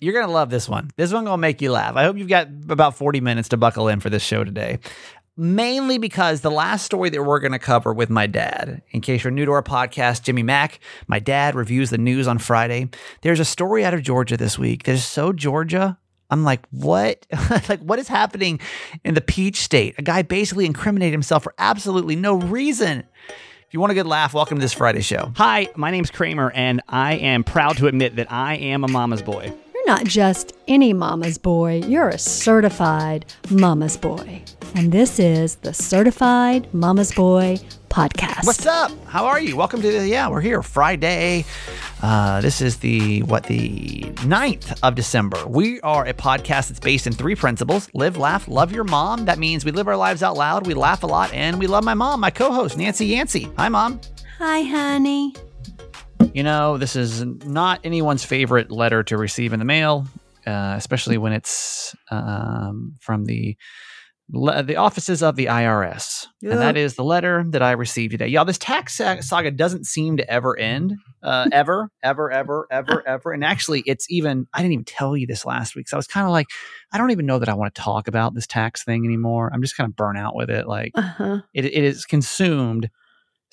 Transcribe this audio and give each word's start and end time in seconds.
You're 0.00 0.12
going 0.12 0.26
to 0.26 0.32
love 0.32 0.50
this 0.50 0.68
one. 0.68 0.90
This 0.96 1.12
one 1.12 1.24
going 1.24 1.34
to 1.34 1.40
make 1.40 1.62
you 1.62 1.70
laugh. 1.70 1.96
I 1.96 2.04
hope 2.04 2.18
you've 2.18 2.28
got 2.28 2.48
about 2.68 2.96
40 2.96 3.20
minutes 3.20 3.50
to 3.50 3.56
buckle 3.56 3.88
in 3.88 4.00
for 4.00 4.10
this 4.10 4.22
show 4.22 4.44
today. 4.44 4.78
Mainly 5.36 5.98
because 5.98 6.42
the 6.42 6.50
last 6.50 6.84
story 6.84 7.10
that 7.10 7.22
we're 7.22 7.40
going 7.40 7.52
to 7.52 7.58
cover 7.58 7.92
with 7.92 8.08
my 8.10 8.26
dad, 8.26 8.82
in 8.90 9.00
case 9.00 9.24
you're 9.24 9.32
new 9.32 9.44
to 9.44 9.52
our 9.52 9.62
podcast, 9.62 10.22
Jimmy 10.22 10.44
Mack, 10.44 10.78
my 11.08 11.18
dad 11.18 11.54
reviews 11.54 11.90
the 11.90 11.98
news 11.98 12.28
on 12.28 12.38
Friday. 12.38 12.88
There's 13.22 13.40
a 13.40 13.44
story 13.44 13.84
out 13.84 13.94
of 13.94 14.02
Georgia 14.02 14.36
this 14.36 14.58
week 14.58 14.84
that 14.84 14.92
is 14.92 15.04
so 15.04 15.32
Georgia. 15.32 15.98
I'm 16.30 16.44
like, 16.44 16.66
what? 16.70 17.26
like, 17.68 17.80
what 17.80 17.98
is 17.98 18.08
happening 18.08 18.60
in 19.04 19.14
the 19.14 19.20
Peach 19.20 19.56
State? 19.56 19.94
A 19.98 20.02
guy 20.02 20.22
basically 20.22 20.66
incriminated 20.66 21.12
himself 21.12 21.42
for 21.42 21.54
absolutely 21.58 22.16
no 22.16 22.36
reason. 22.36 23.04
If 23.28 23.74
you 23.74 23.80
want 23.80 23.90
a 23.90 23.94
good 23.94 24.06
laugh, 24.06 24.34
welcome 24.34 24.58
to 24.58 24.62
this 24.62 24.72
Friday 24.72 25.00
show. 25.00 25.32
Hi, 25.36 25.68
my 25.74 25.90
name's 25.90 26.12
Kramer, 26.12 26.52
and 26.52 26.80
I 26.88 27.14
am 27.14 27.42
proud 27.42 27.76
to 27.78 27.88
admit 27.88 28.16
that 28.16 28.30
I 28.30 28.54
am 28.56 28.84
a 28.84 28.88
mama's 28.88 29.22
boy. 29.22 29.52
You're 29.84 29.96
not 29.96 30.06
just 30.06 30.54
any 30.66 30.94
mama's 30.94 31.36
boy, 31.36 31.82
you're 31.86 32.08
a 32.08 32.18
certified 32.18 33.26
mama's 33.50 33.98
boy. 33.98 34.42
And 34.74 34.90
this 34.90 35.18
is 35.18 35.56
the 35.56 35.74
Certified 35.74 36.72
Mama's 36.72 37.12
Boy 37.12 37.58
podcast. 37.90 38.46
What's 38.46 38.64
up? 38.64 38.92
How 39.04 39.26
are 39.26 39.38
you? 39.38 39.56
Welcome 39.58 39.82
to 39.82 39.92
the, 39.92 40.08
yeah, 40.08 40.26
we're 40.28 40.40
here 40.40 40.62
Friday. 40.62 41.44
Uh, 42.02 42.40
this 42.40 42.62
is 42.62 42.78
the, 42.78 43.24
what, 43.24 43.44
the 43.44 44.04
9th 44.22 44.78
of 44.82 44.94
December. 44.94 45.46
We 45.46 45.82
are 45.82 46.06
a 46.06 46.14
podcast 46.14 46.68
that's 46.68 46.80
based 46.80 47.06
in 47.06 47.12
three 47.12 47.34
principles 47.34 47.90
live, 47.92 48.16
laugh, 48.16 48.48
love 48.48 48.72
your 48.72 48.84
mom. 48.84 49.26
That 49.26 49.38
means 49.38 49.66
we 49.66 49.70
live 49.70 49.86
our 49.86 49.98
lives 49.98 50.22
out 50.22 50.38
loud, 50.38 50.66
we 50.66 50.72
laugh 50.72 51.02
a 51.02 51.06
lot, 51.06 51.30
and 51.34 51.58
we 51.58 51.66
love 51.66 51.84
my 51.84 51.94
mom, 51.94 52.20
my 52.20 52.30
co 52.30 52.50
host, 52.50 52.78
Nancy 52.78 53.04
Yancey. 53.04 53.50
Hi, 53.58 53.68
mom. 53.68 54.00
Hi, 54.38 54.62
honey. 54.62 55.34
You 56.34 56.42
know, 56.42 56.78
this 56.78 56.96
is 56.96 57.24
not 57.24 57.78
anyone's 57.84 58.24
favorite 58.24 58.72
letter 58.72 59.04
to 59.04 59.16
receive 59.16 59.52
in 59.52 59.60
the 59.60 59.64
mail, 59.64 60.08
uh, 60.44 60.74
especially 60.76 61.16
when 61.16 61.32
it's 61.32 61.94
um, 62.10 62.96
from 63.00 63.26
the 63.26 63.56
the 64.30 64.76
offices 64.76 65.22
of 65.22 65.36
the 65.36 65.46
IRS. 65.46 66.26
And 66.42 66.58
that 66.58 66.76
is 66.76 66.96
the 66.96 67.04
letter 67.04 67.44
that 67.50 67.62
I 67.62 67.72
received 67.72 68.12
today. 68.12 68.26
Y'all, 68.26 68.46
this 68.46 68.58
tax 68.58 68.98
saga 69.20 69.50
doesn't 69.50 69.84
seem 69.84 70.16
to 70.16 70.28
ever 70.28 70.58
end. 70.58 70.94
Uh, 71.22 71.46
ever, 71.52 71.90
ever, 72.02 72.32
ever, 72.32 72.66
ever, 72.70 73.06
ever. 73.06 73.32
And 73.32 73.44
actually, 73.44 73.82
it's 73.86 74.06
even, 74.10 74.46
I 74.54 74.62
didn't 74.62 74.72
even 74.72 74.84
tell 74.86 75.14
you 75.14 75.26
this 75.26 75.44
last 75.44 75.76
week. 75.76 75.88
So 75.88 75.96
I 75.96 75.98
was 75.98 76.06
kind 76.06 76.24
of 76.24 76.32
like, 76.32 76.46
I 76.90 76.96
don't 76.96 77.10
even 77.10 77.26
know 77.26 77.38
that 77.38 77.50
I 77.50 77.54
want 77.54 77.74
to 77.74 77.80
talk 77.80 78.08
about 78.08 78.34
this 78.34 78.46
tax 78.46 78.82
thing 78.82 79.04
anymore. 79.04 79.50
I'm 79.52 79.60
just 79.60 79.76
kind 79.76 79.88
of 79.88 79.94
burnt 79.94 80.18
out 80.18 80.34
with 80.34 80.48
it. 80.48 80.66
Like, 80.66 80.92
uh-huh. 80.94 81.42
it, 81.52 81.66
it 81.66 81.84
is 81.84 82.06
consumed 82.06 82.88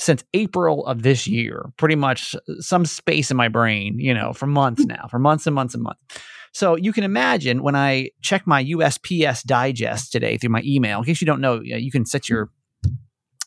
since 0.02 0.24
April 0.34 0.84
of 0.88 1.04
this 1.04 1.28
year, 1.28 1.72
pretty 1.78 1.96
much 1.96 2.36
some 2.60 2.86
space 2.86 3.30
in 3.30 3.38
my 3.38 3.48
brain, 3.48 4.00
you 4.00 4.16
know, 4.16 4.34
for 4.34 4.48
months 4.48 4.84
now, 4.84 5.06
for 5.08 5.20
months 5.20 5.46
and 5.46 5.54
months 5.54 5.76
and 5.76 5.84
months. 5.84 6.02
So 6.54 6.76
you 6.76 6.92
can 6.92 7.04
imagine 7.04 7.62
when 7.62 7.76
I 7.76 8.10
check 8.20 8.48
my 8.48 8.64
USPS 8.64 9.44
digest 9.44 10.12
today 10.12 10.38
through 10.38 10.50
my 10.50 10.64
email, 10.66 10.98
in 11.00 11.06
case 11.06 11.22
you 11.22 11.28
don't 11.28 11.40
know, 11.40 11.62
you 11.62 11.92
can 11.92 12.08
set 12.08 12.30
your 12.30 12.50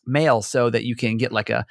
mail 0.06 0.42
so 0.42 0.70
that 0.70 0.84
you 0.84 0.94
can 0.94 1.16
get 1.16 1.33
like 1.33 1.50
a 1.50 1.66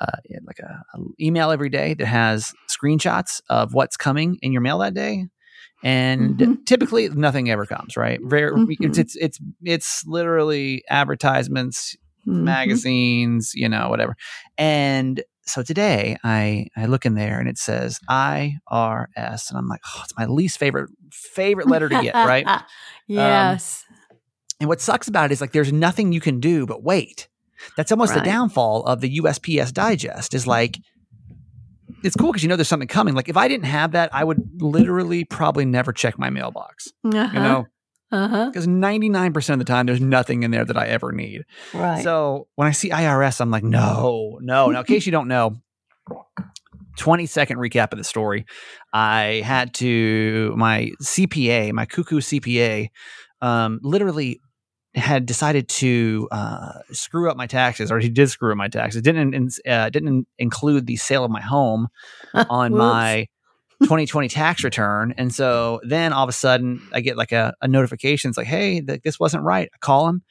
uh, 0.00 0.16
like 0.46 0.60
a, 0.60 0.84
a, 0.94 0.98
email 1.20 1.50
every 1.50 1.68
day 1.68 1.94
that 1.94 2.06
has 2.06 2.52
screenshots 2.70 3.40
of 3.50 3.74
what's 3.74 3.96
coming 3.96 4.38
in 4.40 4.52
your 4.52 4.62
mail 4.62 4.78
that 4.78 4.94
day. 4.94 5.26
And 5.82 6.36
mm-hmm. 6.36 6.62
typically 6.64 7.08
nothing 7.08 7.50
ever 7.50 7.66
comes, 7.66 7.96
right? 7.96 8.20
Very, 8.22 8.52
mm-hmm. 8.52 8.84
it's, 8.84 8.98
it's, 8.98 9.16
it's, 9.16 9.38
it's 9.62 10.04
literally 10.06 10.84
advertisements, 10.88 11.96
mm-hmm. 12.28 12.44
magazines, 12.44 13.52
you 13.54 13.68
know, 13.68 13.88
whatever. 13.88 14.16
And 14.56 15.22
so 15.46 15.62
today 15.62 16.16
I 16.22 16.66
I 16.76 16.86
look 16.86 17.06
in 17.06 17.14
there 17.14 17.38
and 17.40 17.48
it 17.48 17.58
says 17.58 17.98
IRS 18.08 19.50
and 19.50 19.58
I'm 19.58 19.68
like, 19.68 19.80
oh, 19.86 20.00
it's 20.04 20.16
my 20.16 20.26
least 20.26 20.58
favorite 20.58 20.90
favorite 21.10 21.68
letter 21.68 21.88
to 21.88 22.02
get, 22.02 22.14
right? 22.14 22.46
Um, 23.10 23.14
yes. 23.16 23.86
Um, 23.88 23.96
and 24.60 24.68
what 24.68 24.82
sucks 24.82 25.08
about 25.08 25.30
it 25.30 25.32
is 25.32 25.40
like 25.40 25.52
there's 25.52 25.72
nothing 25.72 26.12
you 26.12 26.20
can 26.20 26.40
do 26.40 26.66
but 26.66 26.82
wait. 26.82 27.26
That's 27.74 27.90
almost 27.90 28.12
right. 28.12 28.22
the 28.22 28.24
downfall 28.30 28.84
of 28.84 29.00
the 29.00 29.18
USPS 29.18 29.72
digest 29.72 30.34
is 30.34 30.46
like 30.46 30.78
it's 32.04 32.14
cool 32.16 32.30
because 32.30 32.42
you 32.42 32.50
know 32.50 32.56
there's 32.56 32.68
something 32.68 32.86
coming. 32.86 33.14
Like 33.14 33.30
if 33.30 33.36
I 33.38 33.48
didn't 33.48 33.64
have 33.64 33.92
that, 33.92 34.14
I 34.14 34.24
would 34.24 34.62
literally 34.62 35.24
probably 35.24 35.64
never 35.64 35.90
check 35.92 36.18
my 36.18 36.28
mailbox. 36.28 36.92
Uh-huh. 37.02 37.30
You 37.32 37.40
know, 37.40 37.66
because 38.10 38.66
uh-huh. 38.66 38.70
99% 38.70 39.52
of 39.52 39.58
the 39.58 39.64
time, 39.64 39.86
there's 39.86 40.00
nothing 40.00 40.42
in 40.42 40.50
there 40.50 40.64
that 40.64 40.76
I 40.76 40.86
ever 40.86 41.12
need. 41.12 41.44
Right. 41.74 42.02
So 42.02 42.48
when 42.54 42.66
I 42.66 42.72
see 42.72 42.90
IRS, 42.90 43.40
I'm 43.40 43.50
like, 43.50 43.64
no, 43.64 44.38
no. 44.40 44.70
Now, 44.70 44.80
in 44.80 44.86
case 44.86 45.04
you 45.04 45.12
don't 45.12 45.28
know, 45.28 45.56
20 46.98 47.26
second 47.26 47.58
recap 47.58 47.92
of 47.92 47.98
the 47.98 48.04
story. 48.04 48.44
I 48.92 49.42
had 49.44 49.74
to, 49.74 50.54
my 50.56 50.90
CPA, 51.02 51.72
my 51.72 51.86
cuckoo 51.86 52.20
CPA, 52.20 52.88
um, 53.40 53.78
literally 53.82 54.40
had 54.94 55.26
decided 55.26 55.68
to 55.68 56.28
uh, 56.32 56.72
screw 56.90 57.30
up 57.30 57.36
my 57.36 57.46
taxes, 57.46 57.92
or 57.92 58.00
he 58.00 58.08
did 58.08 58.28
screw 58.28 58.50
up 58.50 58.58
my 58.58 58.68
taxes. 58.68 59.02
Didn't 59.02 59.54
uh, 59.66 59.90
didn't 59.90 60.26
include 60.38 60.86
the 60.86 60.96
sale 60.96 61.24
of 61.24 61.30
my 61.30 61.40
home 61.40 61.88
on 62.34 62.74
my 62.74 63.28
2020 63.82 64.28
tax 64.28 64.64
return. 64.64 65.14
And 65.16 65.34
so 65.34 65.80
then 65.84 66.12
all 66.12 66.24
of 66.24 66.28
a 66.28 66.32
sudden 66.32 66.82
I 66.92 67.00
get 67.00 67.16
like 67.16 67.32
a, 67.32 67.54
a 67.60 67.68
notification. 67.68 68.28
It's 68.28 68.38
like, 68.38 68.46
hey, 68.46 68.80
th- 68.80 69.02
this 69.02 69.20
wasn't 69.20 69.44
right. 69.44 69.70
I 69.72 69.78
call 69.78 70.08
him. 70.08 70.22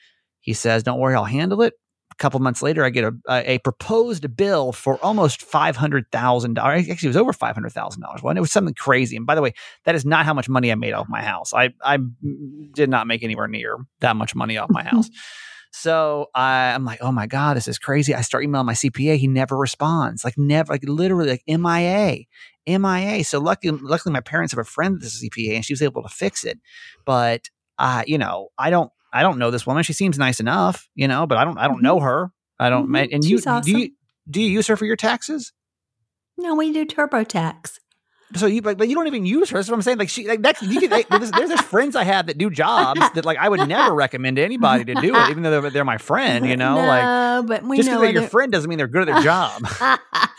He 0.41 0.53
says, 0.53 0.83
don't 0.83 0.99
worry, 0.99 1.15
I'll 1.15 1.25
handle 1.25 1.61
it. 1.61 1.73
A 2.11 2.15
couple 2.15 2.39
months 2.39 2.63
later, 2.63 2.83
I 2.83 2.89
get 2.89 3.03
a, 3.03 3.13
a, 3.29 3.59
proposed 3.59 4.35
bill 4.35 4.71
for 4.71 4.97
almost 5.03 5.41
$500,000. 5.41 6.57
Actually, 6.57 6.93
it 6.93 7.05
was 7.05 7.17
over 7.17 7.31
$500,000. 7.31 8.23
Well, 8.23 8.35
it 8.35 8.39
was 8.39 8.51
something 8.51 8.73
crazy. 8.73 9.15
And 9.15 9.25
by 9.25 9.35
the 9.35 9.41
way, 9.41 9.53
that 9.83 9.93
is 9.93 10.03
not 10.03 10.25
how 10.25 10.33
much 10.33 10.49
money 10.49 10.71
I 10.71 10.75
made 10.75 10.93
off 10.93 11.07
my 11.09 11.21
house. 11.21 11.53
I, 11.53 11.73
I 11.83 11.99
did 12.73 12.89
not 12.89 13.07
make 13.07 13.23
anywhere 13.23 13.47
near 13.47 13.77
that 13.99 14.15
much 14.15 14.33
money 14.35 14.57
off 14.57 14.69
my 14.71 14.83
house. 14.87 15.09
So 15.71 16.27
I, 16.33 16.73
I'm 16.73 16.85
like, 16.85 16.99
oh 17.01 17.11
my 17.11 17.27
God, 17.27 17.57
this 17.57 17.67
is 17.67 17.77
crazy. 17.77 18.13
I 18.13 18.21
start 18.21 18.43
emailing 18.43 18.65
my 18.65 18.73
CPA. 18.73 19.17
He 19.17 19.27
never 19.27 19.57
responds, 19.57 20.23
like 20.23 20.37
never, 20.37 20.73
like 20.73 20.83
literally 20.83 21.29
like 21.29 21.43
MIA. 21.47 22.25
MIA. 22.67 23.23
So 23.23 23.39
luckily, 23.39 23.77
luckily, 23.81 24.13
my 24.13 24.21
parents 24.21 24.53
have 24.53 24.59
a 24.59 24.63
friend 24.63 24.99
that's 24.99 25.21
a 25.21 25.25
CPA, 25.25 25.55
and 25.55 25.65
she 25.65 25.73
was 25.73 25.81
able 25.81 26.03
to 26.03 26.09
fix 26.09 26.43
it. 26.43 26.59
But 27.05 27.49
uh, 27.77 28.03
you 28.07 28.17
know, 28.17 28.49
I 28.57 28.69
don't, 28.69 28.91
I 29.13 29.21
don't 29.21 29.37
know 29.37 29.51
this 29.51 29.65
woman. 29.65 29.83
She 29.83 29.93
seems 29.93 30.17
nice 30.17 30.39
enough, 30.39 30.89
you 30.95 31.07
know, 31.07 31.25
but 31.27 31.37
I 31.37 31.43
don't, 31.43 31.57
I 31.57 31.67
don't 31.67 31.77
mm-hmm. 31.77 31.85
know 31.85 31.99
her. 31.99 32.31
I 32.59 32.69
don't. 32.69 32.89
Mm-hmm. 32.89 33.13
And 33.13 33.23
you, 33.23 33.37
awesome. 33.37 33.61
do 33.61 33.79
you, 33.79 33.91
do 34.29 34.41
you 34.41 34.49
use 34.49 34.67
her 34.67 34.75
for 34.75 34.85
your 34.85 34.95
taxes? 34.95 35.53
No, 36.37 36.55
we 36.55 36.71
do 36.71 36.85
TurboTax. 36.85 37.79
So 38.35 38.45
you 38.45 38.61
but, 38.61 38.77
but 38.77 38.89
you 38.89 38.95
don't 38.95 39.07
even 39.07 39.25
use 39.25 39.49
her. 39.49 39.57
That's 39.57 39.69
what 39.69 39.75
I'm 39.75 39.81
saying. 39.81 39.99
Like 39.99 40.09
she 40.09 40.27
like 40.27 40.41
that's 40.41 40.61
you 40.61 40.81
can, 40.81 40.89
like, 40.89 41.07
there's, 41.07 41.31
there's 41.31 41.49
this 41.49 41.61
friends 41.61 41.95
I 41.95 42.03
have 42.03 42.27
that 42.27 42.37
do 42.37 42.49
jobs 42.49 42.99
that 42.99 43.23
like 43.23 43.37
I 43.37 43.47
would 43.47 43.67
never 43.67 43.93
recommend 43.93 44.35
to 44.37 44.43
anybody 44.43 44.83
to 44.85 44.95
do 44.95 45.15
it, 45.15 45.29
even 45.29 45.43
though 45.43 45.61
they're, 45.61 45.69
they're 45.69 45.85
my 45.85 45.97
friend. 45.97 46.45
You 46.45 46.57
know, 46.57 46.75
no, 46.75 46.85
like 46.85 47.47
but 47.47 47.63
we 47.63 47.77
just 47.77 47.89
because 47.89 48.01
they're 48.01 48.11
your 48.11 48.29
friend 48.29 48.51
doesn't 48.51 48.67
mean 48.67 48.77
they're 48.77 48.87
good 48.87 49.07
at 49.07 49.13
their 49.13 49.23
job. 49.23 49.61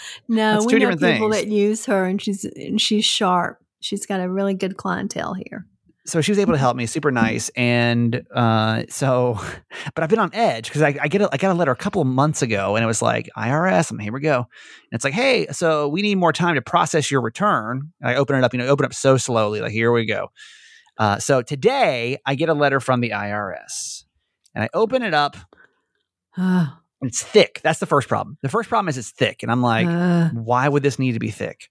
no, 0.28 0.54
that's 0.54 0.66
we 0.66 0.72
two 0.72 0.78
know 0.78 0.90
different 0.90 1.00
people 1.00 1.32
things. 1.32 1.44
that 1.44 1.48
use 1.50 1.86
her, 1.86 2.04
and 2.04 2.20
she's 2.20 2.44
and 2.44 2.80
she's 2.80 3.04
sharp. 3.04 3.58
She's 3.80 4.04
got 4.04 4.20
a 4.20 4.28
really 4.28 4.54
good 4.54 4.76
clientele 4.76 5.34
here 5.34 5.64
so 6.08 6.22
she 6.22 6.30
was 6.30 6.38
able 6.38 6.54
to 6.54 6.58
help 6.58 6.74
me, 6.74 6.86
super 6.86 7.10
nice. 7.10 7.50
And 7.50 8.24
uh, 8.34 8.84
so, 8.88 9.38
but 9.94 10.02
I've 10.02 10.08
been 10.08 10.18
on 10.18 10.30
edge 10.32 10.68
because 10.68 10.80
I, 10.80 10.96
I, 11.00 11.08
get 11.08 11.20
a, 11.20 11.28
I 11.30 11.36
got 11.36 11.52
a 11.52 11.54
letter 11.54 11.70
a 11.70 11.76
couple 11.76 12.00
of 12.00 12.08
months 12.08 12.40
ago, 12.40 12.76
and 12.76 12.82
it 12.82 12.86
was 12.86 13.02
like 13.02 13.28
IRS. 13.36 13.90
I'm 13.90 13.98
here 13.98 14.12
we 14.12 14.20
go. 14.20 14.38
And 14.38 14.46
it's 14.92 15.04
like, 15.04 15.12
hey, 15.12 15.46
so 15.48 15.86
we 15.86 16.00
need 16.00 16.14
more 16.14 16.32
time 16.32 16.54
to 16.54 16.62
process 16.62 17.10
your 17.10 17.20
return. 17.20 17.92
And 18.00 18.10
I 18.10 18.14
open 18.14 18.36
it 18.36 18.44
up, 18.44 18.54
you 18.54 18.58
know, 18.58 18.66
open 18.66 18.86
up 18.86 18.94
so 18.94 19.18
slowly. 19.18 19.60
Like 19.60 19.72
here 19.72 19.92
we 19.92 20.06
go. 20.06 20.28
Uh, 20.96 21.18
so 21.18 21.42
today 21.42 22.18
I 22.24 22.34
get 22.34 22.48
a 22.48 22.54
letter 22.54 22.80
from 22.80 23.00
the 23.00 23.10
IRS, 23.10 24.04
and 24.54 24.64
I 24.64 24.70
open 24.72 25.02
it 25.02 25.12
up. 25.12 25.36
it's 27.02 27.22
thick. 27.22 27.60
That's 27.62 27.80
the 27.80 27.86
first 27.86 28.08
problem. 28.08 28.38
The 28.42 28.48
first 28.48 28.70
problem 28.70 28.88
is 28.88 28.96
it's 28.96 29.10
thick, 29.10 29.42
and 29.42 29.52
I'm 29.52 29.62
like, 29.62 29.86
uh, 29.86 30.30
why 30.30 30.68
would 30.68 30.82
this 30.82 30.98
need 30.98 31.12
to 31.12 31.20
be 31.20 31.30
thick? 31.30 31.68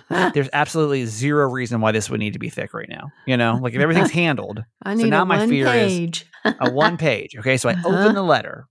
there's 0.34 0.48
absolutely 0.52 1.06
zero 1.06 1.48
reason 1.48 1.80
why 1.80 1.92
this 1.92 2.10
would 2.10 2.20
need 2.20 2.32
to 2.32 2.38
be 2.38 2.50
thick 2.50 2.74
right 2.74 2.88
now. 2.88 3.10
You 3.26 3.36
know, 3.36 3.58
like 3.60 3.74
if 3.74 3.80
everything's 3.80 4.10
handled. 4.22 4.64
I 4.82 4.94
need 4.94 5.04
so 5.04 5.08
now 5.08 5.22
a 5.22 5.26
my 5.26 5.38
one 5.38 5.48
fear 5.48 5.66
page. 5.66 6.26
is 6.44 6.54
a 6.60 6.70
one 6.70 6.96
page. 6.98 7.36
Okay, 7.36 7.56
so 7.56 7.68
I 7.68 7.72
uh-huh. 7.72 7.88
open 7.88 8.14
the 8.14 8.22
letter. 8.22 8.66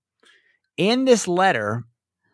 In 0.77 1.05
this 1.05 1.27
letter, 1.27 1.83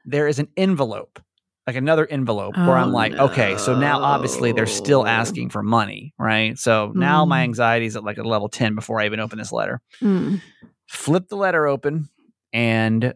there 0.05 0.27
is 0.27 0.39
an 0.39 0.47
envelope, 0.55 1.19
like 1.65 1.75
another 1.75 2.05
envelope, 2.05 2.55
oh, 2.57 2.67
where 2.67 2.77
I'm 2.77 2.91
like, 2.91 3.13
no. 3.13 3.25
okay, 3.25 3.57
so 3.57 3.77
now 3.77 4.01
obviously 4.01 4.51
they're 4.51 4.65
still 4.65 5.05
asking 5.05 5.49
for 5.49 5.63
money, 5.63 6.13
right? 6.17 6.57
So 6.57 6.91
now 6.95 7.25
mm. 7.25 7.29
my 7.29 7.41
anxiety 7.43 7.85
is 7.85 7.95
at 7.95 8.03
like 8.03 8.17
a 8.17 8.23
level 8.23 8.47
ten 8.47 8.75
before 8.75 9.01
I 9.01 9.05
even 9.05 9.19
open 9.19 9.37
this 9.37 9.51
letter. 9.51 9.81
Mm. 10.01 10.41
Flip 10.87 11.27
the 11.27 11.35
letter 11.35 11.67
open, 11.67 12.09
and 12.53 13.13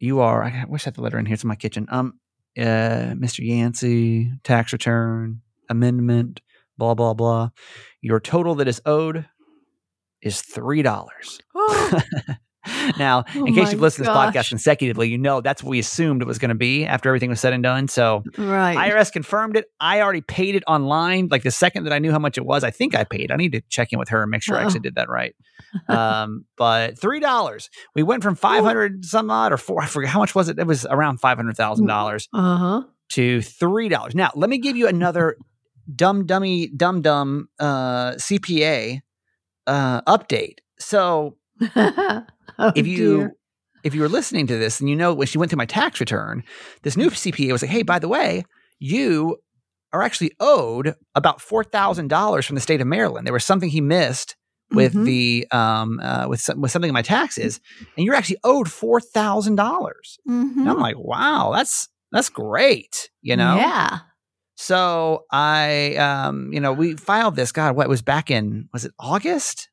you 0.00 0.20
are. 0.20 0.44
I 0.44 0.64
wish 0.68 0.82
I 0.82 0.88
had 0.88 0.94
the 0.94 1.02
letter 1.02 1.18
in 1.18 1.26
here. 1.26 1.34
It's 1.34 1.44
in 1.44 1.48
my 1.48 1.56
kitchen. 1.56 1.86
Um, 1.90 2.20
uh, 2.58 3.14
Mr. 3.14 3.46
Yancey, 3.46 4.30
tax 4.42 4.72
return, 4.72 5.42
amendment, 5.68 6.40
blah, 6.78 6.94
blah, 6.94 7.14
blah. 7.14 7.50
Your 8.00 8.20
total 8.20 8.54
that 8.56 8.68
is 8.68 8.80
owed 8.86 9.26
is 10.22 10.42
$3. 10.42 11.40
now, 12.98 13.24
Oh 13.34 13.44
in 13.44 13.54
case 13.54 13.72
you've 13.72 13.80
listened 13.80 14.06
to 14.06 14.10
this 14.10 14.16
podcast 14.16 14.48
consecutively, 14.48 15.08
you 15.08 15.18
know 15.18 15.40
that's 15.40 15.62
what 15.62 15.70
we 15.70 15.78
assumed 15.78 16.22
it 16.22 16.26
was 16.26 16.38
going 16.38 16.50
to 16.50 16.54
be 16.54 16.84
after 16.84 17.08
everything 17.08 17.30
was 17.30 17.40
said 17.40 17.52
and 17.52 17.62
done. 17.62 17.88
So 17.88 18.22
Right. 18.38 18.76
IRS 18.76 19.12
confirmed 19.12 19.56
it. 19.56 19.66
I 19.80 20.00
already 20.00 20.20
paid 20.20 20.54
it 20.54 20.62
online. 20.66 21.28
Like 21.30 21.42
the 21.42 21.50
second 21.50 21.84
that 21.84 21.92
I 21.92 21.98
knew 21.98 22.12
how 22.12 22.18
much 22.18 22.38
it 22.38 22.44
was, 22.44 22.64
I 22.64 22.70
think 22.70 22.94
I 22.94 23.04
paid. 23.04 23.30
I 23.30 23.36
need 23.36 23.52
to 23.52 23.60
check 23.68 23.92
in 23.92 23.98
with 23.98 24.08
her 24.10 24.22
and 24.22 24.30
make 24.30 24.42
sure 24.42 24.56
I 24.56 24.62
actually 24.62 24.80
did 24.80 24.94
that 24.96 25.08
right. 25.08 25.34
Um, 25.88 26.44
but 26.56 26.98
three 26.98 27.18
dollars. 27.18 27.68
We 27.96 28.04
went 28.04 28.22
from 28.22 28.36
five 28.36 28.62
hundred 28.62 29.04
some 29.04 29.28
odd 29.28 29.52
or 29.52 29.56
four. 29.56 29.82
I 29.82 29.86
forget 29.86 30.08
how 30.08 30.20
much 30.20 30.32
was 30.32 30.48
it. 30.48 30.56
It 30.56 30.68
was 30.68 30.86
around 30.86 31.18
five 31.18 31.36
hundred 31.36 31.56
thousand 31.56 31.86
dollars 31.86 32.28
uh 32.32 32.56
huh. 32.56 32.82
to 33.10 33.42
three 33.42 33.88
dollars. 33.88 34.14
Now, 34.14 34.30
let 34.36 34.48
me 34.48 34.58
give 34.58 34.76
you 34.76 34.86
another 34.86 35.36
dumb 35.92 36.26
dummy 36.26 36.68
dumb 36.68 37.02
dumb 37.02 37.48
uh, 37.58 38.12
CPA 38.12 39.00
uh, 39.66 40.02
update. 40.02 40.58
So 40.78 41.38
oh, 42.58 42.72
if 42.74 42.86
you 42.86 43.16
dear. 43.18 43.36
if 43.82 43.94
you 43.94 44.00
were 44.00 44.08
listening 44.08 44.46
to 44.48 44.56
this 44.58 44.80
and 44.80 44.88
you 44.88 44.96
know 44.96 45.12
when 45.14 45.26
she 45.26 45.38
went 45.38 45.50
through 45.50 45.58
my 45.58 45.66
tax 45.66 46.00
return, 46.00 46.42
this 46.82 46.96
new 46.96 47.10
CPA 47.10 47.52
was 47.52 47.62
like, 47.62 47.70
"Hey, 47.70 47.82
by 47.82 47.98
the 47.98 48.08
way, 48.08 48.44
you 48.78 49.38
are 49.92 50.02
actually 50.02 50.32
owed 50.40 50.94
about 51.14 51.40
four 51.40 51.62
thousand 51.64 52.08
dollars 52.08 52.46
from 52.46 52.54
the 52.56 52.60
state 52.60 52.80
of 52.80 52.86
Maryland. 52.86 53.26
There 53.26 53.32
was 53.32 53.44
something 53.44 53.68
he 53.70 53.80
missed 53.80 54.36
with 54.72 54.94
Mhm. 54.94 55.04
the 55.04 55.46
um 55.52 56.00
uh, 56.02 56.26
with 56.28 56.40
some, 56.40 56.60
with 56.60 56.70
something 56.72 56.88
in 56.88 56.94
my 56.94 57.02
taxes, 57.02 57.60
and 57.96 58.04
you're 58.04 58.14
actually 58.14 58.38
owed 58.44 58.70
four 58.70 59.00
thousand 59.00 59.56
dollars." 59.56 60.18
Mhm. 60.28 60.56
And 60.58 60.68
I'm 60.70 60.80
like, 60.80 60.96
"Wow, 60.98 61.52
that's 61.54 61.88
that's 62.10 62.28
great," 62.28 63.10
you 63.22 63.36
know. 63.36 63.56
Yeah. 63.56 63.98
So 64.56 65.24
I, 65.32 65.96
um, 65.96 66.52
you 66.52 66.60
know, 66.60 66.72
we 66.72 66.94
filed 66.94 67.34
this. 67.34 67.50
God, 67.50 67.74
what 67.76 67.88
was 67.88 68.02
back 68.02 68.30
in? 68.30 68.68
Was 68.72 68.84
it 68.84 68.92
August? 69.00 69.68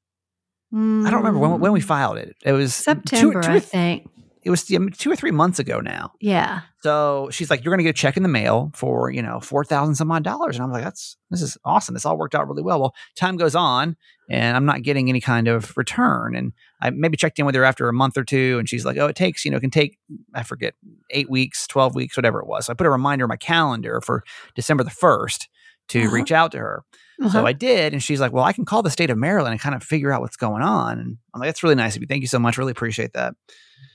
I 0.73 1.09
don't 1.09 1.15
remember 1.19 1.39
when 1.39 1.59
when 1.59 1.71
we 1.71 1.81
filed 1.81 2.17
it. 2.17 2.35
It 2.45 2.53
was 2.53 2.71
Mm. 2.71 2.83
September, 2.83 3.41
two, 3.41 3.49
I 3.49 3.59
think. 3.59 4.07
it 4.43 4.49
was 4.49 4.63
two 4.63 5.11
or 5.11 5.15
three 5.15 5.31
months 5.31 5.59
ago 5.59 5.79
now. 5.81 6.13
Yeah. 6.19 6.61
So 6.81 7.29
she's 7.31 7.49
like, 7.49 7.63
"You're 7.63 7.71
going 7.71 7.79
to 7.79 7.83
get 7.83 7.91
a 7.91 8.01
check 8.01 8.17
in 8.17 8.23
the 8.23 8.29
mail 8.29 8.71
for 8.73 9.11
you 9.11 9.21
know 9.21 9.39
four 9.39 9.63
thousand 9.65 9.95
some 9.95 10.11
odd 10.11 10.23
dollars," 10.23 10.55
and 10.55 10.63
I'm 10.63 10.71
like, 10.71 10.83
"That's 10.83 11.17
this 11.29 11.41
is 11.41 11.57
awesome. 11.65 11.93
This 11.93 12.05
all 12.05 12.17
worked 12.17 12.33
out 12.35 12.47
really 12.47 12.63
well." 12.63 12.79
Well, 12.79 12.95
time 13.15 13.37
goes 13.37 13.53
on, 13.53 13.95
and 14.29 14.55
I'm 14.57 14.65
not 14.65 14.81
getting 14.81 15.07
any 15.09 15.21
kind 15.21 15.47
of 15.47 15.75
return, 15.77 16.35
and 16.35 16.53
I 16.81 16.89
maybe 16.89 17.17
checked 17.17 17.37
in 17.37 17.45
with 17.45 17.53
her 17.53 17.63
after 17.63 17.87
a 17.87 17.93
month 17.93 18.17
or 18.17 18.23
two, 18.23 18.57
and 18.57 18.67
she's 18.67 18.83
like, 18.85 18.97
"Oh, 18.97 19.05
it 19.07 19.15
takes 19.15 19.45
you 19.45 19.51
know, 19.51 19.57
it 19.57 19.61
can 19.61 19.69
take 19.69 19.99
I 20.33 20.41
forget 20.43 20.73
eight 21.11 21.29
weeks, 21.29 21.67
twelve 21.67 21.93
weeks, 21.93 22.17
whatever 22.17 22.39
it 22.39 22.47
was." 22.47 22.65
So 22.65 22.71
I 22.71 22.75
put 22.75 22.87
a 22.87 22.91
reminder 22.91 23.25
in 23.25 23.29
my 23.29 23.35
calendar 23.35 24.01
for 24.01 24.23
December 24.55 24.83
the 24.83 24.89
first 24.89 25.49
to 25.91 26.01
Uh-huh. 26.03 26.11
reach 26.15 26.31
out 26.31 26.51
to 26.53 26.57
her. 26.59 26.83
So 27.19 27.25
Uh-huh. 27.27 27.43
I 27.45 27.53
did, 27.53 27.93
and 27.93 28.01
she's 28.01 28.19
like, 28.19 28.31
"Well, 28.33 28.43
I 28.43 28.51
can 28.53 28.65
call 28.65 28.81
the 28.81 28.89
state 28.89 29.11
of 29.11 29.17
Maryland 29.17 29.51
and 29.51 29.61
kind 29.61 29.75
of 29.75 29.83
figure 29.83 30.11
out 30.11 30.21
what's 30.21 30.37
going 30.37 30.63
on." 30.63 30.97
And 30.99 31.17
I'm 31.33 31.39
like, 31.39 31.47
"That's 31.49 31.61
really 31.61 31.75
nice 31.75 31.95
of 31.95 32.01
you. 32.01 32.07
Thank 32.07 32.21
you 32.21 32.27
so 32.27 32.39
much. 32.39 32.57
Really 32.57 32.71
appreciate 32.71 33.13
that." 33.13 33.35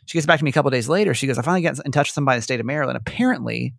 She 0.06 0.16
gets 0.16 0.26
back 0.26 0.38
to 0.38 0.44
me 0.44 0.50
a 0.50 0.52
couple 0.52 0.70
days 0.70 0.88
later. 0.88 1.12
She 1.12 1.26
goes, 1.26 1.36
"I 1.36 1.42
finally 1.42 1.62
got 1.62 1.84
in 1.84 1.90
touch 1.90 2.08
with 2.08 2.14
somebody 2.14 2.36
in 2.36 2.38
the 2.38 2.42
state 2.44 2.60
of 2.60 2.66
Maryland. 2.66 2.96
Apparently, 2.96 3.74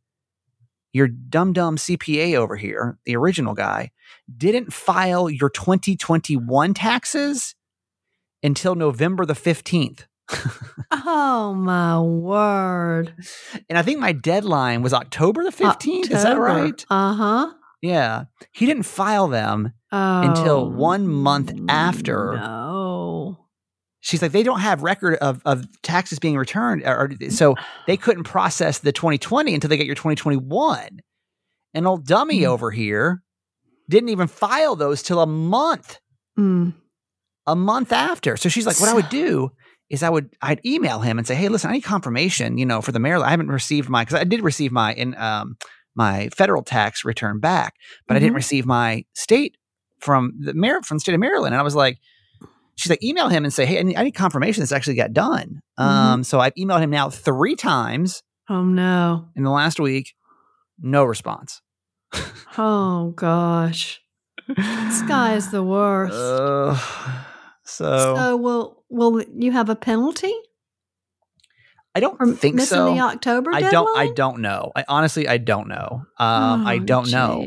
your 0.91 1.07
dumb 1.07 1.53
dumb 1.53 1.77
CPA 1.77 2.35
over 2.35 2.57
here, 2.57 2.97
the 3.05 3.15
original 3.15 3.53
guy, 3.53 3.91
didn't 4.35 4.73
file 4.73 5.29
your 5.29 5.49
2021 5.49 6.73
taxes 6.73 7.55
until 8.43 8.75
November 8.75 9.25
the 9.25 9.33
15th." 9.33 10.07
oh 10.91 11.53
my 11.53 12.01
word. 12.01 13.13
And 13.69 13.77
I 13.77 13.81
think 13.81 13.99
my 14.01 14.11
deadline 14.11 14.81
was 14.81 14.93
October 14.93 15.41
the 15.43 15.51
15th. 15.51 16.11
Is 16.11 16.23
that 16.23 16.37
right? 16.37 16.85
Uh 16.89 17.13
huh. 17.13 17.53
Yeah. 17.81 18.25
He 18.53 18.65
didn't 18.65 18.83
file 18.83 19.27
them 19.27 19.73
Until 19.91 20.69
one 20.71 21.07
month 21.07 21.53
after. 21.69 22.33
No. 22.35 23.37
she's 23.99 24.21
like 24.21 24.31
they 24.31 24.43
don't 24.43 24.59
have 24.61 24.83
record 24.83 25.15
of, 25.15 25.41
of 25.45 25.65
taxes 25.81 26.19
being 26.19 26.37
returned 26.37 26.83
or, 26.85 27.09
or- 27.23 27.29
so 27.29 27.55
they 27.87 27.97
couldn't 28.05 28.23
process 28.23 28.79
the 28.79 28.91
2020 28.91 29.53
until 29.53 29.69
they 29.69 29.77
get 29.77 29.85
your 29.85 29.95
2021 29.95 30.99
and 31.73 31.87
old 31.87 32.05
dummy 32.05 32.41
Mm. 32.41 32.47
over 32.47 32.71
here 32.71 33.21
didn't 33.89 34.09
even 34.09 34.27
file 34.27 34.75
those 34.75 35.01
till 35.03 35.19
a 35.19 35.25
month 35.27 35.99
Mm. 36.37 36.73
a 37.47 37.55
month 37.55 37.91
after 37.91 38.37
so 38.37 38.47
she's 38.49 38.65
like 38.67 38.79
what 38.79 38.89
i 38.89 38.93
would 38.93 39.09
do 39.09 39.49
is 39.89 40.03
i 40.03 40.09
would 40.09 40.29
i'd 40.41 40.63
email 40.65 40.99
him 40.99 41.17
and 41.17 41.25
say 41.25 41.33
hey 41.35 41.49
listen 41.49 41.69
i 41.71 41.73
need 41.73 41.81
confirmation 41.81 42.57
you 42.57 42.65
know 42.65 42.81
for 42.81 42.91
the 42.91 42.99
maryland 42.99 43.27
i 43.27 43.31
haven't 43.31 43.47
received 43.49 43.89
my 43.89 44.03
because 44.03 44.19
i 44.19 44.23
did 44.23 44.41
receive 44.43 44.71
my 44.71 44.93
in 44.93 45.15
um 45.17 45.57
my 45.97 46.29
federal 46.29 46.63
tax 46.63 47.03
return 47.03 47.39
back 47.39 47.73
but 48.07 48.15
i 48.15 48.19
didn't 48.19 48.33
Mhm. 48.33 48.37
receive 48.37 48.65
my 48.65 49.03
state 49.13 49.57
from 49.99 50.33
the 50.39 50.53
Mar- 50.53 50.83
from 50.83 50.97
the 50.97 50.99
state 51.01 51.13
of 51.15 51.19
maryland 51.19 51.53
and 51.53 51.59
i 51.59 51.63
was 51.63 51.75
like 51.75 51.97
she's 52.75 52.89
like 52.89 53.03
email 53.03 53.27
him 53.29 53.43
and 53.43 53.51
say 53.53 53.65
hey 53.65 53.79
i 53.79 53.83
need, 53.83 53.95
I 53.97 54.03
need 54.03 54.11
confirmation 54.15 54.61
this 54.61 54.71
actually 54.71 54.95
got 54.95 55.11
done 55.11 55.61
um 55.77 56.23
so 56.23 56.39
i've 56.39 56.53
emailed 56.55 56.79
him 56.81 56.89
now 56.91 57.09
three 57.09 57.55
times 57.55 58.23
Oh 58.49 58.63
no. 58.63 59.27
in 59.35 59.43
the 59.43 59.49
last 59.51 59.79
week 59.79 60.13
no 60.79 61.03
response 61.03 61.61
Oh 62.57 63.11
gosh. 63.15 63.99
This 64.47 65.01
guy 65.03 65.35
is 65.35 65.51
the 65.51 65.61
worst. 65.73 66.13
uh, 66.15 66.75
so, 67.65 68.15
so 68.15 68.37
will 68.37 68.83
will 68.89 69.21
you 69.35 69.51
have 69.51 69.69
a 69.69 69.75
penalty 69.75 70.33
i 71.95 71.99
don't 71.99 72.17
think 72.37 72.55
missing 72.55 72.77
so 72.77 72.93
the 72.93 72.99
October 72.99 73.51
I 73.53 73.61
deadline? 73.61 73.71
don't. 73.71 73.97
I 73.97 74.07
don't 74.13 74.39
know. 74.41 74.71
I 74.75 74.85
honestly, 74.87 75.27
I 75.27 75.37
don't 75.37 75.67
know. 75.67 76.03
Um, 76.19 76.67
I 76.67 76.75
Oh, 76.75 76.79
don't 76.79 77.09
know. 77.11 77.41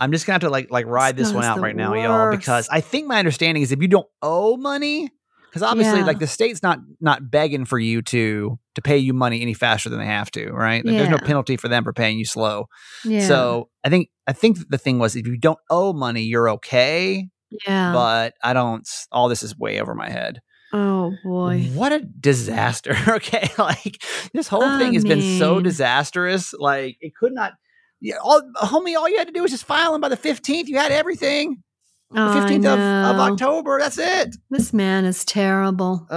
I'm 0.00 0.12
just 0.12 0.26
gonna 0.26 0.34
have 0.34 0.40
to 0.42 0.50
like 0.50 0.70
like 0.70 0.86
ride 0.86 1.16
this 1.16 1.28
This 1.28 1.34
one 1.34 1.44
out 1.44 1.60
right 1.60 1.74
now, 1.74 1.94
y'all, 1.94 2.30
because. 2.30 2.68
I 2.68 2.80
think 2.80 3.08
my 3.08 3.18
understanding 3.18 3.62
is 3.62 3.72
if 3.72 3.80
you 3.82 3.88
don't 3.88 4.06
owe 4.22 4.56
money, 4.56 5.10
because 5.50 5.62
obviously, 5.64 6.00
Yeah. 6.00 6.06
like 6.06 6.20
the 6.20 6.28
state's 6.28 6.62
not 6.62 6.78
not 7.00 7.30
begging 7.30 7.64
for 7.64 7.78
you 7.80 8.00
to 8.02 8.58
to 8.76 8.82
pay 8.82 8.98
you 8.98 9.12
money 9.12 9.42
any 9.42 9.54
faster 9.54 9.88
than 9.88 9.98
they 9.98 10.06
have 10.06 10.30
to, 10.32 10.50
right? 10.52 10.84
Like, 10.84 10.94
There's 10.96 11.08
no 11.08 11.18
penalty 11.18 11.56
for 11.56 11.66
them 11.66 11.82
for 11.82 11.92
paying 11.92 12.16
you 12.18 12.24
slow. 12.24 12.66
Yeah. 13.04 13.26
So 13.26 13.70
I 13.82 13.88
think 13.88 14.08
I 14.28 14.32
think 14.32 14.58
the 14.68 14.78
thing 14.78 15.00
was 15.00 15.16
if 15.16 15.26
you 15.26 15.36
don't 15.36 15.58
owe 15.68 15.92
money, 15.92 16.22
you're 16.22 16.48
okay. 16.50 17.28
yeah. 17.66 17.92
But 17.92 18.34
I 18.44 18.52
don't. 18.52 18.88
All 19.10 19.28
this 19.28 19.42
is 19.42 19.58
way 19.58 19.80
over 19.80 19.96
my 19.96 20.08
head. 20.08 20.40
Oh 20.72 21.14
boy. 21.24 21.70
What 21.74 21.92
a 21.92 22.00
disaster. 22.00 22.96
okay. 23.08 23.48
Like 23.58 24.02
this 24.32 24.48
whole 24.48 24.78
thing 24.78 24.94
has 24.94 25.04
been 25.04 25.38
so 25.38 25.60
disastrous. 25.60 26.54
Like 26.54 26.96
it 27.00 27.14
could 27.14 27.32
not 27.32 27.52
yeah, 28.00 28.16
all 28.22 28.40
homie, 28.56 28.96
all 28.96 29.08
you 29.08 29.18
had 29.18 29.26
to 29.26 29.32
do 29.32 29.42
was 29.42 29.50
just 29.50 29.64
file 29.64 29.92
them 29.92 30.00
by 30.00 30.08
the 30.08 30.16
15th. 30.16 30.66
You 30.66 30.78
had 30.78 30.90
everything. 30.90 31.62
The 32.10 32.18
15th 32.18 32.66
of, 32.66 33.14
of. 33.14 33.32
October. 33.32 33.78
That's 33.78 33.98
it. 33.98 34.34
This 34.48 34.72
man 34.72 35.04
is 35.04 35.24
terrible. 35.24 36.08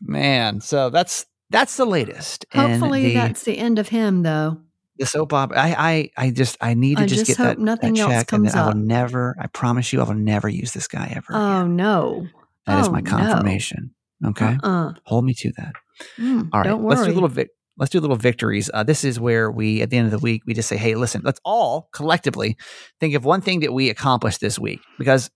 Man. 0.00 0.60
So 0.60 0.90
that's 0.90 1.26
that's 1.50 1.76
the 1.76 1.84
latest. 1.84 2.44
Hopefully 2.52 3.04
the, 3.04 3.14
that's 3.14 3.44
the 3.44 3.56
end 3.56 3.78
of 3.78 3.88
him 3.88 4.22
though. 4.22 4.60
the 4.96 5.06
soap 5.06 5.32
opera. 5.32 5.58
I, 5.58 6.10
I 6.16 6.26
I 6.26 6.30
just 6.30 6.56
I 6.60 6.74
need 6.74 6.96
to 6.96 7.04
I 7.04 7.06
just, 7.06 7.26
just 7.26 7.38
get 7.38 7.46
hope 7.46 7.56
that, 7.56 7.62
nothing 7.62 7.94
that 7.94 8.00
else 8.00 8.12
check 8.12 8.32
and 8.32 8.44
then 8.46 8.52
comes 8.52 8.60
I 8.60 8.66
will 8.66 8.74
never, 8.74 9.36
I 9.38 9.46
promise 9.46 9.92
you, 9.92 10.00
I 10.00 10.04
will 10.04 10.14
never 10.14 10.48
use 10.48 10.72
this 10.72 10.88
guy 10.88 11.12
ever. 11.14 11.28
Oh 11.30 11.60
again. 11.60 11.76
no. 11.76 12.26
That 12.68 12.80
is 12.80 12.88
oh, 12.88 12.92
my 12.92 13.00
no. 13.00 13.10
confirmation. 13.10 13.94
Okay. 14.24 14.56
Uh-uh. 14.62 14.92
Hold 15.06 15.24
me 15.24 15.34
to 15.34 15.52
that. 15.58 15.72
Mm, 16.18 16.48
All 16.52 16.60
right, 16.62 16.72
let's 16.80 17.02
do 17.04 17.10
a 17.10 17.14
little 17.14 17.28
vic- 17.28 17.50
let's 17.76 17.90
do 17.90 18.00
little 18.00 18.16
victories. 18.16 18.70
Uh, 18.72 18.82
this 18.84 19.04
is 19.04 19.18
where 19.20 19.50
we, 19.50 19.82
at 19.82 19.90
the 19.90 19.96
end 19.96 20.06
of 20.06 20.12
the 20.12 20.18
week, 20.18 20.42
we 20.46 20.54
just 20.54 20.68
say, 20.68 20.76
"Hey, 20.76 20.94
listen, 20.94 21.22
let's 21.24 21.40
all 21.44 21.88
collectively 21.92 22.56
think 23.00 23.14
of 23.14 23.24
one 23.24 23.40
thing 23.40 23.60
that 23.60 23.72
we 23.72 23.90
accomplished 23.90 24.40
this 24.40 24.58
week." 24.58 24.80
Because, 24.98 25.30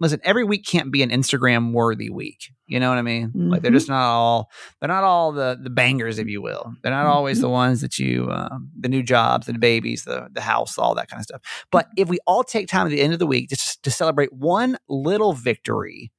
listen, 0.00 0.20
every 0.24 0.44
week 0.44 0.64
can't 0.66 0.90
be 0.92 1.02
an 1.02 1.10
Instagram 1.10 1.72
worthy 1.72 2.08
week. 2.10 2.38
You 2.66 2.80
know 2.80 2.88
what 2.88 2.96
I 2.98 3.02
mean? 3.02 3.32
Like 3.34 3.60
they're 3.62 3.70
Mhm. 3.70 3.74
just 3.74 3.88
not 3.90 4.02
all 4.02 4.50
they're 4.80 4.88
not 4.88 5.04
all 5.04 5.32
the 5.32 5.58
the 5.62 5.68
bangers, 5.70 6.18
if 6.18 6.26
you 6.28 6.40
will. 6.40 6.72
They're 6.82 6.92
not 6.92 7.06
always 7.06 7.36
Mm-hmm. 7.38 7.42
the 7.42 7.50
ones 7.50 7.80
that 7.82 7.98
you 7.98 8.30
um, 8.30 8.70
the 8.80 8.88
new 8.88 9.02
jobs, 9.02 9.46
the 9.46 9.52
babies, 9.54 10.04
the 10.04 10.28
the 10.32 10.40
house, 10.42 10.78
all 10.78 10.94
that 10.94 11.08
kind 11.08 11.20
of 11.20 11.24
stuff. 11.24 11.42
But 11.70 11.88
if 11.98 12.08
we 12.08 12.18
all 12.26 12.44
take 12.44 12.68
time 12.68 12.86
at 12.86 12.90
the 12.90 13.02
end 13.02 13.12
of 13.12 13.18
the 13.18 13.26
week 13.26 13.50
just 13.50 13.82
to 13.82 13.90
celebrate 13.90 14.32
one 14.32 14.78
little 14.88 15.34
victory 15.34 16.12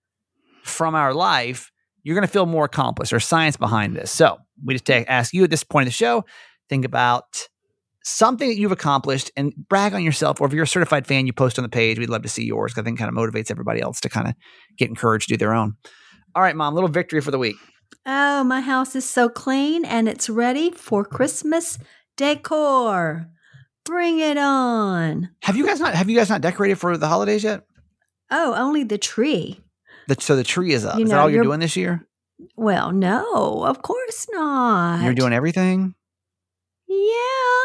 from 0.63 0.96
our 0.96 1.13
life, 1.13 1.72
you're 2.03 2.15
going 2.15 2.27
to 2.27 2.32
feel 2.32 2.46
more 2.46 2.65
accomplished. 2.65 3.12
There's 3.12 3.25
science 3.25 3.58
behind 3.58 3.96
this. 3.96 4.12
So 4.12 4.38
we 4.63 4.74
just 4.74 4.86
take, 4.86 5.10
ask 5.10 5.34
you 5.34 5.43
at 5.43 5.50
this 5.50 5.63
point 5.63 5.88
of 5.88 5.93
the 5.93 5.96
show, 5.96 6.25
think 6.70 6.86
about 6.86 7.48
something 8.03 8.50
that 8.50 8.58
you've 8.58 8.72
accomplished 8.72 9.32
and 9.38 9.53
brag 9.70 9.93
on 9.93 10.03
yourself. 10.03 10.41
Or 10.41 10.48
if 10.48 10.53
you're 10.53 10.63
a 10.63 10.67
certified 10.67 11.08
fan, 11.08 11.25
you 11.25 11.34
post 11.34 11.58
on 11.58 11.63
the 11.63 11.70
page. 11.70 11.98
We'd 11.98 12.10
love 12.10 12.24
to 12.24 12.29
see 12.29 12.43
yours. 12.43 12.74
I 12.77 12.82
think 12.82 13.00
kind 13.00 13.10
of 13.10 13.15
motivates 13.15 13.50
everybody 13.50 13.82
else 13.82 14.01
to 14.01 14.10
kind 14.10 14.27
of 14.27 14.34
get 14.77 14.89
encouraged 14.89 15.29
to 15.29 15.36
do 15.36 15.38
their 15.38 15.53
own. 15.53 15.75
All 16.36 16.41
right, 16.43 16.55
mom, 16.55 16.74
little 16.74 16.89
victory 16.89 17.22
for 17.22 17.32
the 17.32 17.39
week. 17.39 17.55
Oh, 18.05 18.43
my 18.43 18.60
house 18.60 18.96
is 18.96 19.10
so 19.10 19.29
clean 19.29 19.86
and 19.86 20.10
it's 20.10 20.29
ready 20.29 20.72
for 20.72 21.05
Christmas 21.05 21.77
decor. 22.17 23.29
Bring 23.86 24.20
it 24.20 24.38
on. 24.38 25.29
Have 25.43 25.55
you 25.55 25.65
guys 25.65 25.79
not 25.79 25.93
have 25.93 26.10
you 26.10 26.17
guys 26.17 26.29
not 26.29 26.41
decorated 26.41 26.79
for 26.79 26.98
the 26.98 27.08
holidays 27.08 27.43
yet? 27.43 27.63
Oh, 28.32 28.55
only 28.55 28.84
the 28.84 28.98
tree. 28.98 29.62
The, 30.08 30.16
so 30.20 30.36
the 30.36 30.44
tree 30.44 30.74
is 30.74 30.86
up. 30.86 30.98
You 30.98 31.06
is 31.06 31.10
that 31.12 31.20
all 31.20 31.30
you're 31.30 31.38
you're- 31.38 31.48
doing 31.48 31.60
this 31.60 31.76
year? 31.76 32.08
Well, 32.58 32.92
no, 32.92 33.64
of 33.64 33.82
course 33.82 34.28
not. 34.32 35.04
You're 35.04 35.14
doing 35.14 35.34
everything. 35.34 35.96
Yeah. 36.88 37.64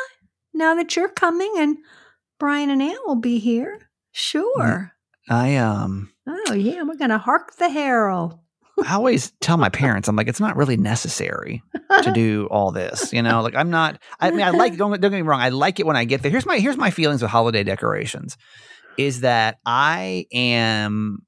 Now 0.55 0.75
that 0.75 0.95
you're 0.97 1.09
coming 1.09 1.53
and 1.59 1.79
Brian 2.39 2.71
and 2.71 2.83
Ann 2.83 2.97
will 3.07 3.17
be 3.17 3.39
here. 3.39 3.91
Sure. 4.13 4.93
I 5.29 5.57
um 5.57 6.13
Oh, 6.27 6.53
yeah. 6.53 6.83
We're 6.83 6.97
going 6.97 7.11
to 7.11 7.19
hark 7.19 7.57
the 7.57 7.71
herald. 7.71 8.39
I 8.87 8.95
always 8.95 9.33
tell 9.41 9.57
my 9.57 9.69
parents, 9.71 10.07
I'm 10.09 10.15
like, 10.17 10.29
it's 10.29 10.41
not 10.41 10.57
really 10.57 10.77
necessary 10.77 11.63
to 12.03 12.13
do 12.13 12.47
all 12.51 12.71
this. 12.71 13.13
You 13.13 13.23
know, 13.23 13.41
like 13.43 13.55
I'm 13.57 13.71
not. 13.71 14.01
I 14.21 14.31
mean, 14.31 14.43
I 14.43 14.51
like. 14.51 14.77
Don't, 14.77 14.91
don't 15.01 15.11
get 15.11 15.13
me 15.17 15.23
wrong. 15.23 15.41
I 15.41 15.49
like 15.49 15.81
it 15.81 15.87
when 15.87 15.97
I 15.97 16.05
get 16.05 16.23
there. 16.23 16.31
Here's 16.31 16.47
my 16.47 16.59
here's 16.59 16.77
my 16.77 16.91
feelings 16.91 17.23
with 17.23 17.31
holiday 17.31 17.65
decorations, 17.65 18.37
is 18.97 19.23
that 19.23 19.59
I 19.67 20.27
am. 20.33 21.21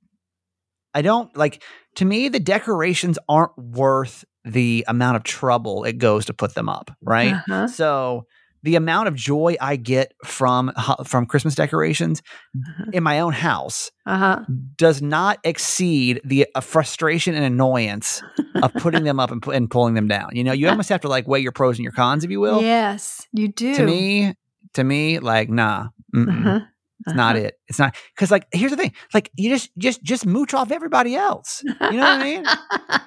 I 0.94 1.02
don't 1.02 1.34
like. 1.36 1.62
To 1.96 2.04
me, 2.04 2.28
the 2.28 2.40
decorations 2.40 3.18
aren't 3.28 3.56
worth 3.58 4.24
the 4.44 4.84
amount 4.88 5.16
of 5.16 5.22
trouble 5.24 5.84
it 5.84 5.98
goes 5.98 6.24
to 6.26 6.34
put 6.34 6.54
them 6.54 6.68
up. 6.68 6.90
Right. 7.02 7.34
Uh-huh. 7.34 7.66
So 7.68 8.26
the 8.62 8.76
amount 8.76 9.08
of 9.08 9.14
joy 9.14 9.56
I 9.60 9.76
get 9.76 10.12
from 10.24 10.70
from 11.04 11.26
Christmas 11.26 11.54
decorations 11.54 12.22
Uh-huh. 12.56 12.90
in 12.92 13.02
my 13.02 13.20
own 13.20 13.32
house 13.32 13.90
Uh-huh. 14.06 14.44
does 14.76 15.00
not 15.02 15.38
exceed 15.44 16.20
the 16.24 16.46
uh, 16.54 16.60
frustration 16.60 17.34
and 17.34 17.44
annoyance 17.44 18.22
of 18.62 18.72
putting 18.74 19.04
them 19.04 19.18
up 19.20 19.30
and, 19.30 19.44
and 19.46 19.70
pulling 19.70 19.94
them 19.94 20.08
down. 20.08 20.30
You 20.32 20.44
know, 20.44 20.52
you 20.52 20.68
almost 20.68 20.88
have 20.90 21.00
to 21.02 21.08
like 21.08 21.26
weigh 21.28 21.40
your 21.40 21.52
pros 21.52 21.78
and 21.78 21.84
your 21.84 21.92
cons, 21.92 22.22
if 22.24 22.30
you 22.30 22.40
will. 22.40 22.60
yes, 22.62 23.26
you 23.32 23.48
do. 23.48 23.74
To 23.76 23.84
me, 23.86 24.34
to 24.74 24.84
me, 24.84 25.18
like 25.20 25.48
nah, 25.48 25.88
Uh-huh. 26.14 26.60
It's 27.06 27.16
not 27.16 27.36
it. 27.36 27.54
It's 27.66 27.78
not 27.78 27.94
because 28.14 28.30
like 28.30 28.46
here's 28.52 28.70
the 28.72 28.76
thing, 28.76 28.92
like 29.14 29.30
you 29.36 29.48
just 29.50 29.70
just 29.78 30.02
just 30.02 30.26
mooch 30.26 30.52
off 30.54 30.70
everybody 30.70 31.16
else. 31.16 31.62
You 31.64 31.72
know 31.92 31.98
what 32.00 32.20
I 32.20 32.22
mean? 32.22 32.44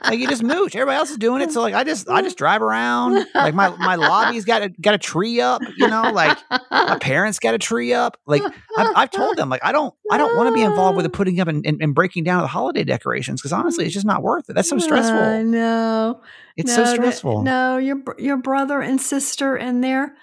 Like 0.04 0.20
you 0.20 0.28
just 0.28 0.42
mooch. 0.44 0.76
Everybody 0.76 0.98
else 0.98 1.12
is 1.12 1.18
doing 1.18 1.42
it, 1.42 1.52
so 1.52 1.62
like 1.62 1.74
I 1.74 1.84
just 1.84 2.10
I 2.10 2.22
just 2.22 2.38
drive 2.38 2.62
around. 2.62 3.26
Like 3.36 3.54
my 3.54 3.70
my 3.78 3.96
lobby's 3.96 4.46
got 4.46 4.62
a 4.64 4.70
got 4.70 4.94
a 4.96 4.98
tree 4.98 5.40
up. 5.42 5.62
You 5.78 5.88
know, 5.88 6.12
like 6.12 6.38
my 6.72 6.98
parents 7.00 7.40
got 7.40 7.54
a 7.54 7.58
tree 7.60 7.94
up. 7.94 8.18
Like 8.26 8.42
I've, 8.78 8.90
I've 8.96 9.12
told 9.12 9.38
them, 9.38 9.50
like 9.50 9.62
I 9.64 9.72
don't, 9.72 9.94
I 10.12 10.18
don't 10.18 10.36
want 10.36 10.50
to 10.50 10.54
be 10.54 10.62
involved 10.62 10.96
with 10.96 11.04
the 11.04 11.10
putting 11.10 11.40
up 11.40 11.48
and, 11.48 11.66
and, 11.66 11.82
and 11.82 11.94
breaking 11.94 12.24
down 12.24 12.40
of 12.40 12.44
the 12.44 12.48
holiday 12.48 12.84
decorations 12.84 13.42
because 13.42 13.54
honestly, 13.54 13.86
it's 13.86 13.94
just 13.94 14.06
not 14.06 14.24
worth 14.24 14.50
it. 14.50 14.54
That's 14.54 14.70
so 14.70 14.78
stressful. 14.80 15.16
I 15.16 15.20
stressful. 15.20 15.44
know. 15.52 16.22
It's 16.58 16.70
No, 16.70 16.76
so 16.76 16.84
that- 16.84 16.96
stressful. 16.96 17.44
no, 17.44 17.78
your 17.78 17.98
your 18.18 18.38
brother 18.38 18.82
and 18.82 19.00
sister 19.00 19.56
and 19.56 19.84
their 19.84 20.16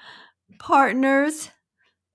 partners 0.58 1.50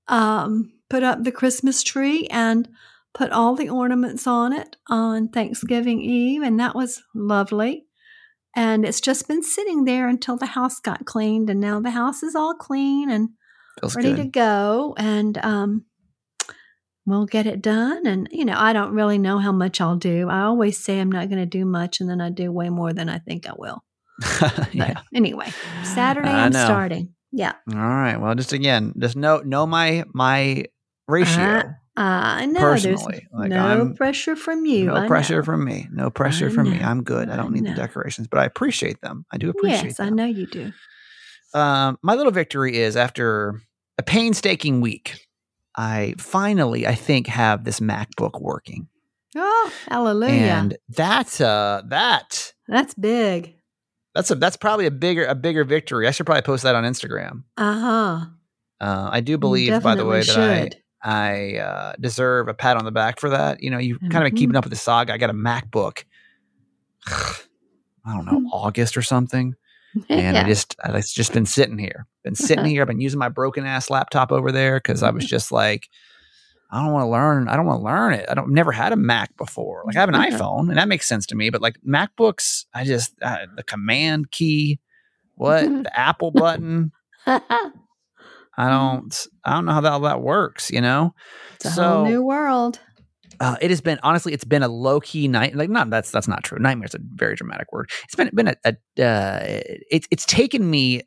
um, 0.08 0.72
put 0.90 1.04
up 1.04 1.24
the 1.24 1.32
Christmas 1.32 1.84
tree 1.84 2.28
and 2.28 2.68
put 3.14 3.32
all 3.32 3.56
the 3.56 3.70
ornaments 3.70 4.28
on 4.28 4.54
it 4.54 4.76
on 4.90 5.30
Thanksgiving 5.30 6.02
Eve, 6.02 6.42
and 6.42 6.60
that 6.60 6.76
was 6.76 7.02
lovely. 7.14 7.86
And 8.56 8.86
it's 8.86 9.02
just 9.02 9.28
been 9.28 9.44
sitting 9.44 9.84
there 9.86 10.08
until 10.08 10.38
the 10.38 10.46
house 10.48 10.80
got 10.80 11.06
cleaned, 11.06 11.50
and 11.50 11.60
now 11.60 11.80
the 11.80 11.92
house 11.92 12.24
is 12.24 12.36
all 12.36 12.54
clean 12.54 13.10
and 13.10 13.30
Feels 13.82 13.96
ready 13.96 14.14
good. 14.14 14.18
to 14.24 14.28
go. 14.30 14.96
And 14.98 15.38
um, 15.40 15.86
we'll 17.06 17.26
get 17.26 17.46
it 17.48 17.62
done. 17.62 18.06
And 18.06 18.28
you 18.32 18.46
know, 18.46 18.56
I 18.58 18.72
don't 18.74 18.94
really 18.94 19.18
know 19.18 19.40
how 19.40 19.52
much 19.52 19.82
I'll 19.82 19.98
do. 19.98 20.30
I 20.30 20.42
always 20.44 20.78
say 20.78 21.00
I'm 21.00 21.12
not 21.12 21.28
going 21.30 21.40
to 21.42 21.46
do 21.46 21.66
much, 21.66 22.00
and 22.00 22.10
then 22.10 22.22
I 22.22 22.30
do 22.30 22.52
way 22.52 22.70
more 22.70 22.94
than 22.94 23.10
I 23.10 23.20
think 23.20 23.48
I 23.48 23.54
will. 23.58 23.84
But 24.40 24.74
yeah. 24.74 25.02
anyway, 25.14 25.52
Saturday 25.84 26.30
I 26.30 26.46
I'm 26.46 26.52
know. 26.54 26.64
starting. 26.66 27.14
Yeah. 27.34 27.54
All 27.70 27.78
right. 27.78 28.16
Well, 28.18 28.34
just 28.36 28.54
again, 28.54 28.94
just 28.98 29.18
know 29.18 29.40
know 29.40 29.66
my 29.66 30.06
my 30.14 30.66
ratio. 31.08 31.44
Uh, 31.98 32.02
I 32.42 32.46
know 32.46 32.60
Personally, 32.60 33.06
there's 33.08 33.24
like, 33.32 33.50
no 33.50 33.66
I'm- 33.68 33.96
pressure 33.96 34.36
from 34.36 34.66
you. 34.66 34.86
no 34.88 34.96
I 34.96 35.08
pressure 35.08 35.38
know. 35.38 35.44
from 35.44 35.64
me. 35.64 35.88
No 35.94 36.10
pressure 36.10 36.48
I 36.48 36.52
from 36.52 36.70
me. 36.70 36.82
I'm 36.82 37.04
good. 37.04 37.30
I 37.30 37.38
don't 37.38 37.54
need 37.54 37.66
I 37.68 37.70
the 37.72 37.76
decorations, 37.78 38.28
but 38.28 38.40
I 38.40 38.46
appreciate 38.46 39.00
them. 39.02 39.26
I 39.32 39.38
do 39.38 39.50
appreciate 39.50 39.84
Yes, 39.86 40.00
I 40.02 40.10
know 40.10 40.26
you 40.26 40.46
do. 40.46 40.74
Um, 41.54 41.98
my 42.04 42.16
little 42.16 42.34
victory 42.34 42.76
is 42.78 42.98
after 42.98 43.62
a 43.98 44.04
painstaking 44.04 44.82
week, 44.82 45.26
I 45.78 46.16
finally, 46.18 46.86
I 46.86 46.96
think, 46.96 47.28
have 47.28 47.64
this 47.64 47.80
MacBook 47.80 48.42
working. 48.42 48.90
Oh, 49.38 49.72
hallelujah! 49.90 50.32
And 50.34 50.78
that's 50.90 51.40
uh 51.42 51.82
that 51.90 52.54
That's 52.68 52.94
big. 52.94 53.56
that's 54.14 54.32
a 54.32 54.36
that's 54.36 54.56
probably 54.58 54.86
a 54.86 54.92
bigger 54.92 55.26
a 55.26 55.36
bigger 55.36 55.64
victory. 55.64 56.08
I 56.08 56.12
should 56.12 56.26
probably 56.26 56.42
post 56.42 56.64
that 56.64 56.76
on 56.76 56.84
Instagram. 56.84 57.44
Uh 57.58 57.80
huh. 57.80 58.26
Uh, 58.82 59.10
I 59.12 59.22
do 59.22 59.38
believe, 59.38 59.82
by 59.82 59.96
the 59.96 60.06
way, 60.06 60.20
that 60.20 60.26
should. 60.26 60.76
I 60.76 60.80
I 61.06 61.58
uh, 61.58 61.94
deserve 62.00 62.48
a 62.48 62.54
pat 62.56 62.78
on 62.78 62.84
the 62.86 62.92
back 62.92 63.20
for 63.20 63.30
that. 63.30 63.62
You 63.62 63.70
know, 63.70 63.78
you've 63.78 64.00
kind 64.02 64.18
of 64.18 64.24
been 64.24 64.36
keeping 64.36 64.56
Mhm. 64.56 64.58
up 64.58 64.64
with 64.66 64.72
the 64.72 64.78
saga. 64.80 65.14
I 65.14 65.18
got 65.18 65.30
a 65.30 65.34
MacBook. 65.34 66.04
I 67.08 68.14
don't 68.14 68.26
know, 68.26 68.50
August 68.52 68.98
or 68.98 69.02
something, 69.02 69.56
and 70.10 70.38
I 70.38 70.44
just 70.44 70.76
I, 70.84 70.96
it's 70.98 71.14
just 71.14 71.34
been 71.34 71.46
sitting 71.46 71.78
here, 71.78 72.06
been 72.24 72.36
sitting 72.36 72.66
here. 72.72 72.82
I've 72.82 72.88
been 72.88 73.02
using 73.02 73.20
my 73.20 73.30
broken 73.30 73.66
ass 73.66 73.90
laptop 73.90 74.32
over 74.32 74.52
there 74.52 74.78
because 74.78 75.04
I 75.04 75.10
was 75.12 75.26
just 75.26 75.52
like, 75.52 75.90
I 76.72 76.84
don't 76.84 76.92
want 76.94 77.04
to 77.04 77.10
learn. 77.10 77.48
I 77.48 77.56
don't 77.56 77.66
want 77.66 77.80
to 77.80 77.84
learn 77.86 78.14
it. 78.14 78.26
I 78.30 78.34
don't 78.34 78.50
never 78.52 78.72
had 78.72 78.92
a 78.92 78.96
Mac 78.96 79.36
before. 79.38 79.84
Like 79.86 79.96
I 79.96 80.00
have 80.02 80.10
an 80.10 80.16
Yeah. 80.16 80.30
iPhone, 80.38 80.70
and 80.70 80.78
that 80.78 80.88
makes 80.88 81.08
sense 81.08 81.26
to 81.28 81.36
me. 81.36 81.50
But 81.52 81.62
like 81.62 81.78
MacBooks, 81.88 82.66
I 82.74 82.84
just 82.84 83.14
uh, 83.22 83.46
the 83.56 83.64
command 83.64 84.32
key, 84.32 84.80
what 85.36 85.62
the 85.84 86.00
Apple 86.00 86.32
button. 86.32 86.92
I 88.58 88.70
don't 88.70 89.28
I 89.44 89.54
don't 89.54 89.66
know 89.66 89.74
how 89.74 89.82
that 89.82 89.92
all 89.94 90.00
that 90.02 90.22
works, 90.22 90.72
you 90.72 90.82
know? 90.82 91.14
it's 91.56 91.66
a 91.66 91.72
so 91.72 91.84
whole 91.84 92.06
new 92.06 92.22
world. 92.22 92.80
uh, 93.40 93.58
it 93.62 93.70
has 93.70 93.82
been 93.82 94.00
honestly 94.04 94.34
it's 94.34 94.46
been 94.46 94.64
a 94.64 94.68
low 94.68 95.00
key 95.00 95.28
night 95.28 95.56
like 95.56 95.70
not 95.70 95.90
that's 95.90 96.12
that's 96.12 96.28
not 96.28 96.44
true. 96.44 96.58
Nightmare 96.60 96.86
is 96.88 96.96
a 96.96 97.00
very 97.16 97.36
dramatic 97.36 97.72
word. 97.74 97.90
It's 98.06 98.16
been 98.16 98.30
been 98.34 98.48
a, 98.50 98.56
a 98.66 99.04
uh, 99.04 99.40
it's 99.92 100.08
it's 100.12 100.26
taken 100.26 100.70
me 100.70 101.02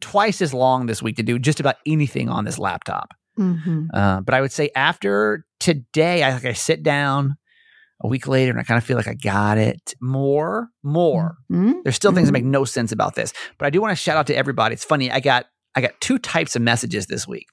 twice 0.00 0.40
as 0.40 0.54
long 0.54 0.86
this 0.86 1.02
week 1.02 1.16
to 1.16 1.22
do 1.22 1.38
just 1.38 1.60
about 1.60 1.76
anything 1.86 2.28
on 2.28 2.44
this 2.44 2.58
laptop. 2.58 3.10
hmm 3.36 3.86
Uh, 3.92 4.20
but 4.22 4.34
I 4.34 4.40
would 4.40 4.52
say 4.52 4.70
after 4.74 5.44
today, 5.60 6.22
I 6.22 6.32
like 6.32 6.44
I 6.46 6.52
sit 6.54 6.82
down 6.82 7.36
a 8.02 8.08
week 8.08 8.26
later 8.26 8.50
and 8.50 8.58
I 8.58 8.62
kind 8.62 8.78
of 8.78 8.84
feel 8.84 8.96
like 8.96 9.06
I 9.08 9.12
got 9.14 9.58
it 9.58 9.94
more, 10.00 10.68
more. 10.82 11.36
Mhm. 11.52 11.82
There's 11.84 11.96
still 11.96 12.12
things 12.12 12.28
that 12.28 12.32
make 12.32 12.44
no 12.46 12.64
sense 12.64 12.92
about 12.92 13.14
this, 13.14 13.32
but 13.58 13.66
I 13.66 13.70
do 13.70 13.80
want 13.82 13.92
to 13.92 13.96
shout 13.96 14.16
out 14.16 14.26
to 14.28 14.34
everybody. 14.34 14.72
It's 14.72 14.84
funny. 14.86 15.10
I 15.10 15.20
got 15.20 15.44
I 15.74 15.80
got 15.80 15.92
two 16.00 16.18
types 16.18 16.56
of 16.56 16.62
messages 16.62 17.06
this 17.06 17.26
week. 17.28 17.46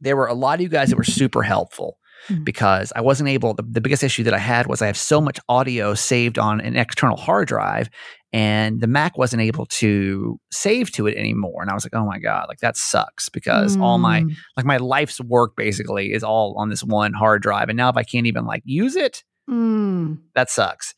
There 0.00 0.16
were 0.16 0.26
a 0.26 0.34
lot 0.34 0.56
of 0.56 0.60
you 0.62 0.68
guys 0.68 0.90
that 0.90 0.96
were 0.96 1.04
super 1.04 1.42
helpful 1.42 1.96
Mhm. 2.28 2.44
because 2.44 2.92
I 2.96 3.00
wasn't 3.00 3.28
able. 3.28 3.54
The, 3.54 3.62
the 3.62 3.80
biggest 3.80 4.02
issue 4.02 4.24
that 4.24 4.34
I 4.34 4.38
had 4.38 4.66
was 4.66 4.82
I 4.82 4.86
have 4.86 4.96
so 4.96 5.20
much 5.20 5.38
audio 5.48 5.94
saved 5.94 6.38
on 6.38 6.60
an 6.60 6.76
external 6.76 7.16
hard 7.16 7.46
drive, 7.48 7.88
and 8.32 8.80
the 8.80 8.86
Mac 8.86 9.16
wasn't 9.16 9.42
able 9.42 9.66
to 9.66 10.38
save 10.50 10.90
to 10.92 11.06
it 11.06 11.16
anymore. 11.16 11.62
And 11.62 11.70
I 11.70 11.74
was 11.74 11.84
like, 11.84 11.94
oh 11.94 12.04
my 12.04 12.18
god, 12.18 12.46
like 12.48 12.58
that 12.58 12.76
sucks 12.76 13.28
because 13.28 13.76
all 13.78 13.98
my 13.98 14.22
Mm. 14.22 14.34
like 14.56 14.66
my 14.66 14.76
life's 14.78 15.20
work 15.20 15.52
basically 15.56 16.12
is 16.12 16.22
all 16.24 16.54
on 16.58 16.68
this 16.68 16.82
one 16.82 17.12
hard 17.12 17.40
drive, 17.42 17.68
and 17.68 17.76
now 17.76 17.88
if 17.88 17.96
I 17.96 18.02
can't 18.02 18.26
even 18.26 18.44
like 18.44 18.62
use 18.64 18.96
it, 18.96 19.22
Mm. 19.48 20.18
that 20.34 20.50
sucks. 20.50 20.94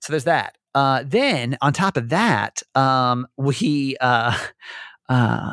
So 0.00 0.12
there's 0.12 0.24
that. 0.24 0.56
Uh, 0.74 1.04
then 1.06 1.56
on 1.62 1.72
top 1.72 1.96
of 1.96 2.08
that, 2.08 2.62
um, 2.74 3.26
we 3.38 3.96
uh, 4.00 4.36
uh, 5.08 5.52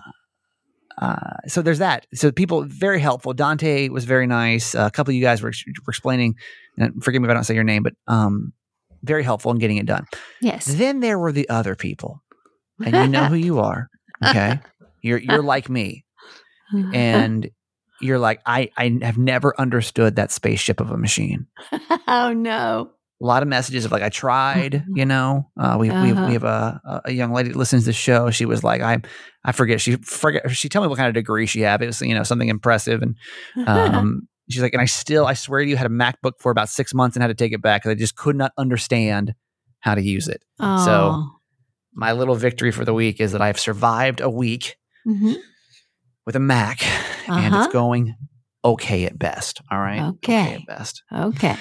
uh, 0.97 1.37
so 1.47 1.61
there's 1.61 1.79
that. 1.79 2.05
So 2.13 2.31
people 2.31 2.63
very 2.63 2.99
helpful. 2.99 3.33
Dante 3.33 3.89
was 3.89 4.05
very 4.05 4.27
nice. 4.27 4.75
a 4.75 4.91
couple 4.91 5.11
of 5.11 5.15
you 5.15 5.21
guys 5.21 5.41
were, 5.41 5.51
were 5.85 5.91
explaining. 5.91 6.35
And 6.77 7.03
forgive 7.03 7.21
me 7.21 7.27
if 7.27 7.31
I 7.31 7.33
don't 7.33 7.43
say 7.43 7.55
your 7.55 7.63
name, 7.63 7.83
but 7.83 7.93
um, 8.07 8.53
very 9.03 9.23
helpful 9.23 9.51
in 9.51 9.57
getting 9.57 9.77
it 9.77 9.85
done. 9.85 10.05
Yes. 10.41 10.65
Then 10.65 10.99
there 10.99 11.17
were 11.17 11.31
the 11.31 11.49
other 11.49 11.75
people, 11.75 12.21
and 12.83 12.95
you 12.95 13.07
know 13.07 13.25
who 13.25 13.35
you 13.35 13.59
are. 13.59 13.89
Okay, 14.25 14.59
you're 15.01 15.17
you're 15.17 15.43
like 15.43 15.69
me, 15.69 16.05
and 16.93 17.49
you're 17.99 18.19
like 18.19 18.41
I 18.45 18.69
I 18.77 18.99
have 19.01 19.17
never 19.17 19.59
understood 19.59 20.15
that 20.15 20.31
spaceship 20.31 20.79
of 20.79 20.91
a 20.91 20.97
machine 20.97 21.47
oh 22.07 22.33
no. 22.33 22.91
A 23.21 23.25
lot 23.25 23.43
of 23.43 23.47
messages 23.49 23.85
of 23.85 23.91
like 23.91 24.01
I 24.01 24.09
tried, 24.09 24.83
you 24.95 25.05
know. 25.05 25.47
Uh, 25.59 25.77
we, 25.79 25.89
we 25.89 26.11
Uh-huh. 26.11 26.25
we 26.27 26.33
have 26.33 26.43
a 26.43 27.01
a 27.05 27.11
young 27.11 27.31
lady 27.33 27.49
that 27.49 27.57
listens 27.57 27.83
to 27.83 27.87
the 27.89 27.93
show. 27.93 28.31
She 28.31 28.45
was 28.45 28.63
like, 28.63 28.81
I 28.81 29.01
I 29.43 29.51
forget. 29.51 29.79
She 29.81 29.97
forget. 29.97 30.49
She 30.51 30.69
told 30.69 30.83
me 30.85 30.89
what 30.89 30.97
kind 30.97 31.07
of 31.07 31.13
degree 31.13 31.45
she 31.45 31.61
had. 31.61 31.81
It 31.81 31.87
was 31.87 32.01
you 32.01 32.15
know 32.15 32.23
something 32.23 32.49
impressive, 32.49 33.01
and 33.01 33.15
um, 33.67 34.27
she's 34.49 34.61
like, 34.61 34.73
and 34.73 34.81
I 34.81 34.85
still 34.85 35.27
I 35.27 35.33
swear 35.35 35.63
to 35.63 35.69
you 35.69 35.77
had 35.77 35.85
a 35.85 35.89
MacBook 35.89 36.33
for 36.39 36.51
about 36.51 36.69
six 36.69 36.93
months 36.93 37.15
and 37.15 37.21
had 37.21 37.27
to 37.27 37.33
take 37.35 37.53
it 37.53 37.61
back 37.61 37.81
because 37.83 37.91
I 37.95 37.99
just 37.99 38.15
could 38.15 38.35
not 38.35 38.51
understand 38.57 39.35
how 39.79 39.95
to 39.95 40.01
use 40.01 40.27
it. 40.27 40.43
oh. 40.59 41.29
My 41.93 42.13
little 42.13 42.35
victory 42.35 42.71
for 42.71 42.85
the 42.85 42.93
week 42.93 43.19
is 43.19 43.33
that 43.33 43.41
I've 43.41 43.59
survived 43.59 44.21
a 44.21 44.29
week 44.29 44.77
Mhm. 45.05 45.35
with 46.25 46.35
a 46.37 46.39
Mac, 46.39 46.81
and 47.27 47.53
Uh-huh. 47.53 47.63
it's 47.65 47.73
going 47.73 48.15
okay 48.63 49.03
at 49.05 49.19
best. 49.19 49.61
All 49.69 49.77
right, 49.79 50.01
Okay. 50.01 50.53
at 50.55 50.65
best. 50.67 51.03
Okay. 51.11 51.57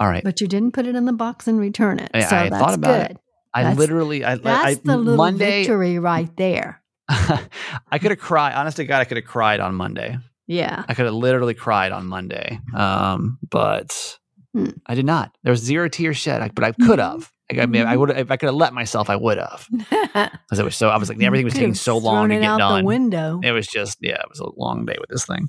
All 0.00 0.08
right. 0.08 0.22
But 0.24 0.40
you 0.40 0.46
didn't 0.46 0.72
put 0.72 0.86
it 0.86 0.94
in 0.96 1.04
the 1.06 1.12
box 1.12 1.46
and 1.48 1.58
return 1.58 1.98
it. 1.98 2.10
I- 2.14 2.20
so 2.20 2.36
I 2.36 2.48
that's 2.48 2.62
thought 2.62 2.74
about 2.74 3.00
it. 3.02 3.08
good. 3.08 3.18
I 3.54 3.62
That's- 3.62 3.78
literally, 3.78 4.24
I, 4.24 4.34
That's 4.36 4.66
I 4.66 4.74
the 4.84 4.96
little 4.98 5.16
Monday. 5.16 5.60
victory 5.62 5.98
right 5.98 6.28
there. 6.36 6.82
I 7.08 7.98
could 7.98 8.10
have 8.10 8.18
cried. 8.20 8.52
Honest 8.54 8.76
to 8.76 8.84
God, 8.84 9.00
I 9.00 9.04
could 9.04 9.16
have 9.16 9.24
cried 9.26 9.60
on 9.60 9.74
Monday. 9.74 10.18
Yeah. 10.46 10.84
I 10.88 10.94
could 10.94 11.06
have 11.06 11.14
literally 11.14 11.54
cried 11.54 11.90
on 11.92 12.06
Monday. 12.06 12.60
Um, 12.74 13.38
but 13.48 14.18
Hmm. 14.54 14.70
I 14.86 14.94
did 14.94 15.04
not. 15.06 15.32
There 15.42 15.50
was 15.50 15.60
zero 15.62 15.88
tears 15.88 16.16
shed, 16.16 16.50
but 16.54 16.64
I 16.64 16.72
could 16.72 16.98
have. 16.98 17.30
Like, 17.52 17.60
I 17.62 17.66
mean, 17.66 17.86
I 17.86 17.94
Mhm. 17.94 17.98
would 18.00 18.10
if 18.10 18.30
I 18.30 18.36
could 18.36 18.46
have 18.46 18.54
let 18.56 18.72
myself, 18.74 19.08
I 19.10 19.16
would 19.16 19.38
have. 19.38 19.66
Because 20.48 20.58
it 20.58 20.64
was 20.64 20.74
so. 20.76 20.88
I 20.88 20.96
was 20.96 21.08
like, 21.10 21.20
everything 21.22 21.44
was 21.44 21.52
taking 21.54 21.74
so 21.74 21.98
long 21.98 22.28
to 22.30 22.34
it 22.36 22.40
get 22.40 22.48
out 22.50 22.58
done. 22.58 22.80
The 22.80 22.86
window. 22.86 23.40
It 23.44 23.52
was 23.52 23.66
just, 23.66 23.98
yeah, 24.00 24.14
it 24.20 24.28
was 24.30 24.40
a 24.40 24.48
long 24.56 24.86
day 24.86 24.96
with 24.98 25.10
this 25.10 25.26
thing. 25.26 25.48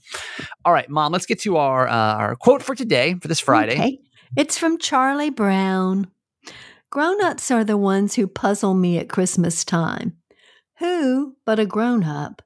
All 0.66 0.74
right, 0.74 0.90
mom, 0.90 1.12
let's 1.14 1.26
get 1.26 1.40
to 1.42 1.56
our 1.58 1.88
uh, 1.88 1.92
our 2.16 2.36
quote 2.36 2.62
for 2.62 2.76
today 2.76 3.16
for 3.22 3.28
this 3.30 3.40
Friday. 3.40 3.74
Okay. 3.74 4.00
It's 4.36 4.58
from 4.58 4.78
Charlie 4.78 5.30
Brown. 5.30 6.08
Grown 6.90 7.24
ups 7.24 7.50
are 7.50 7.64
the 7.64 7.78
ones 7.78 8.16
who 8.16 8.28
puzzle 8.28 8.74
me 8.74 8.98
at 8.98 9.10
Christmas 9.10 9.64
time. 9.64 10.18
Who, 10.80 11.38
but 11.46 11.60
a 11.60 11.66
grown 11.66 12.04
up, 12.04 12.42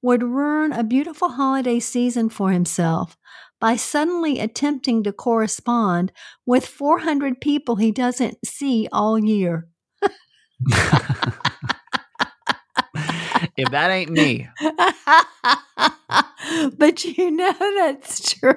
would 0.00 0.22
ruin 0.22 0.72
a 0.72 0.82
beautiful 0.82 1.30
holiday 1.30 1.80
season 1.80 2.28
for 2.28 2.50
himself 2.50 3.16
by 3.60 3.76
suddenly 3.76 4.38
attempting 4.38 5.02
to 5.02 5.12
correspond 5.12 6.12
with 6.46 6.66
400 6.66 7.40
people 7.40 7.76
he 7.76 7.92
doesn't 7.92 8.38
see 8.46 8.88
all 8.90 9.18
year? 9.18 9.68
if 13.56 13.70
that 13.70 13.90
ain't 13.90 14.10
me, 14.10 14.48
but 16.78 17.04
you 17.04 17.30
know 17.30 17.54
that's 17.58 18.32
true. 18.32 18.54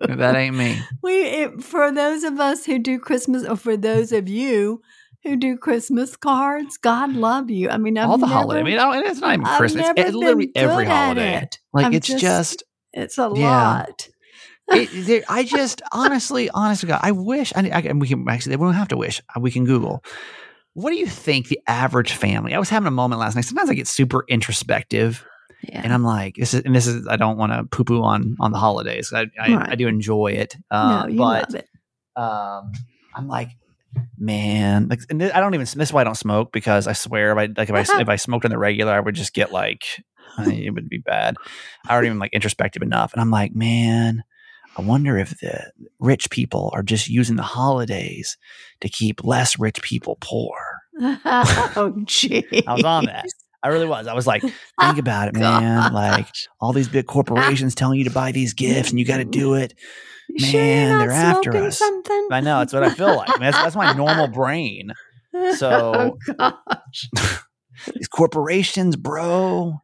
That 0.00 0.36
ain't 0.36 0.56
me. 0.56 0.78
We, 1.02 1.22
it, 1.22 1.62
for 1.62 1.90
those 1.92 2.22
of 2.24 2.38
us 2.40 2.64
who 2.64 2.78
do 2.78 2.98
Christmas, 2.98 3.46
or 3.46 3.56
for 3.56 3.76
those 3.76 4.12
of 4.12 4.28
you 4.28 4.80
who 5.24 5.36
do 5.36 5.56
Christmas 5.56 6.16
cards, 6.16 6.76
God 6.76 7.12
love 7.14 7.50
you. 7.50 7.70
I 7.70 7.76
mean, 7.78 7.96
I've 7.98 8.08
All 8.10 8.18
the 8.18 8.26
never, 8.26 8.38
holiday. 8.38 8.60
I 8.60 8.64
mean, 8.64 8.78
oh, 8.78 8.90
I 8.90 8.94
don't- 9.00 9.06
it's 9.10 9.20
not 9.20 9.34
even 9.34 9.46
I've 9.46 9.56
Christmas. 9.58 9.88
It's, 9.88 10.00
it's 10.08 10.16
literally 10.16 10.50
every 10.54 10.84
holiday. 10.86 11.36
it. 11.42 11.58
Like 11.72 11.86
I'm 11.86 11.94
it's 11.94 12.08
just, 12.08 12.62
it's 12.92 13.18
a 13.18 13.30
Yeah. 13.34 13.72
lot. 13.84 14.08
it, 14.72 14.88
there- 15.06 15.22
I 15.28 15.44
just 15.44 15.82
honestly, 15.92 16.48
honestly, 16.50 16.88
God, 16.88 17.00
I 17.02 17.12
wish. 17.12 17.52
I, 17.54 17.68
I 17.70 17.80
and 17.80 18.00
we 18.00 18.08
can 18.08 18.28
actually, 18.28 18.56
we 18.56 18.64
don't 18.66 18.74
have 18.74 18.88
to 18.88 18.96
wish. 18.96 19.20
Uh, 19.34 19.40
we 19.40 19.50
can 19.50 19.64
Google. 19.64 20.04
What 20.74 20.90
do 20.90 20.96
you 20.96 21.06
think 21.06 21.48
the 21.48 21.60
average 21.66 22.12
family? 22.12 22.54
I 22.54 22.58
was 22.58 22.70
having 22.70 22.86
a 22.86 22.92
moment 22.92 23.20
last 23.20 23.34
night. 23.34 23.44
Sometimes 23.44 23.68
I 23.70 23.74
get 23.74 23.86
super 23.88 24.24
introspective, 24.28 25.24
Yeah. 25.62 25.80
and 25.84 25.92
I'm 25.92 26.04
like, 26.04 26.36
this 26.36 26.54
is, 26.54 26.62
and 26.62 26.74
this 26.74 26.86
is. 26.86 27.06
I 27.08 27.16
don't 27.16 27.36
want 27.36 27.52
to 27.52 27.64
poo 27.64 27.84
poo 27.84 28.02
on 28.02 28.36
on 28.40 28.52
the 28.52 28.58
holidays. 28.58 29.12
I 29.14 29.26
I, 29.38 29.72
I 29.72 29.74
do 29.74 29.88
enjoy 29.88 30.32
it, 30.32 30.56
uh, 30.70 31.02
no, 31.02 31.08
you 31.08 31.18
but 31.18 31.52
love 31.52 31.54
it. 31.54 31.68
um, 32.16 32.72
I'm 33.14 33.28
like, 33.28 33.50
man, 34.18 34.88
like, 34.88 35.00
and 35.10 35.22
I 35.22 35.40
don't 35.40 35.54
even. 35.54 35.64
This 35.64 35.88
is 35.88 35.92
why 35.92 36.02
I 36.02 36.04
don't 36.04 36.16
smoke 36.16 36.52
because 36.52 36.86
I 36.86 36.92
swear, 36.92 37.32
if 37.32 37.38
I 37.38 37.60
like, 37.60 37.70
if 37.70 37.74
I 37.74 38.00
if 38.00 38.08
I 38.08 38.16
smoked 38.16 38.44
on 38.44 38.50
the 38.50 38.58
regular, 38.58 38.92
I 38.92 39.00
would 39.00 39.14
just 39.14 39.34
get 39.34 39.52
like, 39.52 39.84
it 40.38 40.74
would 40.74 40.88
be 40.88 40.98
bad. 40.98 41.36
I 41.88 41.94
aren't 41.94 42.06
even 42.06 42.18
like 42.18 42.32
introspective 42.32 42.82
enough, 42.82 43.12
and 43.12 43.20
I'm 43.20 43.30
like, 43.30 43.54
man, 43.54 44.24
I 44.76 44.82
wonder 44.82 45.18
if 45.18 45.38
the 45.40 45.70
rich 46.00 46.30
people 46.30 46.70
are 46.72 46.82
just 46.82 47.08
using 47.08 47.36
the 47.36 47.42
holidays 47.42 48.38
to 48.80 48.88
keep 48.88 49.22
less 49.22 49.58
rich 49.58 49.82
people 49.82 50.16
poor. 50.20 50.56
oh, 51.00 51.94
gee. 52.04 52.44
I 52.66 52.74
was 52.74 52.84
on 52.84 53.06
that. 53.06 53.26
I 53.62 53.68
really 53.68 53.86
was. 53.86 54.06
I 54.06 54.14
was 54.14 54.26
like, 54.26 54.42
think 54.80 54.98
about 54.98 55.28
it, 55.28 55.34
man. 55.34 55.92
Like 55.92 56.26
all 56.60 56.72
these 56.72 56.88
big 56.88 57.06
corporations 57.06 57.74
telling 57.74 57.98
you 57.98 58.04
to 58.04 58.10
buy 58.10 58.32
these 58.32 58.54
gifts, 58.54 58.90
and 58.90 58.98
you 58.98 59.04
got 59.04 59.18
to 59.18 59.24
do 59.24 59.54
it. 59.62 59.74
You 60.28 60.52
man, 60.52 60.98
they're 60.98 61.10
after 61.10 61.54
us. 61.56 61.78
Something? 61.78 62.28
I 62.30 62.40
know 62.40 62.58
that's 62.60 62.72
what 62.72 62.82
I 62.82 62.90
feel 62.90 63.14
like. 63.16 63.28
I 63.28 63.32
mean, 63.32 63.42
that's, 63.50 63.56
that's 63.56 63.76
my 63.76 63.92
normal 63.92 64.28
brain. 64.28 64.92
Oh, 65.34 65.54
so- 65.54 66.16
oh, 66.38 66.58
gosh. 66.70 67.08
These 67.96 68.08
corporations, 68.08 68.94
bro, 68.96 69.80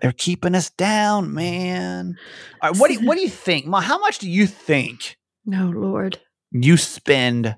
they're 0.00 0.12
keeping 0.16 0.54
us 0.54 0.70
down, 0.70 1.34
man. 1.34 2.14
All 2.62 2.70
right, 2.70 2.78
what 2.80 2.88
do 2.88 2.94
you, 2.94 3.06
what 3.06 3.16
do 3.16 3.20
you 3.22 3.28
think, 3.28 3.66
Ma? 3.66 3.80
How 3.80 3.98
much 3.98 4.18
do 4.18 4.30
you 4.30 4.46
think 4.46 5.16
no, 5.44 5.66
Lord. 5.66 6.20
you 6.50 6.76
spend 6.78 7.56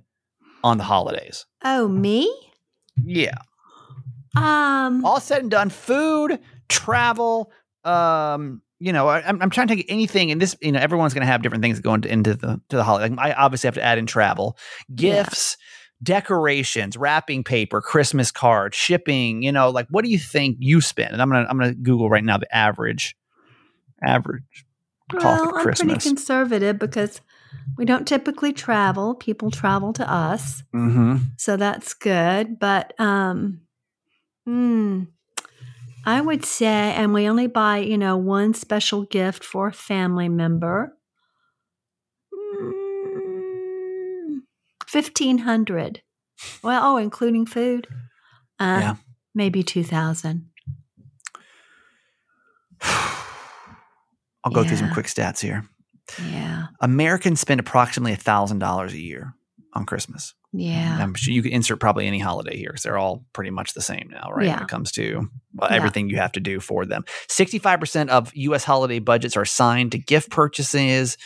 on 0.65 0.79
the 0.79 0.85
holidays? 0.85 1.47
Oh, 1.63 1.87
me? 1.89 2.35
Yeah, 2.97 3.37
Um, 4.37 5.05
all 5.05 5.21
said 5.21 5.43
and 5.43 5.51
done, 5.51 5.71
food, 5.71 6.39
travel. 6.69 7.51
Um, 7.85 8.63
you 8.79 8.93
know, 8.93 9.09
I, 9.09 9.21
I'm, 9.27 9.43
I'm 9.43 9.51
trying 9.51 9.69
to 9.69 9.77
take 9.77 9.91
anything, 9.91 10.31
and 10.31 10.41
this, 10.41 10.57
you 10.61 10.73
know, 10.73 10.81
everyone's 10.81 11.15
going 11.15 11.27
to 11.27 11.27
have 11.27 11.43
different 11.43 11.63
things 11.63 11.81
going 11.81 12.01
go 12.01 12.09
into, 12.09 12.31
into 12.31 12.35
the 12.35 12.61
to 12.71 12.77
the 12.77 12.85
holiday. 12.85 13.15
Like, 13.15 13.19
I 13.19 13.33
obviously 13.33 13.69
have 13.69 13.75
to 13.75 13.83
add 13.83 13.99
in 13.99 14.07
travel, 14.07 14.57
Yeah. 14.89 15.25
gifts, 15.25 15.57
decorations, 16.03 16.97
wrapping 16.97 17.45
paper, 17.45 17.81
Christmas 17.81 18.31
cards, 18.31 18.77
shipping. 18.77 19.43
You 19.43 19.53
know, 19.53 19.71
like 19.71 19.87
what 19.91 20.05
do 20.05 20.11
you 20.11 20.19
think 20.19 20.57
you 20.61 20.81
spend? 20.81 21.13
And 21.13 21.21
I'm 21.21 21.29
gonna 21.31 21.47
I'm 21.49 21.59
gonna 21.59 21.75
Google 21.75 22.09
right 22.09 22.25
now 22.25 22.39
the 22.39 22.55
average 22.55 23.17
average 24.03 24.65
cost 25.11 25.25
well, 25.25 25.51
of 25.51 25.67
I'm 25.67 25.75
pretty 25.75 26.09
conservative 26.09 26.79
because 26.79 27.21
we 27.77 27.85
don't 27.85 28.07
typically 28.07 28.53
travel. 28.53 29.15
People 29.15 29.51
travel 29.51 29.93
to 29.95 30.11
us. 30.11 30.63
mm-hmm. 30.75 31.17
So 31.37 31.57
that's 31.57 31.95
good. 31.95 32.59
But 32.59 32.99
um 32.99 33.61
hmm, 34.51 35.03
I 36.05 36.21
would 36.21 36.45
say 36.45 36.93
and 36.95 37.15
we 37.15 37.29
only 37.29 37.47
buy, 37.47 37.79
you 37.79 37.97
know, 37.97 38.17
one 38.17 38.53
special 38.55 39.05
gift 39.05 39.45
for 39.45 39.69
a 39.69 39.73
family 39.73 40.29
member. 40.29 40.97
Mm, 42.35 44.41
Fifteen 44.87 45.39
hundred. 45.39 46.03
Well, 46.65 46.81
oh, 46.85 46.97
including 46.97 47.47
food. 47.47 47.87
Uh 48.59 48.79
Yeah. 48.81 48.97
maybe 49.35 49.63
two 49.63 49.85
thousand. 49.85 50.49
I'll 54.43 54.53
go 54.53 54.65
through 54.65 54.79
some 54.79 54.91
quick 54.91 55.07
stats 55.07 55.41
here. 55.41 55.69
Yeah. 56.33 56.69
Americans 56.81 57.41
spend 57.41 57.61
approximately 57.61 58.17
thousand 58.17 58.59
dollars 58.59 58.95
a 58.95 58.99
year 58.99 59.35
on 59.73 59.87
Christmas. 59.87 60.35
Yeah. 60.53 60.99
I'm 61.01 61.15
sure 61.15 61.33
you 61.33 61.43
can 61.43 61.53
insert 61.53 61.79
probably 61.79 62.07
any 62.07 62.19
holiday 62.19 62.57
here 62.57 62.71
because 62.71 62.83
they're 62.83 62.99
all 62.99 63.25
pretty 63.33 63.51
much 63.51 63.73
the 63.75 63.81
same 63.81 64.09
now, 64.11 64.31
right? 64.33 64.49
When 64.49 64.63
it 64.63 64.69
comes 64.69 64.91
to 64.93 65.29
well, 65.55 65.71
Yeah. 65.71 65.77
everything 65.77 66.09
you 66.11 66.17
have 66.17 66.33
to 66.33 66.41
do 66.41 66.59
for 66.61 66.85
them. 66.85 67.05
65% 67.29 68.09
of 68.09 68.33
U.S. 68.35 68.65
holiday 68.65 68.99
budgets 68.99 69.37
are 69.37 69.43
assigned 69.43 69.93
to 69.93 69.99
gift 69.99 70.31
purchases. 70.31 71.17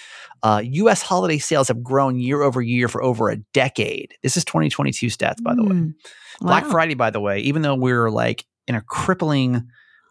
Uh, 0.42 0.60
U.S. 0.64 1.00
holiday 1.00 1.38
sales 1.38 1.68
have 1.68 1.82
grown 1.82 2.18
year 2.20 2.42
over 2.42 2.60
year 2.60 2.86
for 2.88 3.02
over 3.02 3.30
a 3.30 3.36
decade. 3.54 4.12
This 4.22 4.36
is 4.36 4.44
2022 4.44 5.06
stats, 5.06 5.42
by 5.42 5.54
the 5.54 5.62
way. 5.62 5.70
Mm. 5.70 5.94
Black 6.40 6.64
Wow. 6.64 6.70
Friday, 6.70 6.94
by 6.94 7.08
the 7.10 7.20
way, 7.20 7.38
even 7.40 7.62
though 7.62 7.74
we're 7.76 8.10
like 8.10 8.44
in 8.68 8.74
a 8.74 8.82
crippling 8.82 9.62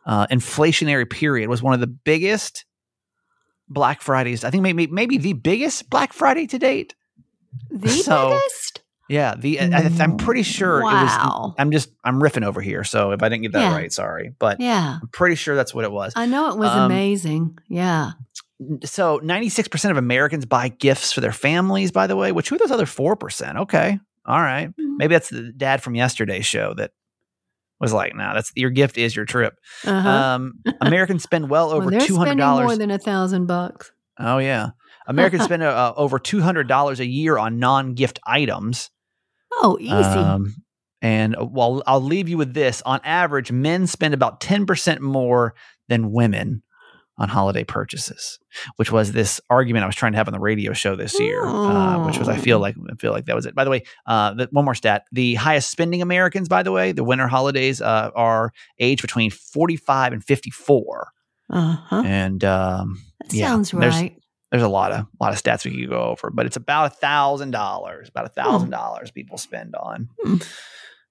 uh, 0.08 0.26
inflationary 0.28 1.08
period, 1.08 1.50
was 1.50 1.62
one 1.62 1.76
of 1.76 1.82
the 1.82 1.88
biggest 1.88 2.66
Black 3.70 4.02
Fridays. 4.02 4.44
I 4.44 4.50
think 4.50 4.64
maybe 4.64 4.88
maybe 4.88 5.18
the 5.18 5.34
biggest 5.34 5.90
Black 5.90 6.14
Friday 6.14 6.48
to 6.48 6.58
date. 6.60 6.96
The 7.72 7.88
So, 8.04 8.30
biggest? 8.30 8.82
Yeah, 9.10 9.36
the 9.36 9.60
I, 9.60 9.92
I'm 10.00 10.18
pretty 10.18 10.44
sure 10.44 10.80
it 10.80 10.84
was. 10.84 10.94
Wow. 11.10 11.56
I'm 11.60 11.72
just 11.72 11.90
I'm 12.04 12.22
riffing 12.22 12.46
over 12.46 12.62
here, 12.62 12.84
so 12.84 13.12
if 13.12 13.22
I 13.22 13.30
didn't 13.30 13.44
get 13.44 13.52
that 13.54 13.70
Yeah. 13.72 13.76
right, 13.76 13.92
sorry, 13.92 14.34
but 14.40 14.60
Yeah. 14.60 15.00
I'm 15.02 15.08
pretty 15.10 15.36
sure 15.36 15.56
that's 15.56 15.74
what 15.74 15.84
it 15.84 15.92
was. 15.92 16.14
I 16.16 16.26
know 16.26 16.50
it 16.50 16.58
was 16.58 16.70
Um, 16.70 16.86
amazing. 16.86 17.58
Yeah. 17.68 18.12
So 18.86 19.20
96% 19.20 19.92
of 19.92 19.98
Americans 19.98 20.46
buy 20.46 20.70
gifts 20.70 21.12
for 21.12 21.20
their 21.20 21.34
families. 21.34 21.92
By 21.92 22.08
the 22.08 22.16
way, 22.16 22.32
which 22.32 22.48
who 22.50 22.56
are 22.56 22.60
those 22.60 22.72
other 22.72 22.86
four 22.86 23.16
percent? 23.18 23.58
Okay, 23.58 24.00
all 24.26 24.40
right, 24.42 24.70
Mhm. 24.70 24.96
maybe 24.98 25.16
that's 25.16 25.30
the 25.30 25.52
dad 25.52 25.84
from 25.84 25.96
yesterday's 25.96 26.46
show 26.46 26.74
that 26.76 26.92
was 27.82 27.92
like, 27.92 28.16
"No, 28.16 28.32
that's 28.34 28.54
your 28.56 28.70
gift 28.70 28.98
is 28.98 29.14
your 29.16 29.26
trip." 29.26 29.56
Uh-huh. 29.86 30.10
Um, 30.10 30.54
Americans 30.80 31.24
spend 31.24 31.50
well 31.50 31.68
Well, 31.72 31.78
over 31.82 31.92
they're 31.92 32.00
two 32.00 32.16
hundred 32.16 32.40
spending 32.42 32.64
more 32.66 32.78
than 32.78 32.90
a 32.92 33.00
thousand 33.00 33.48
bucks. 33.48 33.92
Oh 34.18 34.38
yeah, 34.38 34.70
Americans 35.08 35.44
spend 35.46 35.64
uh, 35.64 35.94
over 35.96 36.20
two 36.20 36.42
hundred 36.42 36.68
dollars 36.68 37.00
a 37.00 37.06
year 37.06 37.38
on 37.38 37.60
non-gift 37.60 38.20
items. 38.26 38.90
Oh, 39.52 39.78
easy. 39.80 39.92
Um, 39.94 40.56
and 41.02 41.36
uh, 41.36 41.46
well, 41.46 41.84
I'll 41.86 42.02
leave 42.02 42.30
you 42.30 42.38
with 42.38 42.54
this. 42.54 42.82
On 42.84 43.00
average, 43.04 43.52
men 43.52 43.86
spend 43.88 44.14
about 44.14 44.40
10% 44.40 45.00
more 45.00 45.54
than 45.90 46.12
women 46.12 46.64
on 47.20 47.30
holiday 47.30 47.64
purchases, 47.64 48.40
which 48.78 48.92
was 48.92 49.12
this 49.12 49.40
argument 49.50 49.84
I 49.84 49.86
was 49.86 49.96
trying 49.96 50.14
to 50.14 50.18
have 50.18 50.28
on 50.28 50.34
the 50.34 50.40
radio 50.40 50.74
show 50.74 50.96
this 50.96 51.20
year, 51.20 51.46
uh, 51.46 52.04
which 52.08 52.18
was 52.18 52.28
I 52.28 52.38
feel 52.38 52.58
Oh. 52.58 52.62
like 52.62 52.76
I 52.92 52.96
feel 52.96 53.12
like 53.12 53.26
that 53.26 53.36
was 53.36 53.46
it. 53.46 53.54
By 53.54 53.64
the 53.66 53.70
way, 53.70 53.84
uh, 54.08 54.34
the, 54.34 54.48
one 54.52 54.66
more 54.66 54.74
stat: 54.74 55.04
the 55.12 55.36
highest 55.36 55.70
spending 55.70 56.02
Americans, 56.02 56.50
by 56.50 56.64
the 56.64 56.72
way, 56.72 56.92
the 56.92 57.04
winter 57.04 57.28
holidays 57.28 57.82
uh, 57.82 58.10
are 58.16 58.52
age 58.80 59.02
between 59.04 59.30
45 59.30 60.14
and 60.14 60.24
54, 60.24 61.12
uh-huh. 61.52 62.02
and 62.04 62.44
um, 62.44 63.00
That 63.20 63.34
yeah, 63.34 63.48
sounds 63.50 63.74
right. 63.76 64.18
There's 64.54 64.64
a 64.64 64.70
lot 64.70 64.92
of 64.94 65.08
lot 65.20 65.34
of 65.34 65.42
stats 65.42 65.66
we 65.66 65.72
could 65.82 65.90
go 65.90 66.02
over, 66.04 66.30
but 66.30 66.46
it's 66.46 66.56
about 66.56 66.86
a 66.86 66.96
thousand 66.96 67.52
dollars, 67.52 68.08
about 68.08 68.26
a 68.26 68.30
thousand 68.30 68.70
dollars 68.70 69.10
people 69.12 69.38
spend 69.38 69.76
on 69.76 70.08
Hmm. 70.24 70.36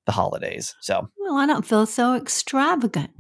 the 0.07 0.13
holidays. 0.13 0.75
So 0.81 1.09
Well, 1.19 1.37
I 1.37 1.45
don't 1.47 1.67
feel 1.67 1.85
so 1.87 2.15
extravagant. 2.15 3.11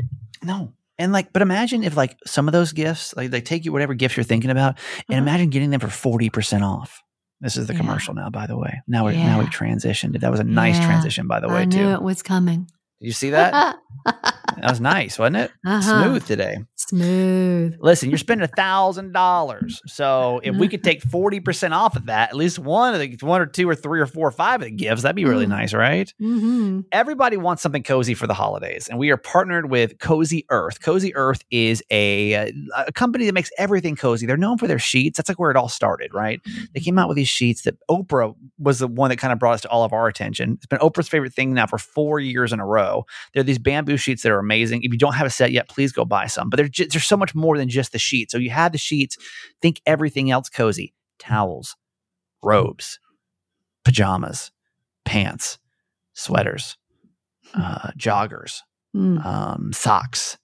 no, 0.44 0.72
and 0.98 1.12
like, 1.12 1.32
but 1.32 1.42
imagine 1.42 1.82
if 1.82 1.96
like 1.96 2.16
some 2.24 2.46
of 2.48 2.52
those 2.52 2.72
gifts, 2.72 3.14
like 3.16 3.30
they 3.32 3.40
take 3.40 3.64
you 3.64 3.72
whatever 3.72 3.94
gifts 3.94 4.16
you're 4.16 4.22
thinking 4.24 4.50
about, 4.50 4.78
and 5.08 5.16
Uh-huh. 5.18 5.22
imagine 5.22 5.50
getting 5.50 5.70
them 5.70 5.80
for 5.80 5.88
forty 5.88 6.30
percent 6.30 6.62
off. 6.64 7.02
This 7.40 7.56
is 7.56 7.66
the 7.66 7.72
Yeah. 7.72 7.80
commercial 7.80 8.14
now, 8.14 8.30
by 8.30 8.46
the 8.46 8.56
way. 8.56 8.80
Now 8.86 9.02
we're 9.04 9.12
now 9.14 9.40
we 9.40 9.46
transitioned. 9.46 10.20
That 10.20 10.30
was 10.30 10.38
a 10.38 10.44
nice 10.44 10.78
Yeah. 10.78 10.86
transition, 10.86 11.26
by 11.26 11.40
the 11.40 11.48
way, 11.48 11.62
I 11.62 11.64
knew 11.64 11.82
too. 11.86 11.90
it 11.90 12.00
was 12.02 12.22
coming. 12.22 12.68
Did 13.00 13.06
you 13.08 13.12
see 13.12 13.30
that? 13.30 13.78
That 14.60 14.70
was 14.70 14.80
nice, 14.80 15.18
wasn't 15.18 15.36
it? 15.36 15.50
Uh-huh. 15.66 16.04
Smooth 16.04 16.26
today. 16.26 16.56
Smooth. 16.76 17.76
Listen, 17.80 18.10
you're 18.10 18.18
spending 18.18 18.44
a 18.44 18.54
thousand 18.54 19.12
dollars. 19.12 19.80
So 19.86 20.40
if 20.42 20.54
we 20.56 20.68
could 20.68 20.84
take 20.84 21.02
forty 21.02 21.40
percent 21.40 21.74
off 21.74 21.96
of 21.96 22.06
that, 22.06 22.30
at 22.30 22.36
least 22.36 22.58
one 22.58 22.94
of 22.94 23.00
the 23.00 23.16
one 23.26 23.40
or 23.40 23.46
two 23.46 23.68
or 23.68 23.74
three 23.74 24.00
or 24.00 24.06
four 24.06 24.28
or 24.28 24.32
five 24.32 24.60
of 24.60 24.66
the 24.66 24.70
gifts, 24.70 25.02
that'd 25.02 25.16
be 25.16 25.24
really 25.24 25.46
Mm. 25.46 25.50
nice, 25.50 25.72
right? 25.74 26.12
Mm-hmm. 26.20 26.80
Everybody 26.92 27.36
wants 27.36 27.62
something 27.62 27.82
cozy 27.82 28.14
for 28.14 28.26
the 28.26 28.34
holidays, 28.34 28.88
and 28.88 28.98
we 28.98 29.10
are 29.10 29.16
partnered 29.16 29.70
with 29.70 29.98
Cozy 29.98 30.44
Earth. 30.50 30.80
Cozy 30.82 31.14
Earth 31.14 31.42
is 31.50 31.82
a, 31.90 32.52
a 32.76 32.92
company 32.92 33.26
that 33.26 33.32
makes 33.32 33.50
everything 33.58 33.96
cozy. 33.96 34.26
They're 34.26 34.36
known 34.36 34.58
for 34.58 34.66
their 34.66 34.78
sheets. 34.78 35.16
That's 35.16 35.28
like 35.28 35.38
where 35.38 35.50
it 35.50 35.56
all 35.56 35.68
started, 35.68 36.12
right? 36.12 36.40
They 36.74 36.80
came 36.80 36.98
out 36.98 37.08
with 37.08 37.16
these 37.16 37.28
sheets 37.28 37.62
that 37.62 37.74
Oprah 37.90 38.34
was 38.58 38.78
the 38.80 38.88
one 38.88 39.10
that 39.10 39.16
kind 39.16 39.32
of 39.32 39.38
brought 39.38 39.54
us 39.54 39.60
to 39.62 39.68
all 39.68 39.84
of 39.84 39.92
our 39.92 40.08
attention. 40.08 40.54
It's 40.54 40.66
been 40.66 40.78
Oprah's 40.80 41.08
favorite 41.08 41.32
thing 41.34 41.54
now 41.54 41.66
for 41.66 41.78
four 41.78 42.20
years 42.20 42.52
in 42.52 42.60
a 42.60 42.66
row. 42.66 43.04
They're 43.34 43.42
these 43.42 43.58
bamboo 43.58 43.96
sheets 43.96 44.22
that 44.22 44.32
are 44.32 44.41
amazing. 44.42 44.82
If 44.82 44.92
you 44.92 44.98
don't 44.98 45.14
have 45.14 45.26
a 45.26 45.30
set 45.30 45.52
yet, 45.52 45.68
please 45.68 45.92
go 45.92 46.04
buy 46.04 46.26
some. 46.26 46.50
But 46.50 46.58
they're 46.58 46.86
there's 46.88 47.04
so 47.04 47.16
much 47.16 47.34
more 47.34 47.56
than 47.56 47.68
just 47.68 47.92
the 47.92 47.98
sheets. 47.98 48.32
So 48.32 48.38
you 48.38 48.50
have 48.50 48.72
the 48.72 48.78
sheets. 48.78 49.16
Think 49.62 49.80
everything 49.86 50.30
else 50.30 50.48
cozy: 50.50 50.92
towels, 51.18 51.76
robes, 52.42 52.98
pajamas, 53.84 54.50
pants, 55.04 55.58
sweaters, 56.14 56.76
uh, 57.54 57.90
joggers, 57.98 58.60
Mm. 58.94 59.24
um, 59.24 59.72
socks, 59.72 60.36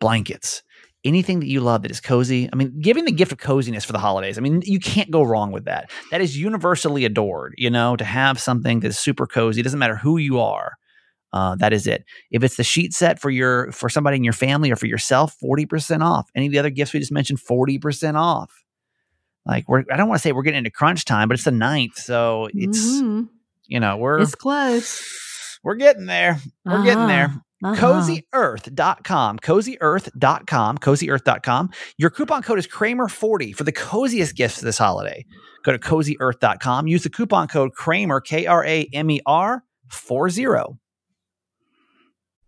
blankets, 0.00 0.62
anything 1.04 1.40
that 1.40 1.48
you 1.48 1.60
love 1.60 1.82
that 1.82 1.90
is 1.90 2.00
cozy. 2.00 2.48
I 2.52 2.56
mean, 2.56 2.78
giving 2.80 3.04
the 3.04 3.12
gift 3.12 3.32
of 3.32 3.38
coziness 3.38 3.84
for 3.84 3.92
the 3.92 3.98
holidays. 3.98 4.38
I 4.38 4.42
mean, 4.42 4.62
you 4.64 4.78
can't 4.78 5.10
go 5.10 5.22
wrong 5.22 5.50
with 5.50 5.64
that. 5.64 5.90
That 6.10 6.20
is 6.20 6.36
universally 6.38 7.04
adored. 7.04 7.54
You 7.58 7.70
know, 7.70 7.96
to 7.96 8.04
have 8.04 8.38
something 8.40 8.80
that's 8.80 8.98
super 8.98 9.26
cozy. 9.26 9.60
It 9.60 9.64
doesn't 9.64 9.78
matter 9.78 9.96
who 9.96 10.18
you 10.18 10.38
are. 10.40 10.74
Uh, 11.32 11.54
that 11.56 11.72
is 11.72 11.86
it. 11.86 12.04
If 12.30 12.42
it's 12.42 12.56
the 12.56 12.64
sheet 12.64 12.92
set 12.92 13.20
for 13.20 13.30
your 13.30 13.70
for 13.72 13.88
somebody 13.88 14.16
in 14.16 14.24
your 14.24 14.32
family 14.32 14.70
or 14.70 14.76
for 14.76 14.86
yourself, 14.86 15.34
forty 15.40 15.66
percent 15.66 16.02
off. 16.02 16.28
Any 16.34 16.46
of 16.46 16.52
the 16.52 16.58
other 16.58 16.70
gifts 16.70 16.92
we 16.92 17.00
just 17.00 17.12
mentioned, 17.12 17.40
forty 17.40 17.78
percent 17.78 18.16
off. 18.16 18.52
Like 19.46 19.68
we're, 19.68 19.84
I 19.90 19.96
don't 19.96 20.08
want 20.08 20.18
to 20.18 20.22
say 20.22 20.32
we're 20.32 20.42
getting 20.42 20.58
into 20.58 20.70
crunch 20.70 21.04
time, 21.04 21.28
but 21.28 21.34
it's 21.34 21.44
the 21.44 21.50
ninth, 21.50 21.96
so 21.96 22.48
it's 22.52 23.00
Mhm. 23.00 23.28
you 23.66 23.80
know 23.80 23.96
we're 23.96 24.20
It's 24.20 24.34
close. 24.34 25.58
we're 25.62 25.76
getting 25.76 26.06
there. 26.06 26.38
We're 26.64 26.82
getting 26.84 27.06
there. 27.06 27.32
Uh-huh. 27.62 27.74
CozyEarth.com. 27.76 29.38
CozyEarth.com. 29.38 30.78
CozyEarth.com. 30.78 31.70
Your 31.98 32.10
coupon 32.10 32.42
code 32.42 32.58
is 32.58 32.66
Kramer40 32.66 33.54
for 33.54 33.64
the 33.64 33.72
coziest 33.72 34.34
gifts 34.34 34.60
this 34.60 34.78
holiday. 34.78 35.24
Go 35.64 35.72
to 35.72 35.78
CozyEarth.com. 35.78 36.86
Use 36.86 37.02
the 37.02 37.10
coupon 37.10 37.48
code 37.48 37.72
Kramer, 37.74 38.20
K 38.20 38.46
R 38.46 38.64
A 38.64 38.88
M 38.92 39.10
E 39.10 39.20
R 39.26 39.62
40. 39.90 40.46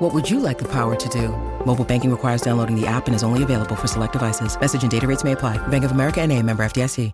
What 0.00 0.12
would 0.12 0.28
you 0.28 0.40
like 0.40 0.58
the 0.58 0.64
power 0.64 0.96
to 0.96 1.08
do? 1.08 1.28
Mobile 1.64 1.84
banking 1.84 2.10
requires 2.10 2.42
downloading 2.42 2.74
the 2.80 2.86
app 2.86 3.06
and 3.06 3.14
is 3.14 3.22
only 3.22 3.42
available 3.42 3.76
for 3.76 3.86
select 3.86 4.12
devices. 4.12 4.58
Message 4.60 4.82
and 4.82 4.90
data 4.90 5.06
rates 5.06 5.22
may 5.24 5.32
apply. 5.32 5.56
Bank 5.68 5.84
of 5.84 5.92
America 5.92 6.20
and 6.20 6.32
a 6.32 6.42
member 6.42 6.64
FDIC. 6.64 7.12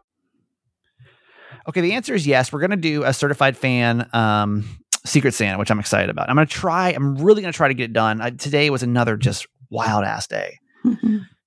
Okay, 1.69 1.81
the 1.83 1.93
answer 1.93 2.14
is 2.14 2.27
yes. 2.27 2.53
We're 2.53 2.61
going 2.61 2.71
to 2.71 2.77
do 2.77 3.05
a 3.05 3.12
certified 3.12 3.57
fan 3.57 4.09
um, 4.14 4.64
Secret 5.05 5.35
Santa, 5.35 5.59
which 5.59 5.71
I'm 5.71 5.79
excited 5.79 6.09
about. 6.09 6.31
I'm 6.31 6.37
going 6.37 6.47
to 6.47 6.53
try, 6.53 6.90
I'm 6.90 7.16
really 7.16 7.43
going 7.43 7.53
to 7.53 7.57
try 7.57 7.69
to 7.69 7.75
get 7.75 7.85
it 7.85 7.93
done. 7.93 8.23
I, 8.23 8.31
today 8.31 8.71
was 8.71 8.83
another 8.83 9.19
just 9.19 9.47
wild 9.69 10.05
ass 10.05 10.27
day. 10.27 10.59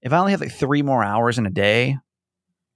If 0.03 0.11
I 0.11 0.17
only 0.17 0.31
have 0.31 0.41
like 0.41 0.51
three 0.51 0.81
more 0.81 1.01
hours 1.01 1.37
in 1.37 1.45
a 1.45 1.49
day, 1.49 1.97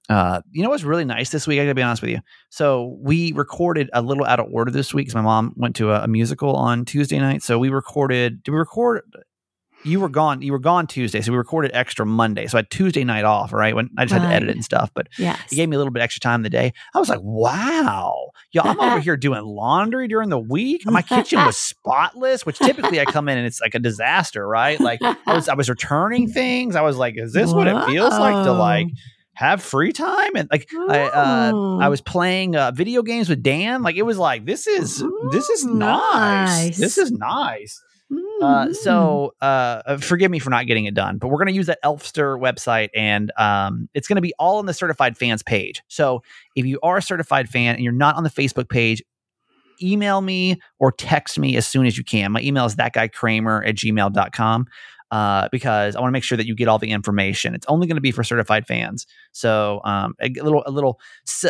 uh, 0.09 0.41
you 0.51 0.63
know 0.63 0.69
what's 0.69 0.83
really 0.83 1.05
nice 1.05 1.29
this 1.29 1.47
week? 1.47 1.59
I 1.59 1.63
gotta 1.63 1.75
be 1.75 1.81
honest 1.81 2.01
with 2.01 2.11
you. 2.11 2.19
So 2.49 2.97
we 3.01 3.33
recorded 3.33 3.89
a 3.93 4.01
little 4.01 4.25
out 4.25 4.39
of 4.39 4.47
order 4.51 4.71
this 4.71 4.93
week 4.93 5.07
because 5.07 5.15
my 5.15 5.21
mom 5.21 5.53
went 5.57 5.75
to 5.77 5.91
a, 5.91 6.03
a 6.03 6.07
musical 6.07 6.55
on 6.55 6.85
Tuesday 6.85 7.19
night. 7.19 7.43
So 7.43 7.59
we 7.59 7.69
recorded. 7.69 8.43
Did 8.43 8.51
we 8.51 8.57
record? 8.57 9.03
You 9.83 9.99
were 9.99 10.09
gone. 10.09 10.41
You 10.41 10.53
were 10.53 10.59
gone 10.59 10.87
Tuesday, 10.87 11.21
so 11.21 11.31
we 11.31 11.37
recorded 11.37 11.71
extra 11.73 12.03
Monday. 12.05 12.47
So 12.47 12.57
I 12.57 12.59
had 12.59 12.69
Tuesday 12.71 13.03
night 13.03 13.25
off. 13.25 13.53
Right 13.53 13.75
when 13.75 13.89
I 13.97 14.05
just 14.05 14.13
had 14.19 14.27
to 14.27 14.33
edit 14.33 14.49
it 14.49 14.55
and 14.55 14.65
stuff, 14.65 14.89
but 14.95 15.07
Yes. 15.17 15.39
it 15.51 15.55
gave 15.55 15.69
me 15.69 15.75
a 15.75 15.77
little 15.77 15.93
bit 15.93 16.01
extra 16.01 16.19
time 16.19 16.39
in 16.39 16.43
the 16.43 16.49
day. 16.49 16.73
I 16.95 16.99
was 16.99 17.09
like, 17.09 17.19
wow, 17.21 18.31
yo, 18.51 18.61
I'm 18.63 18.79
over 18.79 18.99
here 19.01 19.15
doing 19.17 19.43
laundry 19.43 20.07
during 20.07 20.29
the 20.29 20.39
week. 20.39 20.81
My 20.85 21.01
kitchen 21.03 21.39
was 21.45 21.57
spotless, 21.57 22.45
which 22.45 22.57
typically 22.57 22.99
I 22.99 23.05
come 23.05 23.29
in 23.29 23.37
and 23.37 23.45
it's 23.45 23.61
like 23.61 23.75
a 23.75 23.79
disaster, 23.79 24.47
right? 24.47 24.79
Like 24.79 24.99
I 25.03 25.15
was 25.35 25.47
I 25.47 25.53
was 25.53 25.69
returning 25.69 26.27
things. 26.27 26.75
I 26.75 26.81
was 26.81 26.97
like, 26.97 27.15
is 27.17 27.31
this 27.33 27.51
what 27.53 27.67
it 27.67 27.85
feels 27.85 28.17
like 28.17 28.45
to 28.45 28.53
like 28.53 28.87
have 29.37 29.61
free 29.61 29.93
time? 29.93 30.35
And 30.35 30.49
like 30.51 30.67
I 30.89 30.99
uh, 31.03 31.51
Oh. 31.53 31.79
I 31.79 31.89
was 31.89 32.01
playing 32.01 32.55
uh, 32.55 32.71
video 32.71 33.03
games 33.03 33.29
with 33.29 33.43
Dan. 33.43 33.83
Like 33.83 33.95
it 33.95 34.01
was 34.03 34.17
like 34.17 34.45
this 34.45 34.67
is 34.67 35.03
this 35.31 35.49
is 35.49 35.63
nice. 35.65 36.67
nice. 36.67 36.77
This 36.77 36.97
is 36.97 37.11
nice. 37.11 37.81
Uh, 38.09 38.67
Mhm. 38.67 38.75
so 38.75 39.33
uh, 39.41 39.81
uh, 39.85 39.97
forgive 39.97 40.31
me 40.31 40.39
for 40.39 40.49
not 40.49 40.65
getting 40.65 40.85
it 40.85 40.93
done, 40.93 41.17
but 41.17 41.27
we're 41.27 41.37
going 41.39 41.47
to 41.47 41.53
use 41.53 41.65
that 41.65 41.79
Elfster 41.83 42.39
website, 42.39 42.87
and 42.95 43.31
um, 43.37 43.89
it's 43.93 44.07
going 44.07 44.15
to 44.15 44.21
be 44.21 44.33
all 44.39 44.59
on 44.59 44.65
the 44.65 44.73
certified 44.73 45.17
fans 45.17 45.43
page. 45.43 45.81
So 45.89 46.23
if 46.55 46.65
you 46.65 46.79
are 46.83 46.97
a 46.97 47.01
certified 47.01 47.49
fan 47.49 47.75
and 47.75 47.83
you're 47.83 47.91
not 47.91 48.15
on 48.15 48.23
the 48.23 48.29
Facebook 48.29 48.69
page, 48.69 49.03
email 49.83 50.21
me 50.21 50.59
or 50.79 50.91
text 50.91 51.37
me 51.37 51.57
as 51.57 51.67
soon 51.67 51.85
as 51.85 51.97
you 51.97 52.03
can. 52.03 52.31
My 52.31 52.41
email 52.41 52.65
is 52.65 52.77
that 52.77 52.93
guy 52.93 53.07
Kramer 53.09 53.61
at 53.63 53.75
gmail.com. 53.75 54.65
Uh, 55.09 55.47
because 55.53 55.95
I 55.95 56.01
want 56.01 56.09
to 56.09 56.13
make 56.13 56.23
sure 56.23 56.37
that 56.37 56.45
you 56.45 56.53
get 56.53 56.67
all 56.67 56.79
the 56.79 56.91
information. 56.91 57.55
It's 57.55 57.65
only 57.69 57.87
going 57.87 57.95
to 57.95 58.01
be 58.01 58.11
for 58.11 58.25
certified 58.25 58.67
fans. 58.67 59.07
So, 59.31 59.79
um, 59.85 60.15
a 60.21 60.29
little, 60.29 60.63
a 60.65 60.71
little 60.71 60.99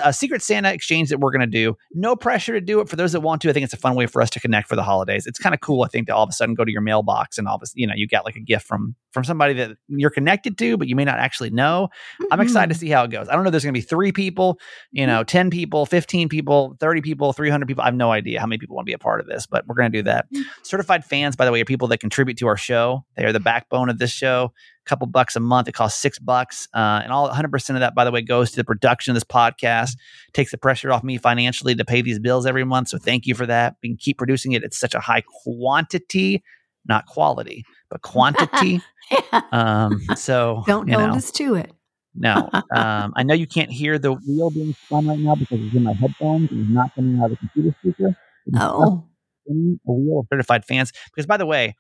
a 0.03 0.13
secret 0.13 0.43
Santa 0.43 0.71
exchange 0.71 1.09
that 1.09 1.19
we're 1.19 1.31
going 1.31 1.41
to 1.41 1.47
do. 1.47 1.75
No 1.93 2.15
pressure 2.15 2.53
to 2.53 2.61
do 2.61 2.81
it 2.81 2.89
for 2.89 2.95
those 2.95 3.13
that 3.13 3.21
want 3.21 3.41
to. 3.41 3.49
I 3.49 3.53
think 3.53 3.63
it's 3.63 3.73
a 3.73 3.77
fun 3.77 3.95
way 3.95 4.05
for 4.05 4.21
us 4.21 4.29
to 4.31 4.39
connect 4.39 4.67
for 4.67 4.75
the 4.75 4.83
holidays. 4.83 5.25
It's 5.25 5.39
kind 5.39 5.55
of 5.55 5.61
cool. 5.61 5.83
I 5.83 5.87
think 5.87 6.07
to 6.07 6.15
all 6.15 6.23
of 6.23 6.29
a 6.29 6.33
sudden 6.33 6.53
go 6.53 6.65
to 6.65 6.71
your 6.71 6.81
mailbox 6.81 7.37
and 7.37 7.47
all 7.47 7.55
of 7.55 7.63
a 7.63 7.67
you 7.73 7.87
know, 7.87 7.93
you 7.95 8.07
got 8.07 8.25
like 8.25 8.35
a 8.35 8.41
gift 8.41 8.67
from 8.67 8.95
from 9.11 9.23
somebody 9.23 9.53
that 9.53 9.71
you're 9.87 10.11
connected 10.11 10.57
to, 10.59 10.77
but 10.77 10.87
you 10.87 10.95
may 10.95 11.03
not 11.03 11.17
actually 11.17 11.49
know. 11.49 11.89
I'm 12.31 12.39
excited 12.39 12.71
to 12.71 12.79
see 12.79 12.89
how 12.89 13.03
it 13.03 13.09
goes. 13.09 13.27
I 13.27 13.33
don't 13.33 13.43
know. 13.43 13.47
if 13.47 13.51
There's 13.51 13.63
going 13.63 13.73
to 13.73 13.79
be 13.79 13.85
three 13.85 14.11
people, 14.11 14.59
you 14.91 15.07
know, 15.07 15.23
10 15.23 15.49
people, 15.49 15.87
15 15.87 16.29
people, 16.29 16.77
30 16.79 17.01
people, 17.01 17.33
300 17.33 17.65
people. 17.65 17.81
I 17.81 17.85
have 17.85 17.95
no 17.95 18.11
idea 18.11 18.39
how 18.39 18.45
many 18.45 18.59
people 18.59 18.75
want 18.75 18.85
to 18.85 18.89
be 18.89 18.93
a 18.93 18.99
part 18.99 19.19
of 19.19 19.25
this, 19.25 19.47
but 19.47 19.65
we're 19.65 19.75
going 19.75 19.91
to 19.91 19.97
do 19.97 20.03
that. 20.03 20.27
Certified 20.61 21.03
fans, 21.03 21.35
by 21.35 21.45
the 21.45 21.51
way, 21.51 21.61
are 21.61 21.65
people 21.65 21.87
that 21.87 21.97
contribute 21.97 22.37
to 22.37 22.47
our 22.47 22.57
show. 22.57 23.05
They 23.15 23.25
are 23.25 23.33
the 23.33 23.39
backbone 23.47 23.87
of 23.89 23.97
this 23.97 24.11
show. 24.11 24.51
A 24.85 24.89
couple 24.89 25.07
bucks 25.07 25.37
a 25.37 25.39
month. 25.39 25.69
It 25.69 25.71
costs 25.71 26.01
six 26.01 26.19
bucks. 26.19 26.67
Uh, 26.73 26.99
and 27.01 27.13
all 27.13 27.29
100% 27.29 27.69
of 27.69 27.79
that, 27.79 27.95
by 27.95 28.03
the 28.03 28.11
way, 28.11 28.21
goes 28.21 28.51
to 28.51 28.57
the 28.57 28.65
production 28.65 29.11
of 29.11 29.15
this 29.15 29.23
podcast. 29.23 29.91
Takes 30.33 30.51
the 30.51 30.57
pressure 30.57 30.91
off 30.91 31.01
me 31.01 31.17
financially 31.17 31.73
to 31.75 31.85
pay 31.85 32.01
these 32.01 32.19
bills 32.19 32.45
every 32.45 32.65
month. 32.65 32.89
So 32.89 32.97
thank 32.97 33.25
you 33.25 33.35
for 33.35 33.45
that. 33.45 33.77
We 33.81 33.87
can 33.87 33.97
keep 33.97 34.17
producing 34.17 34.51
it. 34.51 34.63
It's 34.63 34.77
such 34.77 34.93
a 34.93 34.99
high 34.99 35.23
quantity, 35.43 36.43
not 36.85 37.05
quality, 37.05 37.63
but 37.89 38.01
quantity. 38.01 38.81
um, 39.53 40.01
so 40.17 40.63
Don't 40.67 40.89
hold 40.89 41.11
know. 41.11 41.15
us 41.15 41.31
to 41.31 41.55
it. 41.55 41.71
No. 42.13 42.49
Um, 42.75 43.13
I 43.15 43.23
know 43.23 43.33
you 43.33 43.47
can't 43.47 43.71
hear 43.71 43.97
the 43.97 44.11
wheel 44.11 44.49
being 44.49 44.73
spun 44.73 45.07
right 45.07 45.17
now 45.17 45.35
because 45.35 45.59
it's 45.61 45.73
in 45.73 45.83
my 45.83 45.93
headphones 45.93 46.51
and 46.51 46.61
it's 46.61 46.69
not 46.69 46.93
coming 46.93 47.17
out 47.19 47.31
of 47.31 47.31
the 47.31 47.37
computer 47.37 47.75
speaker. 47.79 48.15
Oh, 48.55 49.07
a 49.49 49.53
wheel 49.53 50.19
of 50.19 50.27
certified 50.29 50.65
fans. 50.65 50.91
Because 51.05 51.25
by 51.25 51.37
the 51.37 51.45
way, 51.45 51.75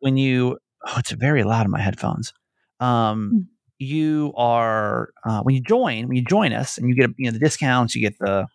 when 0.00 0.16
you 0.16 0.58
oh, 0.86 0.94
it's 0.98 1.12
very 1.12 1.44
loud 1.44 1.64
in 1.64 1.70
my 1.70 1.80
headphones. 1.80 2.32
Um, 2.80 3.48
you 3.78 4.32
are 4.36 5.10
uh, 5.24 5.40
when 5.42 5.54
you 5.54 5.62
join 5.62 6.08
when 6.08 6.16
you 6.16 6.24
join 6.24 6.52
us 6.52 6.76
and 6.76 6.88
you 6.88 6.94
get 6.94 7.10
you 7.16 7.26
know 7.26 7.32
the 7.32 7.38
discounts, 7.38 7.94
you 7.94 8.02
get 8.02 8.18
the 8.18 8.46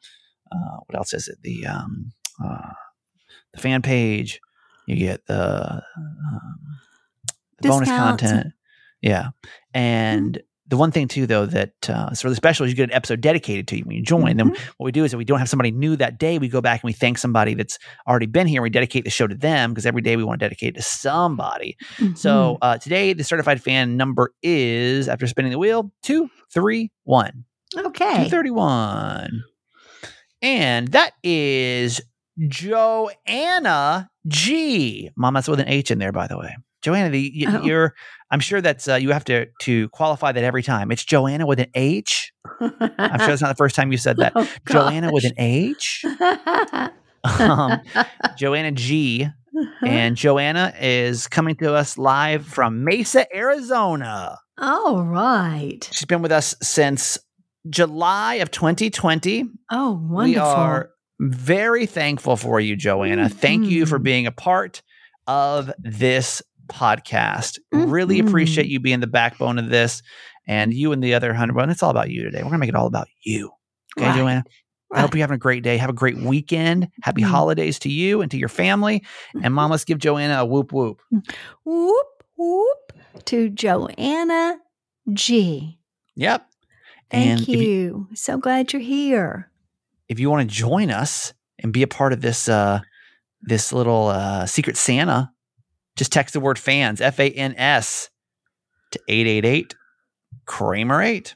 uh, 0.52 0.78
what 0.86 0.98
else 0.98 1.14
is 1.14 1.28
it? 1.28 1.38
The 1.42 1.66
um, 1.66 2.12
uh, 2.44 2.72
the 3.54 3.62
fan 3.62 3.82
page, 3.82 4.40
you 4.88 4.96
get 4.98 5.26
the 5.26 5.82
um, 5.98 6.60
the 7.62 7.70
bonus 7.70 7.90
content, 7.90 8.48
yeah, 9.02 9.30
and 9.74 10.42
the 10.67 10.78
one 10.78 10.91
thing 10.91 11.08
too 11.08 11.28
though 11.28 11.45
that 11.45 11.73
uh, 11.89 12.10
is 12.12 12.23
really 12.23 12.36
special 12.36 12.65
is 12.65 12.71
you 12.71 12.75
get 12.75 12.89
an 12.89 12.95
episode 12.95 13.21
dedicated 13.21 13.67
to 13.67 13.78
you 13.78 13.84
when 13.84 13.95
you 13.97 14.01
join. 14.04 14.38
Then 14.38 14.49
what 14.78 14.86
we 14.86 14.91
do 14.91 15.04
is 15.04 15.13
if 15.13 15.17
we 15.17 15.25
don't 15.25 15.39
have 15.39 15.49
somebody 15.49 15.71
new 15.71 15.95
that 15.97 16.17
day, 16.17 16.39
we 16.39 16.47
go 16.49 16.62
back 16.62 16.82
and 16.82 16.88
we 16.88 16.93
thank 16.93 17.17
somebody 17.19 17.54
that's 17.54 17.78
already 18.08 18.25
been 18.25 18.47
here. 18.47 18.60
and 18.60 18.63
We 18.63 18.69
dedicate 18.71 19.04
the 19.04 19.12
show 19.12 19.28
to 19.28 19.36
them 19.36 19.71
because 19.71 19.86
every 19.86 20.01
day 20.01 20.15
we 20.15 20.23
want 20.23 20.39
to 20.39 20.45
dedicate 20.45 20.69
it 20.75 20.78
to 20.78 20.82
somebody. 20.82 21.78
So 22.15 22.58
uh, 22.62 22.78
today 22.80 23.13
the 23.13 23.23
certified 23.23 23.62
fan 23.62 23.95
number 23.97 24.34
is 24.41 25.08
after 25.08 25.28
spinning 25.28 25.51
the 25.51 25.60
wheel 25.60 25.91
two 26.01 26.30
three 26.54 26.91
one. 27.04 27.45
Mhm. 27.75 27.86
okay. 27.88 28.28
231. 28.30 29.43
And 30.41 30.88
that 30.89 31.12
is 31.23 32.01
Joanna 32.47 34.10
G. 34.28 35.10
Mom, 35.15 35.34
that's 35.34 35.47
with 35.47 35.60
an 35.60 35.67
H 35.69 35.91
in 35.91 35.99
there, 35.99 36.12
by 36.12 36.28
the 36.28 36.38
way. 36.38 36.56
Joanna, 36.86 37.10
the, 37.10 37.45
y- 37.48 37.52
Oh. 37.58 37.63
you're. 37.63 37.93
I'm 38.32 38.39
sure 38.39 38.62
that's 38.62 38.88
uh, 38.88 38.95
you 38.95 39.12
have 39.12 39.24
to 39.26 39.48
to 39.62 39.89
qualify 39.89 40.32
that 40.32 40.43
every 40.43 40.62
time. 40.63 40.91
It's 40.91 41.04
Joanna 41.04 41.45
with 41.48 41.60
an 41.60 41.67
H. 41.74 42.32
I'm 42.62 42.69
sure 43.19 43.28
that's 43.28 43.41
not 43.41 43.50
the 43.50 43.56
first 43.56 43.76
time 43.76 43.91
you 43.91 43.98
said 43.98 44.17
that. 44.17 44.34
Oh, 44.36 44.48
Joanna 44.69 45.12
with 45.12 45.26
an 45.26 45.34
H. 45.38 46.06
um, 47.24 47.82
Joanna 48.38 48.71
G. 48.71 49.28
And 49.86 50.17
Joanna 50.17 50.74
is 50.82 51.28
coming 51.28 51.56
to 51.58 51.74
us 51.74 51.98
live 51.98 52.45
from 52.45 52.84
Mesa, 52.84 53.26
Arizona. 53.34 54.38
All 54.58 55.02
right. 55.04 55.88
She's 55.93 56.06
been 56.06 56.21
with 56.21 56.34
us 56.34 56.56
since 56.62 57.17
July 57.69 58.36
of 58.36 58.52
2020. 58.52 59.45
Oh, 59.71 59.91
wonderful. 60.10 60.26
We 60.26 60.36
are 60.36 60.89
very 61.21 61.86
thankful 61.86 62.36
for 62.36 62.60
you, 62.60 62.76
Joanna. 62.76 63.30
Thank 63.30 63.67
you 63.67 63.86
for 63.86 63.98
Mhm. 63.98 64.04
being 64.04 64.28
a 64.28 64.32
part 64.32 64.82
of 65.26 65.71
this 65.80 66.41
podcast. 66.67 67.60
Really 67.71 68.21
Mhm. 68.21 68.28
appreciate 68.28 68.67
you 68.67 68.80
being 68.80 68.99
the 68.99 69.08
backbone 69.08 69.58
of 69.60 69.69
this. 69.69 70.01
And 70.47 70.73
you 70.73 70.91
and 70.91 71.04
the 71.04 71.13
other 71.15 71.34
hundred, 71.34 71.56
well, 71.56 71.69
it's 71.69 71.82
all 71.82 71.89
about 71.89 72.10
you 72.12 72.23
today. 72.23 72.38
We're 72.39 72.43
going 72.49 72.54
to 72.54 72.58
make 72.60 72.69
it 72.69 72.75
all 72.75 72.88
about 72.88 73.08
you. 73.23 73.51
Okay, 73.97 74.08
Right. 74.08 74.15
Joanna? 74.17 74.43
I 74.93 75.01
hope 75.01 75.15
you're 75.15 75.21
having 75.21 75.36
a 75.36 75.39
great 75.39 75.63
day. 75.63 75.78
Have 75.78 75.89
a 75.89 75.93
great 75.93 76.17
weekend. 76.17 76.88
Happy 77.01 77.23
Mhm. 77.23 77.25
holidays 77.30 77.80
to 77.80 77.89
you 77.89 78.21
and 78.21 78.30
to 78.32 78.38
your 78.38 78.47
family. 78.49 79.04
And 79.41 79.54
mom, 79.54 79.71
let's 79.71 79.84
give 79.86 79.97
Joanna 79.97 80.41
a 80.41 80.45
whoop 80.45 80.71
whoop. 80.71 81.01
Whoop, 81.63 82.06
whoop 82.38 82.93
to 83.25 83.49
Joanna 83.49 84.58
G. 85.13 85.80
Yep. 86.15 86.45
Thank 87.10 87.39
and 87.39 87.47
you. 87.47 87.60
you, 87.60 88.08
So 88.13 88.38
glad 88.38 88.71
you're 88.73 88.82
here. 88.82 89.51
if 90.08 90.19
you 90.19 90.30
want 90.30 90.47
to 90.47 90.56
join 90.56 90.91
us 90.91 91.34
and 91.60 91.73
be 91.73 91.82
a 91.82 91.88
part 91.88 92.13
of 92.13 92.21
this 92.21 92.47
uh 92.47 92.80
this 93.41 93.73
little 93.73 94.08
uh 94.08 94.45
secret 94.45 94.78
Santa, 94.78 95.32
just 95.96 96.12
text 96.12 96.34
the 96.34 96.40
word 96.40 96.60
fans, 96.60 97.02
F 97.02 97.20
A 97.20 97.30
N 97.30 97.56
S 97.58 98.10
to 98.92 99.00
888 99.08 99.76
Kramer 100.46 101.02
8. 101.02 101.36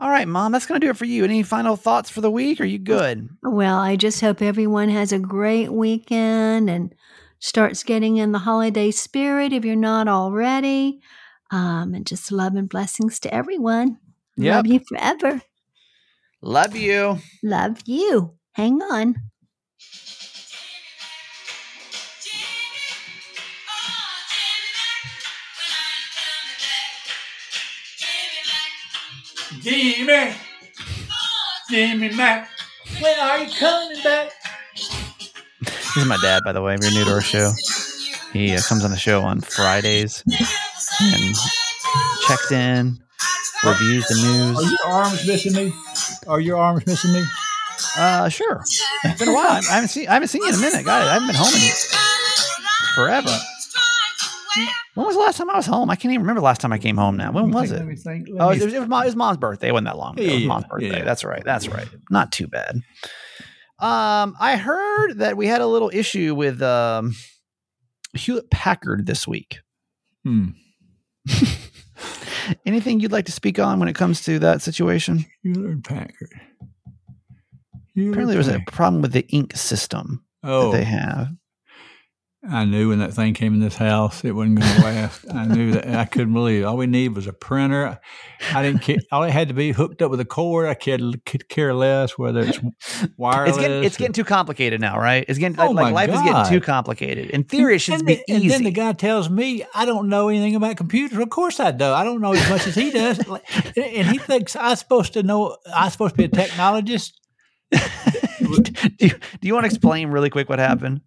All 0.00 0.10
right, 0.10 0.26
mom, 0.26 0.52
that's 0.52 0.66
going 0.66 0.80
to 0.80 0.86
do 0.86 0.90
it 0.90 0.96
for 0.96 1.04
you. 1.04 1.22
Any 1.22 1.42
final 1.42 1.76
thoughts 1.76 2.10
for 2.10 2.20
the 2.20 2.30
week? 2.30 2.60
Are 2.60 2.64
you 2.64 2.78
good? 2.78 3.28
Well, 3.42 3.78
I 3.78 3.96
just 3.96 4.20
hope 4.20 4.42
everyone 4.42 4.88
has 4.88 5.12
a 5.12 5.18
great 5.18 5.72
weekend 5.72 6.68
and 6.68 6.94
starts 7.38 7.84
getting 7.84 8.16
in 8.16 8.32
the 8.32 8.40
holiday 8.40 8.90
spirit 8.90 9.52
if 9.52 9.64
you're 9.64 9.76
not 9.76 10.08
already. 10.08 11.00
Um, 11.50 11.94
and 11.94 12.06
just 12.06 12.32
love 12.32 12.54
and 12.54 12.68
blessings 12.68 13.20
to 13.20 13.32
everyone. 13.32 13.98
Yep. 14.36 14.54
Love 14.54 14.66
you 14.66 14.80
forever. 14.88 15.42
Love 16.40 16.74
you. 16.74 17.18
Love 17.42 17.78
you. 17.84 18.34
Hang 18.52 18.82
on. 18.82 19.14
Jimmy, 29.62 30.34
Jimmy 31.70 32.08
Mack, 32.16 32.48
when 33.00 33.18
are 33.20 33.38
you 33.38 33.54
coming 33.54 34.02
back? 34.02 34.32
This 35.60 35.96
is 35.96 36.04
my 36.04 36.16
dad, 36.20 36.42
by 36.44 36.50
the 36.52 36.60
way. 36.60 36.74
If 36.74 36.80
you're 36.82 36.90
new 36.90 37.04
to 37.04 37.12
our 37.12 37.20
show, 37.20 37.52
he 38.32 38.56
uh, 38.56 38.60
comes 38.62 38.84
on 38.84 38.90
the 38.90 38.96
show 38.96 39.22
on 39.22 39.40
Fridays 39.40 40.24
and 41.00 41.36
checks 42.26 42.50
in, 42.50 42.98
reviews 43.64 44.04
the 44.08 44.16
news. 44.16 44.58
Are 44.58 44.64
your 44.64 44.86
arms 44.92 45.26
missing 45.28 45.52
me? 45.54 45.72
Are 46.26 46.40
your 46.40 46.56
arms 46.56 46.84
missing 46.84 47.12
me? 47.12 47.24
Uh, 47.96 48.28
sure. 48.28 48.64
It's 49.04 49.18
been 49.20 49.28
a 49.28 49.32
while. 49.32 49.46
I 49.46 49.58
I 49.58 49.74
haven't 49.74 49.88
seen 49.90 50.08
I 50.08 50.14
haven't 50.14 50.28
seen 50.28 50.42
you 50.42 50.48
in 50.48 50.54
a 50.56 50.58
minute, 50.58 50.84
guys. 50.84 51.06
I 51.06 51.12
haven't 51.12 51.28
been 51.28 51.36
home 51.36 51.54
in 51.54 51.72
forever. 52.96 53.38
When 54.94 55.06
was 55.06 55.14
the 55.16 55.20
last 55.22 55.38
time 55.38 55.48
I 55.48 55.56
was 55.56 55.64
home? 55.66 55.88
I 55.88 55.96
can't 55.96 56.12
even 56.12 56.22
remember 56.22 56.40
the 56.40 56.44
last 56.44 56.60
time 56.60 56.72
I 56.72 56.78
came 56.78 56.96
home. 56.98 57.16
Now, 57.16 57.32
when 57.32 57.50
was 57.50 57.70
Let 57.72 57.80
it? 57.82 57.84
me 57.86 57.96
think. 57.96 58.28
Let 58.30 58.40
Oh, 58.42 58.50
it 58.50 58.62
was, 58.62 58.74
it 58.74 58.80
was, 58.80 58.88
mom, 58.88 59.02
it 59.02 59.06
was 59.06 59.16
mom's 59.16 59.38
birthday. 59.38 59.68
It 59.68 59.72
wasn't 59.72 59.86
that 59.86 59.96
long 59.96 60.14
ago. 60.18 60.22
It 60.22 60.34
was 60.34 60.44
mom's 60.44 60.64
birthday. 60.66 60.98
yeah. 60.98 61.04
That's 61.04 61.24
right. 61.24 61.42
That's 61.44 61.68
right. 61.68 61.88
Not 62.10 62.30
too 62.30 62.46
bad. 62.46 62.76
Um, 63.78 64.36
I 64.38 64.56
heard 64.56 65.18
that 65.18 65.36
we 65.36 65.46
had 65.46 65.60
a 65.62 65.66
little 65.66 65.90
issue 65.92 66.34
with 66.34 66.60
um, 66.62 67.14
Hewlett 68.14 68.50
Packard 68.50 69.06
this 69.06 69.26
week. 69.26 69.60
Hmm. 70.24 70.50
Anything 72.66 73.00
you'd 73.00 73.12
like 73.12 73.26
to 73.26 73.32
speak 73.32 73.58
on 73.58 73.78
when 73.78 73.88
it 73.88 73.94
comes 73.94 74.22
to 74.24 74.38
that 74.40 74.62
situation? 74.62 75.24
Hewlett 75.42 75.84
Packard. 75.84 76.28
Hewlett 77.94 78.10
Apparently, 78.12 78.34
there 78.34 78.38
was 78.38 78.48
a 78.48 78.60
problem 78.70 79.00
with 79.02 79.12
the 79.12 79.26
ink 79.28 79.56
system 79.56 80.24
Oh, 80.42 80.70
that 80.70 80.78
they 80.78 80.84
have. 80.84 81.28
I 82.44 82.64
knew 82.64 82.88
when 82.88 82.98
that 82.98 83.14
thing 83.14 83.34
came 83.34 83.54
in 83.54 83.60
this 83.60 83.76
house, 83.76 84.24
it 84.24 84.32
wasn't 84.32 84.58
going 84.58 84.74
to 84.74 84.82
last. 84.82 85.24
I 85.32 85.46
knew 85.46 85.72
that. 85.72 85.86
I 85.86 86.04
couldn't 86.04 86.32
believe 86.32 86.62
it. 86.62 86.64
All 86.64 86.76
we 86.76 86.88
needed 86.88 87.14
was 87.14 87.28
a 87.28 87.32
printer. 87.32 88.00
I 88.52 88.62
didn't 88.62 88.82
care. 88.82 88.96
All 89.12 89.22
it 89.22 89.30
had 89.30 89.46
to 89.48 89.54
be 89.54 89.70
hooked 89.70 90.02
up 90.02 90.10
with 90.10 90.18
a 90.18 90.24
cord. 90.24 90.68
I 90.68 90.74
could, 90.74 91.24
could 91.24 91.48
care 91.48 91.72
less 91.72 92.18
whether 92.18 92.40
it's 92.40 92.58
wireless. 93.16 93.50
It's 93.50 93.58
getting 93.58 93.84
it's 93.84 93.96
or- 93.96 93.98
getting 93.98 94.12
too 94.12 94.24
complicated 94.24 94.80
now, 94.80 94.98
right? 94.98 95.24
It's 95.28 95.38
getting 95.38 95.56
like, 95.56 95.68
Oh 95.68 95.72
like 95.72 95.84
my 95.84 95.90
life 95.92 96.08
is 96.10 96.20
getting 96.20 96.52
too 96.52 96.60
complicated. 96.60 97.30
In 97.30 97.44
theory, 97.44 97.76
it 97.76 97.78
should 97.78 97.94
and 97.94 98.06
be 98.06 98.16
the- 98.26 98.34
And 98.34 98.50
then 98.50 98.64
the 98.64 98.72
guy 98.72 98.92
tells 98.92 99.30
me 99.30 99.64
I 99.72 99.84
don't 99.84 100.08
know 100.08 100.28
anything 100.28 100.56
about 100.56 100.76
computers. 100.76 101.18
Of 101.18 101.30
course 101.30 101.60
I 101.60 101.70
do. 101.70 101.84
I 101.84 102.02
don't 102.02 102.20
know 102.20 102.32
as 102.32 102.50
much 102.50 102.66
as 102.66 102.74
he 102.74 102.90
does. 102.90 103.20
And 103.76 104.08
he 104.08 104.18
thinks 104.18 104.56
I'm 104.56 104.74
supposed 104.74 105.12
to 105.12 105.22
know. 105.22 105.58
I'm 105.72 105.90
supposed 105.90 106.16
to 106.16 106.18
be 106.18 106.24
a 106.24 106.28
technologist. 106.28 107.12
do, 107.70 108.72
you, 108.98 109.08
do 109.10 109.18
you 109.42 109.54
want 109.54 109.64
to 109.64 109.68
explain 109.68 110.08
really 110.10 110.28
quick 110.28 110.48
what 110.48 110.58
happened? 110.58 111.02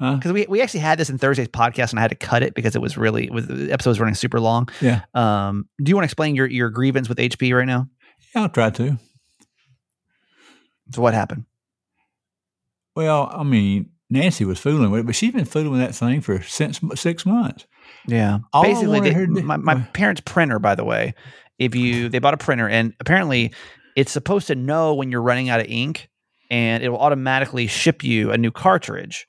Huh? 0.00 0.14
Because 0.14 0.32
we, 0.32 0.46
we 0.48 0.60
actually 0.62 0.80
had 0.80 0.98
this 0.98 1.10
in 1.10 1.18
Thursday's 1.18 1.48
podcast, 1.48 1.90
and 1.90 1.98
I 1.98 2.02
had 2.02 2.10
to 2.10 2.16
cut 2.16 2.42
it 2.42 2.54
because 2.54 2.76
it 2.76 2.82
was 2.82 2.96
really 2.96 3.24
it 3.24 3.32
was, 3.32 3.46
the 3.46 3.72
episode 3.72 3.90
was 3.90 4.00
running 4.00 4.14
super 4.14 4.38
long. 4.38 4.68
Yeah. 4.80 5.02
Um, 5.14 5.68
do 5.82 5.90
you 5.90 5.96
want 5.96 6.04
to 6.04 6.06
explain 6.06 6.34
your 6.34 6.46
your 6.46 6.70
grievance 6.70 7.08
with 7.08 7.18
HP 7.18 7.56
right 7.56 7.66
now? 7.66 7.88
Yeah, 8.34 8.42
I'll 8.42 8.48
try 8.48 8.70
to. 8.70 8.98
So 10.94 11.02
what 11.02 11.14
happened? 11.14 11.44
Well, 12.94 13.30
I 13.32 13.42
mean, 13.42 13.90
Nancy 14.10 14.44
was 14.44 14.58
fooling 14.58 14.90
with 14.90 15.00
it, 15.00 15.06
but 15.06 15.14
she's 15.14 15.32
been 15.32 15.44
fooling 15.44 15.70
with 15.70 15.80
that 15.80 15.94
thing 15.94 16.20
for 16.20 16.42
since 16.42 16.80
six 16.94 17.26
months. 17.26 17.66
Yeah. 18.06 18.38
All 18.52 18.62
Basically, 18.62 19.00
they, 19.00 19.12
to- 19.12 19.26
my, 19.42 19.56
my 19.56 19.76
parents' 19.92 20.22
printer, 20.24 20.58
by 20.58 20.74
the 20.74 20.84
way, 20.84 21.14
if 21.58 21.74
you 21.74 22.08
they 22.08 22.18
bought 22.18 22.34
a 22.34 22.38
printer 22.38 22.68
and 22.68 22.94
apparently 23.00 23.52
it's 23.96 24.12
supposed 24.12 24.46
to 24.46 24.54
know 24.54 24.94
when 24.94 25.10
you're 25.10 25.22
running 25.22 25.48
out 25.48 25.60
of 25.60 25.66
ink 25.66 26.08
and 26.50 26.82
it 26.82 26.88
will 26.88 26.98
automatically 26.98 27.66
ship 27.66 28.02
you 28.04 28.30
a 28.30 28.38
new 28.38 28.50
cartridge. 28.50 29.26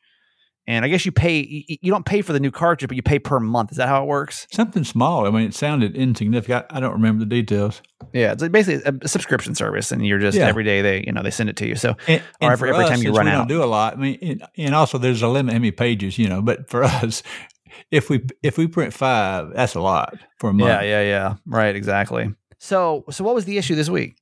And 0.69 0.85
I 0.85 0.87
guess 0.87 1.03
you 1.03 1.11
pay 1.11 1.65
you, 1.81 1.91
don't 1.91 2.05
pay 2.05 2.21
for 2.21 2.31
the 2.31 2.39
new 2.39 2.51
cartridge, 2.51 2.87
but 2.87 2.95
you 2.95 3.01
pay 3.01 3.17
per 3.17 3.39
month. 3.39 3.71
Is 3.71 3.77
that 3.77 3.87
how 3.89 4.03
it 4.03 4.05
works? 4.07 4.45
Something 4.51 4.83
small. 4.83 5.25
I 5.25 5.31
mean, 5.31 5.47
it 5.47 5.55
sounded 5.55 5.95
insignificant. 5.95 6.67
I, 6.69 6.79
don't 6.79 6.93
remember 6.93 7.21
the 7.21 7.25
details. 7.25 7.81
Yeah, 8.13 8.33
it's 8.33 8.47
basically 8.49 8.83
a 9.03 9.07
subscription 9.07 9.55
service, 9.55 9.91
and 9.91 10.05
you're 10.05 10.19
just 10.19 10.37
Yeah. 10.37 10.45
every 10.47 10.63
day 10.63 10.83
they 10.83 11.03
you 11.07 11.11
know 11.11 11.23
they 11.23 11.31
send 11.31 11.49
it 11.49 11.55
to 11.57 11.67
you. 11.67 11.75
So 11.75 11.95
And, 12.07 12.21
Or 12.21 12.23
and 12.41 12.51
every- 12.53 12.57
for 12.69 12.73
every 12.75 12.83
us, 12.85 12.89
time 12.91 13.01
you 13.01 13.11
run 13.13 13.25
we 13.25 13.31
out. 13.31 13.37
don't 13.39 13.47
do 13.47 13.63
a 13.63 13.65
lot. 13.65 13.93
I 13.93 13.95
mean, 13.97 14.19
and, 14.21 14.43
and 14.57 14.75
also 14.75 14.99
there's 14.99 15.23
a 15.23 15.27
limit 15.27 15.53
how 15.53 15.59
many 15.59 15.71
pages, 15.71 16.19
you 16.19 16.29
know. 16.29 16.43
But 16.43 16.69
for 16.69 16.83
us, 17.03 17.23
if 17.89 18.11
we 18.11 18.21
if 18.43 18.59
we 18.59 18.67
print 18.67 18.93
five, 18.93 19.51
that's 19.55 19.73
a 19.73 19.81
lot 19.81 20.13
for 20.39 20.51
a 20.51 20.53
month. 20.53 20.69
yeah, 20.69 20.81
yeah, 20.83 21.01
yeah, 21.01 21.35
right, 21.47 21.75
exactly. 21.75 22.29
So 22.59 23.05
so 23.09 23.23
what 23.23 23.33
was 23.33 23.45
the 23.45 23.57
issue 23.57 23.73
this 23.73 23.89
week? 23.89 24.17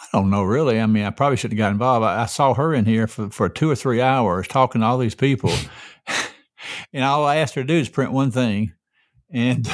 I 0.00 0.18
don't 0.18 0.30
know 0.30 0.42
really. 0.42 0.80
I 0.80 0.86
mean, 0.86 1.04
I 1.04 1.10
probably 1.10 1.36
should 1.36 1.52
have 1.52 1.58
got 1.58 1.72
involved. 1.72 2.04
I, 2.04 2.22
I 2.22 2.26
saw 2.26 2.54
her 2.54 2.74
in 2.74 2.84
here 2.84 3.06
for, 3.06 3.30
for 3.30 3.48
two 3.48 3.70
or 3.70 3.76
three 3.76 4.00
hours 4.00 4.48
talking 4.48 4.80
to 4.80 4.86
all 4.86 4.98
these 4.98 5.14
people, 5.14 5.52
and 6.92 7.04
all 7.04 7.24
I 7.24 7.36
asked 7.36 7.54
her 7.54 7.62
to 7.62 7.66
do 7.66 7.74
is 7.74 7.88
print 7.88 8.12
one 8.12 8.30
thing, 8.30 8.72
and 9.30 9.68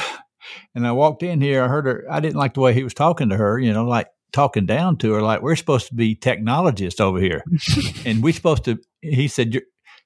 and 0.73 0.85
I 0.85 0.91
walked 0.91 1.23
in 1.23 1.41
here. 1.41 1.63
I 1.63 1.67
heard 1.67 1.85
her. 1.85 2.05
I 2.09 2.19
didn't 2.19 2.37
like 2.37 2.53
the 2.55 2.61
way 2.61 2.73
he 2.73 2.83
was 2.83 2.93
talking 2.93 3.29
to 3.29 3.37
her. 3.37 3.59
You 3.59 3.73
know, 3.73 3.85
like 3.85 4.07
talking 4.33 4.65
down 4.65 4.97
to 4.97 5.13
her, 5.13 5.21
like 5.21 5.41
we're 5.41 5.55
supposed 5.55 5.87
to 5.87 5.95
be 5.95 6.15
technologists 6.15 6.99
over 6.99 7.19
here, 7.19 7.43
and 8.05 8.23
we're 8.23 8.33
supposed 8.33 8.65
to. 8.65 8.77
He 9.01 9.27
said, 9.27 9.53
You're, 9.53 9.63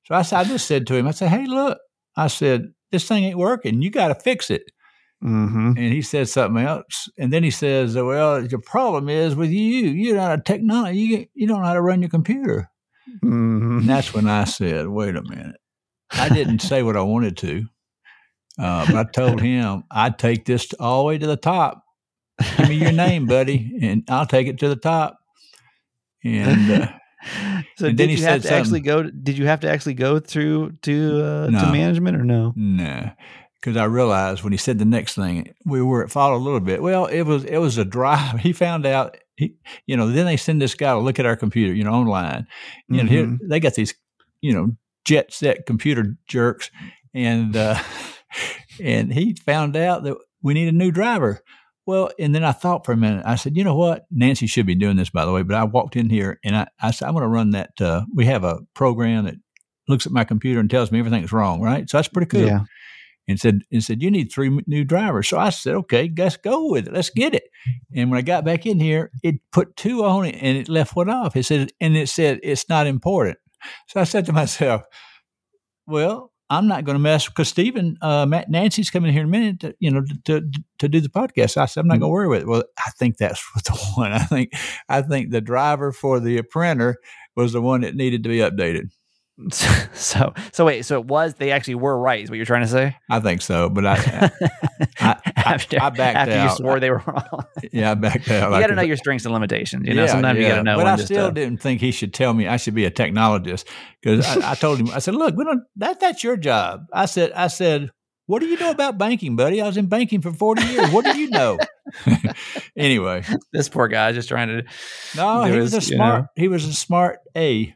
so 0.10 0.16
I 0.16 0.24
said, 0.24 0.40
I 0.40 0.44
just 0.46 0.68
said 0.68 0.88
to 0.88 0.96
him, 0.96 1.08
I 1.08 1.12
said, 1.12 1.30
hey, 1.30 1.46
look, 1.46 1.78
I 2.18 2.28
said 2.28 2.74
this 2.92 3.08
thing 3.08 3.24
ain't 3.24 3.38
working. 3.38 3.84
You 3.84 3.92
got 3.92 4.08
to 4.08 4.16
fix 4.16 4.50
it. 4.50 4.64
Mm-hmm. 5.24 5.74
And 5.76 5.94
he 5.94 6.02
said 6.02 6.30
something 6.30 6.64
else. 6.64 7.10
And 7.18 7.34
then 7.34 7.44
he 7.44 7.52
says, 7.52 7.96
Well, 7.96 8.46
your 8.46 8.62
problem 8.62 9.10
is 9.10 9.36
with 9.36 9.50
you. 9.50 9.88
You're 9.90 10.16
not 10.16 10.40
a 10.40 10.42
technology. 10.42 11.00
You, 11.00 11.26
you 11.34 11.48
don't 11.48 11.62
know 11.62 11.68
how 11.68 11.74
to 11.74 11.82
run 11.82 12.02
your 12.02 12.10
computer. 12.10 12.70
Mm-hmm. 13.24 13.80
And 13.80 13.90
that's 13.90 14.14
when 14.14 14.28
I 14.28 14.46
said, 14.46 14.88
Wait 14.88 15.16
a 15.16 15.24
minute. 15.24 15.58
I 16.12 16.30
didn't 16.30 16.60
say 16.60 16.84
what 16.84 16.96
I 16.96 17.02
wanted 17.02 17.38
to. 17.38 17.66
Uh, 18.58 18.86
but 18.86 18.96
I 18.96 19.04
told 19.04 19.42
him, 19.42 19.84
I'd 19.92 20.18
take 20.18 20.46
this 20.46 20.74
all 20.80 21.04
the 21.04 21.08
way 21.08 21.18
to 21.18 21.28
the 21.28 21.38
top. 21.38 21.84
Give 22.58 22.70
me 22.70 22.76
your 22.76 22.92
name, 22.94 23.26
buddy, 23.26 23.78
and 23.82 24.04
I'll 24.10 24.26
take 24.26 24.48
it 24.48 24.60
to 24.60 24.70
the 24.70 24.78
top. 24.78 25.18
And 26.24 26.72
uh, 26.72 26.88
so 27.78 27.88
and 27.88 27.98
did 27.98 27.98
then 27.98 28.10
he 28.10 28.16
you 28.16 28.24
have 28.24 28.44
said 28.44 28.50
to 28.50 28.56
actually 28.56 28.80
go? 28.80 29.04
Did 29.04 29.38
you 29.38 29.46
have 29.48 29.60
to 29.62 29.70
actually 29.70 29.96
go 29.96 30.20
through 30.20 30.72
to 30.84 31.22
uh, 31.22 31.46
to 31.48 31.72
management 31.72 32.18
or 32.18 32.24
no? 32.24 32.54
No, 32.56 33.12
because 33.60 33.78
I 33.78 33.86
realized 33.86 34.44
when 34.44 34.54
he 34.54 34.58
said 34.58 34.80
the 34.80 34.86
next 34.86 35.16
thing, 35.16 35.54
we 35.66 35.82
were 35.82 36.04
at 36.04 36.12
fault 36.12 36.34
a 36.34 36.44
little 36.44 36.60
bit. 36.60 36.82
Well, 36.82 37.06
it 37.06 37.24
was 37.24 37.44
it 37.44 37.58
was 37.58 37.78
a 37.78 37.86
drive. 37.86 38.40
He 38.40 38.54
found 38.54 38.86
out. 38.86 39.18
He, 39.36 39.56
you 39.86 39.96
know, 39.96 40.10
then 40.10 40.26
they 40.26 40.36
send 40.36 40.62
this 40.62 40.76
guy 40.76 40.92
to 40.92 41.00
look 41.00 41.18
at 41.18 41.26
our 41.26 41.38
computer, 41.38 41.74
you 41.74 41.86
know, 41.86 41.94
online. 41.94 42.46
You 42.90 43.04
know, 43.04 43.10
here, 43.10 43.38
they 43.42 43.62
got 43.62 43.74
these, 43.74 43.94
you 44.42 44.54
know, 44.54 44.72
jet 45.06 45.32
set 45.32 45.66
computer 45.66 46.18
jerks, 46.28 46.70
and 47.14 47.56
uh, 47.56 47.82
and 48.84 49.14
he 49.14 49.36
found 49.46 49.78
out 49.78 50.04
that 50.04 50.18
we 50.42 50.54
need 50.54 50.68
a 50.68 50.74
new 50.74 50.92
driver. 50.92 51.42
Well, 51.86 52.12
and 52.20 52.36
then 52.36 52.44
I 52.44 52.52
thought 52.52 52.86
for 52.86 52.92
a 52.92 52.98
minute. 52.98 53.24
I 53.26 53.36
said, 53.36 53.58
you 53.58 53.64
know 53.64 53.76
what? 53.76 54.06
Nancy 54.12 54.46
should 54.46 54.68
be 54.68 54.76
doing 54.76 54.96
this, 54.96 55.10
by 55.10 55.26
the 55.26 55.32
way. 55.32 55.42
But 55.42 55.56
I 55.56 55.64
walked 55.64 55.96
in 55.96 56.10
here 56.10 56.40
and 56.44 56.56
I, 56.56 56.68
I 56.80 56.92
said, 56.92 57.08
I'm 57.08 57.16
going 57.16 57.24
to 57.24 57.28
run 57.28 57.50
that. 57.52 57.82
Uh, 57.82 58.06
we 58.14 58.26
have 58.26 58.44
a 58.44 58.60
program 58.76 59.26
that 59.26 59.36
looks 59.88 60.06
at 60.06 60.12
my 60.12 60.24
computer 60.24 60.60
and 60.60 60.70
tells 60.70 60.92
me 60.92 61.00
everything's 61.00 61.32
wrong, 61.32 61.62
right? 61.62 61.90
So 61.90 61.98
that's 61.98 62.08
pretty 62.08 62.28
cool. 62.28 62.46
Yeah. 62.46 62.66
And 63.30 63.40
said, 63.40 63.60
and 63.72 63.84
said, 63.84 64.02
you 64.02 64.10
need 64.10 64.32
three 64.32 64.60
new 64.66 64.84
drivers. 64.84 65.30
So 65.30 65.38
I 65.38 65.52
said, 65.52 65.76
okay, 65.76 66.12
let's 66.18 66.36
go 66.36 66.72
with 66.72 66.88
it. 66.88 66.94
Let's 66.94 67.12
get 67.12 67.36
it. 67.36 67.44
And 67.96 68.10
when 68.10 68.18
I 68.18 68.24
got 68.24 68.44
back 68.44 68.66
in 68.66 68.80
here, 68.80 69.12
it 69.22 69.36
put 69.52 69.76
two 69.78 70.04
on 70.04 70.26
it 70.26 70.36
and 70.42 70.58
it 70.58 70.68
left 70.68 70.96
one 70.96 71.12
off. 71.12 71.36
It 71.36 71.44
said, 71.44 71.72
and 71.80 71.96
it 71.96 72.10
said, 72.10 72.40
it's 72.42 72.68
not 72.70 72.88
important. 72.88 73.38
So 73.88 74.02
I 74.02 74.06
said 74.06 74.26
to 74.26 74.34
myself, 74.34 74.82
well, 75.86 76.32
I'm 76.50 76.68
not 76.68 76.84
going 76.84 76.96
to 76.96 77.00
mess 77.00 77.28
because 77.28 77.48
Stephen, 77.50 77.98
uh, 78.02 78.26
Matt, 78.26 78.50
Nancy's 78.50 78.90
coming 78.90 79.14
here 79.14 79.22
in 79.22 79.28
a 79.28 79.32
minute, 79.32 79.60
to, 79.60 79.76
you 79.80 79.92
know, 79.92 80.02
to, 80.26 80.42
to 80.42 80.52
to 80.80 80.90
do 80.90 81.00
the 81.00 81.10
podcast. 81.10 81.58
I 81.58 81.66
said 81.66 81.82
I'm 81.82 81.88
not 81.88 82.00
going 82.00 82.10
to 82.10 82.14
worry 82.14 82.28
with 82.28 82.42
it. 82.42 82.48
Well, 82.48 82.64
I 82.80 82.90
think 82.98 83.18
that's 83.18 83.44
the 83.66 83.74
one. 83.96 84.12
I 84.12 84.20
think 84.20 84.54
I 84.88 85.04
think 85.04 85.30
the 85.30 85.42
driver 85.42 85.92
for 85.92 86.20
the 86.20 86.42
printer 86.42 86.98
was 87.36 87.54
the 87.54 87.62
one 87.62 87.82
that 87.82 87.96
needed 87.96 88.24
to 88.24 88.30
be 88.30 88.40
updated. 88.40 88.90
So, 89.94 90.34
so 90.54 90.66
wait, 90.66 90.86
so 90.86 91.00
it 91.00 91.06
was 91.06 91.36
they 91.36 91.52
actually 91.52 91.76
were 91.76 91.98
right? 91.98 92.24
Is 92.24 92.30
what 92.30 92.38
you're 92.38 92.46
trying 92.46 92.62
to 92.62 92.68
say? 92.68 92.96
I 93.10 93.20
think 93.20 93.42
so, 93.42 93.70
but 93.70 93.86
I, 93.86 93.94
I, 93.96 94.32
I, 95.00 95.32
after, 95.36 95.78
I 95.82 95.90
backed 95.90 96.18
after 96.18 96.34
out. 96.34 96.44
you 96.44 96.56
swore 96.56 96.80
they 96.80 96.90
were 96.90 97.04
wrong, 97.06 97.46
yeah, 97.72 97.92
I 97.92 97.96
backed 97.96 98.30
out. 98.30 98.50
you 98.50 98.56
I 98.56 98.62
got 98.62 98.68
to 98.68 98.76
know 98.76 98.82
your 98.82 98.96
strengths 98.98 99.26
and 99.26 99.34
limitations. 99.34 99.88
You 99.88 99.94
know, 99.94 100.08
sometimes 100.08 100.40
you 100.40 100.48
got 100.48 100.56
to 100.56 100.64
know. 100.64 100.78
But 100.78 100.88
I 100.88 100.96
still 100.98 101.28
to- 101.28 101.34
didn't 101.34 101.62
think 101.62 101.82
he 101.82 101.92
should 101.92 102.14
tell 102.14 102.34
me 102.34 102.48
I 102.48 102.58
should 102.58 102.76
be 102.76 102.86
a 102.86 102.92
technologist 102.92 103.66
because 104.02 104.26
I, 104.26 104.52
I 104.52 104.56
told 104.56 104.80
him 104.80 104.90
I 104.90 105.00
said, 105.00 105.16
"Look, 105.16 105.36
we 105.36 105.44
don't, 105.44 105.64
that 105.78 106.00
that's 106.00 106.24
your 106.24 106.38
job." 106.38 106.86
I 106.94 107.06
said, 107.06 107.34
"I 107.34 107.48
said, 107.48 107.92
what 108.26 108.40
do 108.40 108.46
you 108.46 108.58
know 108.58 108.72
about 108.72 108.98
banking, 108.98 109.36
buddy? 109.36 109.62
I 109.62 109.68
was 109.68 109.78
in 109.78 109.88
banking 109.88 110.22
for 110.22 110.32
forty 110.32 110.64
years. 110.64 110.92
What 110.92 111.04
do 111.06 111.18
you 111.20 111.30
know?" 111.30 111.58
anyway, 112.78 113.24
this 113.52 113.70
poor 113.70 113.88
guy 113.88 114.12
just 114.12 114.30
trying 114.30 114.48
to. 114.48 114.64
no, 115.16 115.44
he 115.44 115.58
was 115.58 115.74
a 115.74 115.78
you 115.78 115.98
know. 115.98 116.04
smart. 116.06 116.26
He 116.36 116.48
was 116.48 116.66
a 116.66 116.74
smart 116.74 117.20
A. 117.36 117.76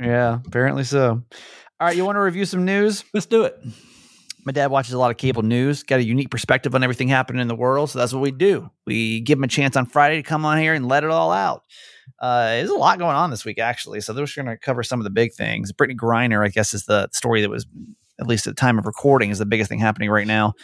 Yeah, 0.00 0.38
apparently 0.46 0.84
so. 0.84 1.22
All 1.80 1.86
right, 1.86 1.96
you 1.96 2.04
want 2.04 2.16
to 2.16 2.20
review 2.20 2.44
some 2.44 2.64
news? 2.64 3.04
Let's 3.12 3.26
do 3.26 3.44
it. 3.44 3.58
My 4.46 4.52
dad 4.52 4.70
watches 4.70 4.94
a 4.94 4.98
lot 4.98 5.10
of 5.10 5.18
cable 5.18 5.42
news, 5.42 5.82
got 5.82 6.00
a 6.00 6.04
unique 6.04 6.30
perspective 6.30 6.74
on 6.74 6.82
everything 6.82 7.08
happening 7.08 7.42
in 7.42 7.48
the 7.48 7.54
world. 7.54 7.90
So 7.90 7.98
that's 7.98 8.12
what 8.12 8.22
we 8.22 8.30
do. 8.30 8.70
We 8.86 9.20
give 9.20 9.38
him 9.38 9.44
a 9.44 9.48
chance 9.48 9.76
on 9.76 9.84
Friday 9.84 10.16
to 10.16 10.22
come 10.22 10.46
on 10.46 10.58
here 10.58 10.72
and 10.72 10.88
let 10.88 11.04
it 11.04 11.10
all 11.10 11.30
out. 11.30 11.62
Uh, 12.18 12.46
there's 12.46 12.70
a 12.70 12.74
lot 12.74 12.98
going 12.98 13.16
on 13.16 13.30
this 13.30 13.44
week, 13.44 13.58
actually. 13.58 14.00
So 14.00 14.14
we're 14.14 14.26
going 14.34 14.46
to 14.46 14.56
cover 14.56 14.82
some 14.82 15.00
of 15.00 15.04
the 15.04 15.10
big 15.10 15.34
things. 15.34 15.72
Brittney 15.72 15.96
Griner, 15.96 16.44
I 16.44 16.48
guess, 16.48 16.72
is 16.72 16.86
the 16.86 17.08
story 17.12 17.42
that 17.42 17.50
was, 17.50 17.66
at 18.18 18.26
least 18.26 18.46
at 18.46 18.56
the 18.56 18.60
time 18.60 18.78
of 18.78 18.86
recording, 18.86 19.30
is 19.30 19.38
the 19.38 19.46
biggest 19.46 19.68
thing 19.68 19.78
happening 19.78 20.10
right 20.10 20.26
now 20.26 20.54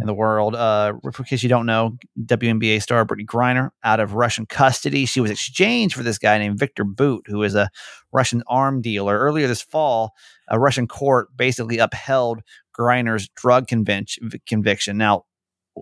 in 0.00 0.06
the 0.06 0.14
world. 0.14 0.54
Uh, 0.54 0.94
in 1.04 1.24
case 1.24 1.42
you 1.42 1.48
don't 1.48 1.66
know, 1.66 1.96
WNBA 2.24 2.82
star 2.82 3.04
Brittney 3.04 3.26
Griner 3.26 3.70
out 3.84 4.00
of 4.00 4.14
Russian 4.14 4.46
custody. 4.46 5.06
She 5.06 5.20
was 5.20 5.30
exchanged 5.30 5.94
for 5.94 6.02
this 6.02 6.18
guy 6.18 6.38
named 6.38 6.58
Viktor 6.58 6.84
Bout, 6.84 7.24
who 7.26 7.42
is 7.42 7.54
a 7.54 7.68
Russian 8.12 8.42
arm 8.46 8.80
dealer. 8.80 9.18
Earlier 9.18 9.48
this 9.48 9.62
fall, 9.62 10.12
a 10.48 10.58
Russian 10.58 10.86
court 10.86 11.28
basically 11.36 11.78
upheld 11.78 12.40
Griner's 12.78 13.28
drug 13.36 13.68
conviction, 13.68 14.30
conviction. 14.46 14.96
Now, 14.96 15.24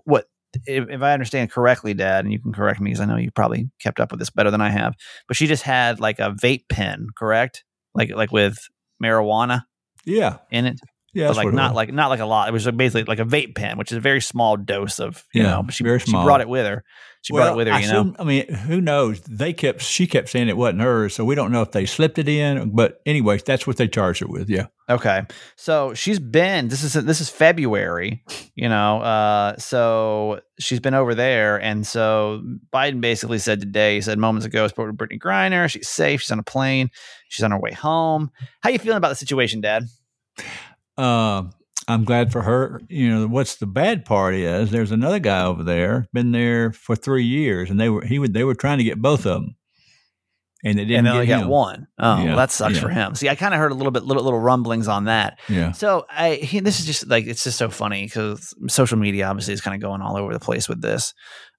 what 0.05 0.25
if, 0.67 0.89
if 0.89 1.01
I 1.01 1.13
understand 1.13 1.51
correctly, 1.51 1.93
Dad, 1.93 2.25
and 2.25 2.33
you 2.33 2.39
can 2.39 2.53
correct 2.53 2.81
me 2.81 2.91
because 2.91 3.01
I 3.01 3.05
know 3.05 3.15
you 3.17 3.31
probably 3.31 3.69
kept 3.79 3.99
up 3.99 4.11
with 4.11 4.19
this 4.19 4.29
better 4.29 4.51
than 4.51 4.61
I 4.61 4.69
have, 4.69 4.95
but 5.27 5.37
she 5.37 5.47
just 5.47 5.63
had 5.63 5.99
like 5.99 6.19
a 6.19 6.31
vape 6.31 6.67
pen, 6.69 7.07
correct? 7.15 7.63
Like 7.93 8.11
like 8.11 8.31
with 8.31 8.57
marijuana 9.01 9.63
Yeah, 10.05 10.37
in 10.49 10.65
it, 10.65 10.79
yeah, 11.13 11.27
but 11.27 11.37
like 11.37 11.53
not 11.53 11.75
like 11.75 11.93
not 11.93 12.09
like 12.09 12.19
a 12.19 12.25
lot. 12.25 12.47
It 12.47 12.51
was 12.51 12.65
basically 12.71 13.03
like 13.03 13.19
a 13.19 13.25
vape 13.25 13.55
pen, 13.55 13.77
which 13.77 13.91
is 13.91 13.97
a 13.97 14.01
very 14.01 14.21
small 14.21 14.57
dose 14.57 14.99
of 14.99 15.25
you 15.33 15.43
Yeah, 15.43 15.51
know. 15.51 15.63
But 15.63 15.73
she 15.73 15.83
very 15.83 15.99
she 15.99 16.11
brought 16.11 16.41
it 16.41 16.49
with 16.49 16.65
her. 16.65 16.83
She 17.23 17.33
brought 17.33 17.53
it 17.53 17.55
with 17.55 17.67
her, 17.67 17.73
I 17.73 17.79
you 17.81 17.87
know. 17.87 18.15
I 18.17 18.23
mean, 18.23 18.51
who 18.51 18.81
knows? 18.81 19.21
They 19.21 19.53
kept. 19.53 19.81
She 19.83 20.07
kept 20.07 20.29
saying 20.29 20.49
it 20.49 20.57
wasn't 20.57 20.81
hers, 20.81 21.13
so 21.13 21.23
we 21.23 21.35
don't 21.35 21.51
know 21.51 21.61
if 21.61 21.71
they 21.71 21.85
slipped 21.85 22.17
it 22.17 22.27
in. 22.27 22.71
But 22.71 22.99
anyway, 23.05 23.37
that's 23.37 23.67
what 23.67 23.77
they 23.77 23.87
charged 23.87 24.21
her 24.21 24.27
with. 24.27 24.49
Yeah. 24.49 24.67
Okay. 24.89 25.21
So 25.55 25.93
she's 25.93 26.17
been 26.17 26.69
this 26.69 26.83
is 26.83 26.93
this 26.93 27.21
is 27.21 27.29
February, 27.29 28.23
you 28.55 28.67
know. 28.67 29.01
Uh 29.01 29.57
so 29.57 30.39
she's 30.59 30.79
been 30.79 30.93
over 30.95 31.13
there 31.13 31.61
and 31.61 31.85
so 31.85 32.41
Biden 32.73 33.01
basically 33.01 33.37
said 33.37 33.59
today, 33.59 33.95
he 33.95 34.01
said 34.01 34.17
moments 34.17 34.45
ago 34.45 34.67
spoke 34.67 34.87
to 34.87 34.93
Brittney 34.93 35.19
Griner, 35.19 35.69
she's 35.69 35.87
safe, 35.87 36.21
she's 36.21 36.31
on 36.31 36.39
a 36.39 36.43
plane, 36.43 36.89
she's 37.29 37.43
on 37.43 37.51
her 37.51 37.59
way 37.59 37.71
home. 37.71 38.31
How 38.61 38.69
you 38.69 38.79
feeling 38.79 38.97
about 38.97 39.09
the 39.09 39.15
situation, 39.15 39.61
Dad? 39.61 39.83
Uh, 40.97 41.43
I'm 41.87 42.03
glad 42.03 42.31
for 42.31 42.41
her. 42.41 42.81
You 42.89 43.09
know, 43.09 43.27
what's 43.27 43.55
the 43.55 43.67
bad 43.67 44.05
part 44.05 44.33
is 44.33 44.71
there's 44.71 44.91
another 44.91 45.19
guy 45.19 45.43
over 45.43 45.63
there, 45.63 46.07
been 46.13 46.31
there 46.31 46.71
for 46.71 46.95
three 46.95 47.25
years, 47.25 47.69
and 47.69 47.79
they 47.79 47.89
were 47.89 48.05
he 48.05 48.19
would 48.19 48.33
they 48.33 48.43
were 48.43 48.55
trying 48.55 48.77
to 48.77 48.83
get 48.83 49.01
both 49.01 49.25
of 49.25 49.41
them, 49.41 49.55
and 50.63 50.77
they 50.77 50.85
didn't 50.85 51.07
and 51.07 51.19
they 51.19 51.25
get 51.25 51.41
got 51.41 51.49
one. 51.49 51.87
Oh, 51.97 52.17
Yeah, 52.17 52.25
well, 52.25 52.37
that 52.37 52.51
sucks 52.51 52.75
yeah. 52.75 52.81
for 52.81 52.89
him. 52.89 53.15
See, 53.15 53.29
I 53.29 53.35
kind 53.35 53.53
of 53.53 53.59
heard 53.59 53.71
a 53.71 53.75
little 53.75 53.91
bit 53.91 54.03
little 54.03 54.23
little 54.23 54.39
rumblings 54.39 54.87
on 54.87 55.05
that. 55.05 55.39
Yeah, 55.49 55.71
So 55.71 56.05
I 56.09 56.35
he, 56.35 56.59
this 56.59 56.79
is 56.79 56.85
just 56.85 57.07
like 57.07 57.25
it's 57.25 57.43
just 57.43 57.57
so 57.57 57.69
funny 57.69 58.05
because 58.05 58.53
social 58.67 58.97
media 58.97 59.27
obviously 59.27 59.53
is 59.53 59.61
kind 59.61 59.75
of 59.75 59.81
going 59.81 60.01
all 60.01 60.17
over 60.17 60.33
the 60.33 60.39
place 60.39 60.69
with 60.69 60.81
this. 60.81 61.13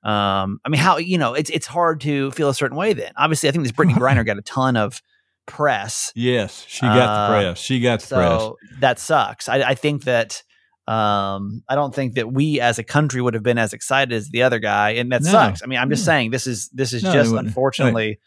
Um, 0.05 0.61
I 0.65 0.69
mean, 0.69 0.81
how 0.81 0.99
you 0.99 1.19
know 1.19 1.35
it's 1.35 1.51
it's 1.51 1.67
hard 1.67 2.01
to 2.03 2.31
feel 2.31 2.49
a 2.49 2.55
certain 2.55 2.77
way. 2.77 2.93
Then 2.93 3.13
obviously, 3.17 3.49
I 3.49 3.53
think 3.53 3.65
this 3.65 3.73
Brittney 3.73 3.95
Griner 3.95 4.25
got 4.25 4.39
a 4.39 4.43
ton 4.43 4.77
of 4.77 5.03
press, 5.47 6.13
yes, 6.15 6.65
she 6.69 6.83
got 6.83 6.99
Uh, 6.99 7.27
the 7.27 7.33
press. 7.43 7.59
She 7.59 7.81
got 7.81 8.01
the 8.01 8.15
press. 8.17 8.41
so 8.41 8.57
that 8.81 8.99
sucks. 8.99 9.49
I, 9.49 9.63
I 9.71 9.75
think 9.75 10.05
that 10.05 10.43
um, 10.89 11.63
I 11.69 11.75
don't 11.77 11.95
think 11.95 12.15
that 12.15 12.33
we 12.33 12.61
as 12.61 12.79
a 12.79 12.85
country 12.85 13.23
would 13.23 13.35
have 13.35 13.43
been 13.43 13.59
as 13.59 13.73
excited 13.73 14.13
as 14.13 14.29
the 14.31 14.43
other 14.43 14.59
guy, 14.59 14.91
and 14.91 15.13
that 15.13 15.23
No. 15.23 15.31
sucks. 15.31 15.63
I 15.63 15.67
mean, 15.67 15.79
I'm 15.79 15.91
just 15.91 16.05
saying 16.05 16.31
this 16.33 16.47
is 16.47 16.69
this 16.71 16.93
is 16.93 17.03
No, 17.05 17.13
just 17.13 17.33
unfortunately 17.33 18.19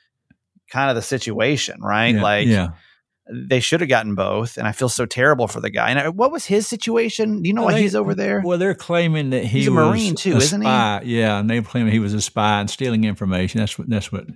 kind 0.72 0.90
of 0.90 0.96
the 0.96 1.02
situation, 1.02 1.82
right? 1.82 2.16
Yeah, 2.16 2.24
like 2.24 2.48
yeah, 2.48 2.68
they 3.30 3.60
should 3.60 3.82
have 3.82 3.90
gotten 3.90 4.16
both, 4.16 4.58
and 4.58 4.68
I 4.68 4.72
feel 4.72 4.88
so 4.90 5.06
terrible 5.06 5.48
for 5.48 5.60
the 5.60 5.70
guy. 5.70 5.90
And 5.90 6.00
I, 6.00 6.10
what 6.10 6.32
was 6.32 6.46
his 6.46 6.66
situation? 6.68 7.42
Do 7.42 7.48
you 7.50 7.54
know 7.54 7.62
Well, 7.64 7.74
why 7.74 7.78
they- 7.80 7.82
he's 7.84 7.96
over 7.96 8.16
there? 8.16 8.42
Well, 8.44 8.58
they're 8.58 8.74
claiming 8.74 9.32
that 9.32 9.44
he 9.44 9.60
He's 9.60 9.68
a 9.68 9.72
Marine, 9.72 10.16
too, 10.16 10.38
isn't 10.38 10.62
he? 10.62 10.68
Yeah, 10.68 11.40
and 11.40 11.50
they 11.50 11.60
claim 11.62 11.88
he 11.88 12.00
was 12.00 12.14
a 12.14 12.22
spy 12.22 12.62
and 12.62 12.70
stealing 12.70 13.04
information. 13.04 13.60
That's 13.60 13.78
what 13.78 13.90
that's 13.90 14.12
what 14.14 14.28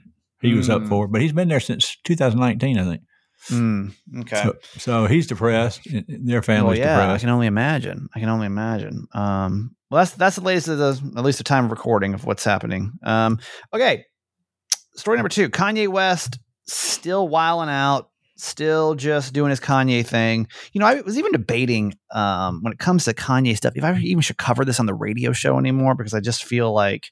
he 0.41 0.53
was 0.53 0.69
up 0.69 0.83
Hmm. 0.83 0.89
for. 0.89 1.07
But 1.07 1.21
he's 1.21 1.33
been 1.33 1.47
there 1.49 1.59
since 1.59 1.97
2019, 2.03 2.77
I 2.77 2.83
think. 2.85 3.01
Mm, 3.49 3.93
okay. 4.21 4.43
So, 4.43 4.55
so 4.77 5.05
he's 5.05 5.25
depressed. 5.27 5.81
Their 6.07 6.39
well, 6.39 6.41
family's 6.41 6.79
yeah, 6.79 7.13
I 7.13 7.17
can 7.17 7.29
only 7.29 7.47
imagine. 7.47 8.09
I 8.13 8.19
can 8.19 8.27
only 8.29 8.45
imagine. 8.47 9.07
Um, 9.13 9.75
well, 9.89 10.01
that's 10.01 10.11
that's 10.11 10.35
the 10.35 10.41
latest 10.43 10.67
of 10.67 10.77
the 10.77 11.13
at 11.17 11.23
least 11.23 11.37
the 11.37 11.43
time 11.45 11.65
of 11.65 11.71
recording 11.71 12.13
of 12.13 12.25
what's 12.25 12.43
happening. 12.43 12.91
Um, 13.03 13.39
okay, 13.73 14.03
story 14.95 15.17
number 15.17 15.29
two: 15.29 15.49
Kanye 15.49 15.87
West 15.87 16.37
still 16.67 17.27
wiling 17.29 17.69
out, 17.69 18.09
still 18.35 18.93
just 18.93 19.33
doing 19.33 19.49
his 19.51 19.59
Kanye 19.61 20.05
thing. 20.05 20.47
You 20.73 20.79
know, 20.81 20.87
I 20.87 21.01
was 21.01 21.17
even 21.17 21.31
debating 21.31 21.95
um, 22.13 22.61
when 22.61 22.73
it 22.73 22.79
comes 22.79 23.05
to 23.05 23.13
Kanye 23.13 23.55
stuff 23.55 23.73
if 23.75 23.83
I 23.85 23.95
even 23.99 24.21
should 24.21 24.37
cover 24.37 24.65
this 24.65 24.79
on 24.81 24.85
the 24.85 24.93
radio 24.93 25.31
show 25.31 25.57
anymore 25.57 25.95
because 25.95 26.13
I 26.13 26.19
just 26.19 26.43
feel 26.43 26.73
like 26.73 27.05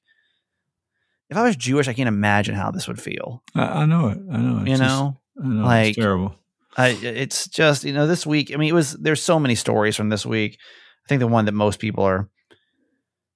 if 1.29 1.37
I 1.37 1.43
was 1.43 1.55
Jewish, 1.55 1.87
I 1.87 1.93
can't 1.93 2.07
imagine 2.07 2.55
how 2.55 2.71
this 2.71 2.87
would 2.87 3.01
feel. 3.01 3.43
I, 3.55 3.81
I 3.81 3.85
know 3.85 4.07
it. 4.09 4.17
I 4.31 4.37
know. 4.37 4.59
It's 4.61 4.69
you 4.69 4.77
just- 4.77 4.81
know, 4.81 5.19
I 5.43 5.47
know. 5.47 5.63
like- 5.65 5.87
it's 5.89 5.97
terrible. 5.97 6.35
I, 6.79 6.89
it's 6.89 7.47
just 7.47 7.83
you 7.85 7.93
know 7.93 8.05
this 8.05 8.25
week. 8.25 8.51
I 8.53 8.57
mean, 8.57 8.69
it 8.69 8.73
was 8.73 8.93
there's 8.93 9.21
so 9.23 9.39
many 9.39 9.55
stories 9.55 9.95
from 9.95 10.09
this 10.09 10.25
week. 10.25 10.59
I 11.05 11.07
think 11.09 11.19
the 11.21 11.27
one 11.27 11.45
that 11.45 11.53
most 11.53 11.79
people 11.79 12.03
are, 12.03 12.29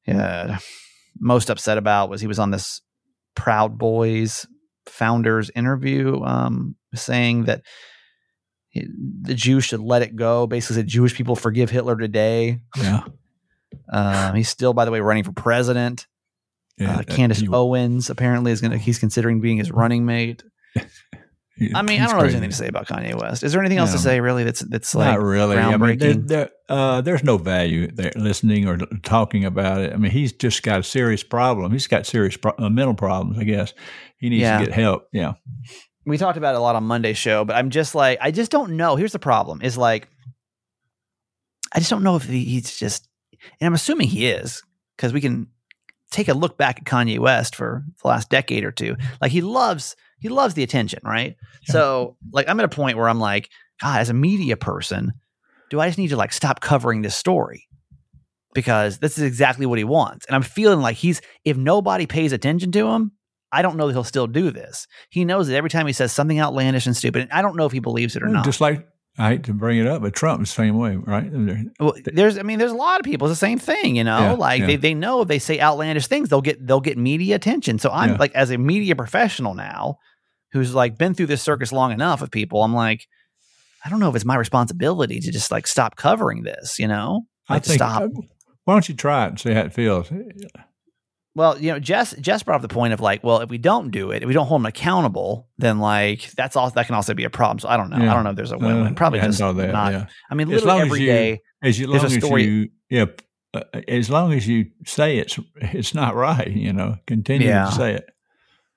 yeah, 0.05 0.59
most 1.19 1.49
upset 1.49 1.77
about 1.79 2.09
was 2.09 2.21
he 2.21 2.27
was 2.27 2.37
on 2.39 2.51
this 2.51 2.81
Proud 3.35 3.77
Boys 3.79 4.45
founders 4.85 5.49
interview, 5.55 6.21
um, 6.21 6.75
saying 6.93 7.45
that 7.45 7.63
he- 8.69 8.87
the 9.23 9.33
Jews 9.33 9.63
should 9.65 9.79
let 9.79 10.03
it 10.03 10.15
go. 10.15 10.45
Basically, 10.45 10.75
said 10.75 10.87
Jewish 10.87 11.15
people 11.15 11.35
forgive 11.35 11.69
Hitler 11.71 11.97
today. 11.97 12.59
Yeah. 12.77 13.01
Um, 13.91 14.35
he's 14.35 14.49
still, 14.49 14.73
by 14.73 14.83
the 14.85 14.91
way, 14.91 14.99
running 14.99 15.23
for 15.23 15.31
president. 15.31 16.05
Yeah 16.77 16.97
uh, 16.99 17.03
Candace 17.03 17.43
Owens 17.51 18.09
apparently 18.09 18.51
is 18.51 18.61
gonna. 18.61 18.77
He's 18.77 18.99
considering 18.99 19.41
being 19.41 19.57
his 19.57 19.71
running 19.71 20.05
mate. 20.05 20.43
I 21.75 21.83
mean, 21.83 22.01
I 22.01 22.07
don't 22.07 22.13
know. 22.13 22.17
if 22.17 22.21
There's 22.23 22.33
anything 22.33 22.49
to 22.49 22.55
say 22.55 22.67
about 22.67 22.87
Kanye 22.87 23.13
West. 23.13 23.43
Is 23.43 23.51
there 23.51 23.61
anything 23.61 23.77
else 23.77 23.91
to 23.91 23.99
say 23.99 24.19
really? 24.19 24.43
That's 24.43 24.61
that's 24.61 24.95
like 24.95 25.11
Not 25.11 25.21
really. 25.21 25.57
I 25.57 25.77
mean, 25.77 25.99
there, 25.99 26.13
there, 26.13 26.49
uh, 26.69 27.01
there's 27.01 27.23
no 27.23 27.37
value 27.37 27.91
there 27.91 28.11
listening 28.15 28.67
or 28.67 28.77
talking 29.03 29.45
about 29.45 29.81
it. 29.81 29.93
I 29.93 29.97
mean, 29.97 30.11
he's 30.11 30.33
just 30.33 30.63
got 30.63 30.79
a 30.79 30.83
serious 30.83 31.21
problem. 31.21 31.71
He's 31.71 31.85
got 31.85 32.07
serious 32.07 32.35
pro- 32.35 32.55
uh, 32.57 32.69
mental 32.69 32.95
problems. 32.95 33.37
I 33.37 33.43
guess 33.43 33.75
he 34.17 34.29
needs 34.29 34.41
Yeah. 34.41 34.57
to 34.59 34.65
get 34.65 34.73
help. 34.73 35.07
Yeah. 35.13 35.33
we 36.03 36.17
talked 36.17 36.37
about 36.37 36.55
it 36.55 36.57
a 36.57 36.61
lot 36.61 36.75
on 36.75 36.83
Monday 36.85 37.13
show, 37.13 37.45
but 37.45 37.55
I'm 37.55 37.69
just 37.69 37.93
like, 37.93 38.17
I 38.21 38.31
just 38.31 38.49
don't 38.49 38.71
know. 38.75 38.95
Here's 38.95 39.11
the 39.11 39.19
problem: 39.19 39.61
is 39.61 39.77
like, 39.77 40.07
I 41.75 41.79
just 41.79 41.91
don't 41.91 42.03
know 42.03 42.15
if 42.15 42.23
he, 42.23 42.43
he's 42.43 42.75
just, 42.75 43.07
and 43.59 43.67
I'm 43.67 43.73
assuming 43.75 44.07
he 44.07 44.25
is 44.27 44.63
because 44.97 45.13
we 45.13 45.21
can 45.21 45.47
take 46.11 46.27
a 46.27 46.33
look 46.33 46.57
back 46.57 46.79
at 46.79 46.85
Kanye 46.85 47.19
West 47.19 47.55
for 47.55 47.83
the 48.01 48.07
last 48.07 48.29
decade 48.29 48.63
or 48.63 48.71
two. 48.71 48.95
Like 49.21 49.31
he 49.31 49.41
loves, 49.41 49.95
he 50.19 50.29
loves 50.29 50.53
the 50.53 50.63
attention, 50.63 50.99
right? 51.03 51.35
Yeah. 51.67 51.73
So, 51.73 52.17
like, 52.31 52.47
I'm 52.47 52.59
at 52.59 52.65
a 52.65 52.69
point 52.69 52.97
where 52.97 53.09
I'm 53.09 53.19
like, 53.19 53.49
God, 53.81 53.99
as 54.01 54.09
a 54.09 54.13
media 54.13 54.57
person, 54.57 55.13
do 55.69 55.79
I 55.79 55.87
just 55.87 55.97
need 55.97 56.09
to 56.09 56.17
like 56.17 56.33
stop 56.33 56.59
covering 56.59 57.01
this 57.01 57.15
story? 57.15 57.67
because 58.53 58.99
this 58.99 59.17
is 59.17 59.23
exactly 59.23 59.65
what 59.65 59.77
he 59.77 59.83
wants. 59.83 60.25
And 60.25 60.35
I'm 60.35 60.41
feeling 60.41 60.81
like 60.81 60.97
he's, 60.97 61.21
if 61.45 61.57
nobody 61.57 62.05
pays 62.05 62.31
attention 62.31 62.71
to 62.73 62.87
him, 62.87 63.11
I 63.51 63.61
don't 63.61 63.75
know 63.75 63.87
that 63.87 63.93
he'll 63.93 64.03
still 64.03 64.27
do 64.27 64.51
this. 64.51 64.87
He 65.09 65.25
knows 65.25 65.47
that 65.47 65.55
every 65.55 65.69
time 65.69 65.87
he 65.87 65.93
says 65.93 66.11
something 66.11 66.39
outlandish 66.39 66.85
and 66.85 66.95
stupid, 66.95 67.23
and 67.23 67.31
I 67.31 67.41
don't 67.41 67.55
know 67.55 67.65
if 67.65 67.71
he 67.71 67.79
believes 67.79 68.15
it 68.15 68.23
or 68.23 68.27
not. 68.27 68.45
Just 68.45 68.61
like 68.61 68.87
I 69.17 69.31
hate 69.31 69.43
to 69.43 69.53
bring 69.53 69.77
it 69.77 69.87
up, 69.87 70.01
but 70.01 70.13
Trump 70.15 70.41
is 70.41 70.49
the 70.49 70.55
same 70.55 70.77
way, 70.77 70.95
right? 70.95 71.29
Well, 71.79 71.93
there's, 72.05 72.37
I 72.37 72.43
mean, 72.43 72.59
there's 72.59 72.71
a 72.71 72.75
lot 72.75 72.99
of 72.99 73.03
people. 73.03 73.27
It's 73.27 73.37
the 73.39 73.45
same 73.45 73.59
thing, 73.59 73.97
you 73.97 74.05
know. 74.05 74.19
Yeah, 74.19 74.31
like 74.33 74.61
yeah. 74.61 74.67
they, 74.67 74.75
they 74.77 74.93
know 74.93 75.21
if 75.21 75.27
they 75.27 75.37
say 75.39 75.59
outlandish 75.59 76.07
things, 76.07 76.29
they'll 76.29 76.41
get 76.41 76.65
they'll 76.65 76.79
get 76.79 76.97
media 76.97 77.35
attention. 77.35 77.77
So 77.77 77.91
I'm 77.91 78.11
Yeah. 78.11 78.17
like, 78.17 78.33
as 78.33 78.51
a 78.51 78.57
media 78.57 78.95
professional 78.95 79.53
now, 79.53 79.97
who's 80.53 80.73
like 80.73 80.97
been 80.97 81.13
through 81.13 81.25
this 81.27 81.41
circus 81.41 81.71
long 81.73 81.91
enough 81.91 82.21
with 82.21 82.31
people, 82.31 82.63
I'm 82.63 82.73
like, 82.73 83.05
I 83.83 83.89
don't 83.89 83.99
know 83.99 84.09
if 84.09 84.15
it's 84.15 84.25
my 84.25 84.35
responsibility 84.37 85.19
to 85.19 85.31
just 85.31 85.51
like 85.51 85.67
stop 85.67 85.97
covering 85.97 86.43
this, 86.43 86.79
you 86.79 86.87
know, 86.87 87.23
I 87.49 87.55
like 87.55 87.63
to 87.63 87.69
think. 87.69 87.79
stop. 87.79 88.03
Uh, 88.03 88.07
why 88.63 88.75
don't 88.75 88.87
you 88.87 88.95
try 88.95 89.25
it 89.25 89.29
and 89.29 89.39
see 89.39 89.53
how 89.53 89.61
it 89.61 89.73
feels? 89.73 90.09
Well, 91.33 91.57
you 91.59 91.71
know, 91.71 91.79
Jess 91.79 92.13
Jess 92.19 92.43
brought 92.43 92.57
up 92.57 92.61
the 92.61 92.67
point 92.67 92.91
of 92.93 92.99
like, 92.99 93.23
well, 93.23 93.39
if 93.39 93.49
we 93.49 93.57
don't 93.57 93.89
do 93.91 94.11
it, 94.11 94.21
if 94.21 94.27
we 94.27 94.33
don't 94.33 94.47
hold 94.47 94.61
them 94.61 94.65
accountable, 94.65 95.47
then 95.57 95.79
like 95.79 96.29
that's 96.31 96.55
all 96.57 96.69
that 96.69 96.85
can 96.85 96.95
also 96.95 97.13
be 97.13 97.23
a 97.23 97.29
problem. 97.29 97.59
So 97.59 97.69
I 97.69 97.77
don't 97.77 97.89
know. 97.89 97.95
I 97.97 98.13
don't 98.13 98.23
know 98.25 98.31
if 98.31 98.35
there's 98.35 98.51
a 98.51 98.57
win-win. 98.57 98.87
Uh, 98.87 98.93
Probably 98.95 99.19
I 99.19 99.21
hadn't 99.21 99.31
just 99.31 99.39
thought 99.41 99.55
that, 99.55 99.71
not. 99.71 99.93
yeah. 99.93 100.07
I 100.29 100.35
mean, 100.35 100.47
As 100.51 100.63
literally 100.65 100.79
long 100.81 100.91
as 100.91 100.99
you- 100.99 101.05
day. 101.05 101.41
As 101.63 101.79
you 101.79 101.87
There's 101.87 102.01
long 102.03 102.11
a 102.11 102.15
as 102.15 102.23
story- 102.23 102.43
you, 102.45 102.69
yeah, 102.89 103.05
uh, 103.53 103.61
as 103.87 104.09
long 104.09 104.33
as 104.33 104.47
you 104.47 104.65
say 104.85 105.19
it's 105.19 105.39
it's 105.55 105.93
not 105.93 106.15
right, 106.15 106.49
you 106.49 106.73
know, 106.73 106.97
continue 107.07 107.47
Yeah. 107.47 107.65
to 107.65 107.71
say 107.71 107.93
it. 107.93 108.09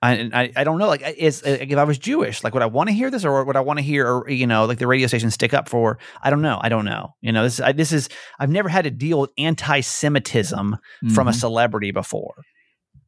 I, 0.01 0.13
and 0.15 0.35
I, 0.35 0.51
I 0.55 0.63
don't 0.63 0.77
know. 0.77 0.87
Like, 0.87 1.01
is 1.17 1.43
like, 1.43 1.71
if 1.71 1.77
I 1.77 1.83
was 1.83 1.97
Jewish, 1.97 2.43
like, 2.43 2.53
would 2.53 2.61
I 2.61 2.67
want 2.67 2.89
to 2.89 2.93
hear 2.93 3.09
this, 3.09 3.25
or 3.25 3.43
would 3.43 3.55
I 3.55 3.61
want 3.61 3.79
to 3.79 3.83
hear, 3.83 4.07
or 4.07 4.29
you 4.29 4.45
know, 4.45 4.65
like 4.65 4.77
the 4.77 4.87
radio 4.87 5.07
station 5.07 5.31
stick 5.31 5.53
up 5.53 5.67
for? 5.69 5.97
I 6.21 6.29
don't 6.29 6.41
know. 6.41 6.59
I 6.61 6.69
don't 6.69 6.85
know. 6.85 7.15
You 7.21 7.31
know, 7.31 7.43
this 7.43 7.59
I, 7.59 7.71
this 7.71 7.91
is 7.91 8.09
I've 8.39 8.49
never 8.51 8.69
had 8.69 8.83
to 8.83 8.91
deal 8.91 9.19
with 9.19 9.31
anti-Semitism 9.37 10.77
from 11.13 11.27
a 11.27 11.31
Mhm. 11.31 11.35
celebrity 11.35 11.91
before. 11.91 12.35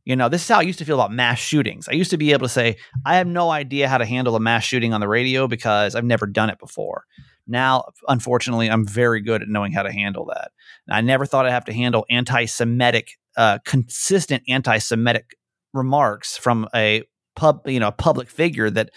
You 0.06 0.16
know, 0.16 0.30
this 0.30 0.42
is 0.44 0.48
how 0.48 0.60
I 0.60 0.62
used 0.62 0.80
to 0.80 0.86
feel 0.86 0.96
about 0.96 1.12
mass 1.12 1.38
shootings. 1.38 1.90
I 1.90 1.92
used 1.92 2.12
to 2.12 2.18
be 2.18 2.32
able 2.32 2.48
to 2.48 2.54
say, 2.54 2.78
I 3.06 3.18
have 3.18 3.28
no 3.28 3.50
idea 3.52 3.90
how 3.90 3.98
to 3.98 4.06
handle 4.06 4.36
a 4.38 4.40
mass 4.40 4.64
shooting 4.64 4.94
on 4.94 5.02
the 5.02 5.08
radio 5.08 5.48
because 5.48 5.96
I've 5.96 6.06
never 6.06 6.26
done 6.26 6.50
it 6.50 6.60
before. 6.60 7.04
Now, 7.46 7.90
unfortunately, 8.08 8.70
I'm 8.70 8.88
very 8.88 9.22
good 9.22 9.42
at 9.42 9.50
knowing 9.50 9.74
how 9.74 9.84
to 9.84 9.92
handle 9.92 10.26
that. 10.34 10.52
And 10.88 10.96
I 10.96 11.02
never 11.02 11.26
thought 11.26 11.46
I'd 11.46 11.52
have 11.52 11.66
to 11.66 11.74
handle 11.74 12.06
anti-Semitic, 12.10 13.10
uh, 13.36 13.60
consistent 13.66 14.44
anti-Semitic 14.48 15.36
remarks 15.74 16.38
from 16.38 16.68
a 16.76 17.04
pub, 17.36 17.68
you 17.68 17.80
know, 17.80 17.88
a 17.88 17.94
public 17.94 18.30
figure 18.30 18.70
that 18.70 18.92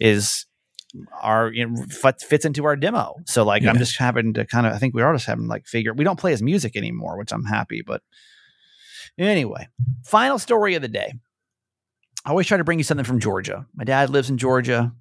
is 0.00 0.46
our 1.20 1.52
you 1.52 1.66
know, 1.66 1.84
fits 1.90 2.44
into 2.44 2.64
our 2.64 2.76
demo. 2.76 3.16
So 3.26 3.44
like, 3.44 3.64
I'm 3.64 3.78
just 3.78 3.98
having 3.98 4.34
to 4.34 4.46
kind 4.46 4.66
of, 4.66 4.72
I 4.72 4.78
think 4.78 4.94
we 4.94 5.02
are 5.02 5.12
just 5.12 5.26
having 5.26 5.46
like 5.46 5.66
figure. 5.66 5.92
We 5.92 6.04
don't 6.04 6.18
play 6.18 6.30
his 6.30 6.42
music 6.42 6.76
anymore, 6.76 7.18
which 7.18 7.32
I'm 7.32 7.44
happy. 7.44 7.82
But 7.86 8.02
anyway, 9.18 9.68
final 10.04 10.38
story 10.38 10.74
of 10.74 10.82
the 10.82 10.88
day. 10.88 11.12
I 12.24 12.30
always 12.30 12.46
try 12.46 12.56
to 12.56 12.64
bring 12.64 12.78
you 12.78 12.84
something 12.84 13.04
from 13.04 13.20
Georgia. 13.20 13.66
My 13.74 13.84
dad 13.84 14.10
lives 14.10 14.30
in 14.30 14.38
Georgia. 14.38 14.92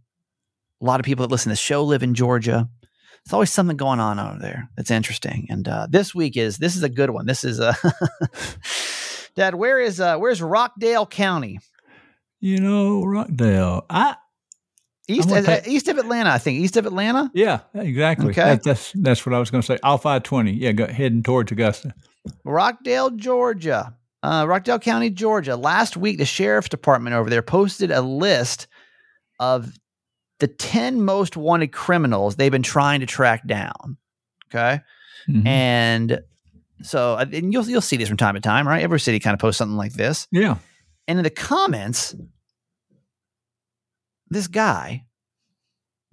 A 0.81 0.85
lot 0.85 0.99
of 0.99 1.05
people 1.05 1.25
that 1.25 1.31
listen 1.31 1.49
to 1.49 1.53
the 1.53 1.57
show 1.57 1.83
live 1.83 2.03
in 2.03 2.13
Georgia. 2.13 2.69
There's 3.25 3.33
always 3.33 3.51
something 3.51 3.77
going 3.77 3.99
on 3.99 4.19
over 4.19 4.37
there 4.39 4.69
that's 4.77 4.91
interesting. 4.91 5.47
And 5.49 5.67
uh, 5.67 5.87
this 5.89 6.13
week 6.13 6.37
is 6.37 6.57
this 6.57 6.75
is 6.75 6.83
a 6.83 6.89
good 6.89 7.09
one. 7.09 7.25
This 7.25 7.43
is 7.43 7.59
a 7.59 7.75
Dad. 9.35 9.55
Where 9.55 9.79
is 9.79 9.99
uh, 9.99 10.17
where's 10.17 10.41
Rockdale 10.41 11.05
County? 11.05 11.59
You 12.39 12.59
know, 12.59 13.03
Rockdale. 13.03 13.85
I 13.89 14.15
East 15.07 15.31
uh, 15.31 15.61
east 15.65 15.87
of 15.87 15.97
Atlanta, 15.97 16.31
I 16.31 16.37
think. 16.37 16.59
East 16.59 16.77
of 16.77 16.85
Atlanta. 16.85 17.29
yeah, 17.33 17.59
exactly. 17.73 18.29
Okay. 18.31 18.41
That, 18.41 18.63
that's 18.63 18.91
that's 18.95 19.25
what 19.25 19.35
I 19.35 19.39
was 19.39 19.51
going 19.51 19.61
to 19.61 19.65
say. 19.65 19.77
Off 19.83 20.05
I 20.05 20.19
twenty. 20.19 20.53
Yeah, 20.53 20.71
go, 20.71 20.87
heading 20.87 21.21
towards 21.23 21.51
Augusta. 21.51 21.93
Rockdale, 22.43 23.11
Georgia. 23.11 23.95
Uh, 24.23 24.45
Rockdale 24.47 24.79
County, 24.79 25.11
Georgia. 25.11 25.55
Last 25.55 25.95
week, 25.95 26.17
the 26.17 26.25
sheriff's 26.25 26.69
department 26.69 27.15
over 27.15 27.29
there 27.29 27.43
posted 27.43 27.91
a 27.91 28.01
list 28.01 28.65
of 29.39 29.71
the 30.39 30.47
10 30.47 31.01
most 31.01 31.37
wanted 31.37 31.71
criminals 31.71 32.35
they've 32.35 32.51
been 32.51 32.63
trying 32.63 33.01
to 33.01 33.05
track 33.05 33.45
down. 33.45 33.97
Okay. 34.49 34.81
Mhm. 35.29 35.45
And 35.45 36.19
so, 36.81 37.13
uh, 37.15 37.25
and 37.31 37.53
you'll, 37.53 37.65
you'll 37.65 37.81
see 37.81 37.97
this 37.97 38.07
from 38.07 38.17
time 38.17 38.35
to 38.35 38.41
time, 38.41 38.67
right? 38.67 38.83
Every 38.83 38.99
city 38.99 39.19
kind 39.19 39.33
of 39.33 39.39
posts 39.39 39.57
something 39.57 39.77
like 39.77 39.93
this. 39.93 40.27
yeah, 40.31 40.57
And 41.07 41.19
in 41.19 41.23
the 41.23 41.29
comments, 41.29 42.15
this 44.29 44.47
guy 44.47 45.05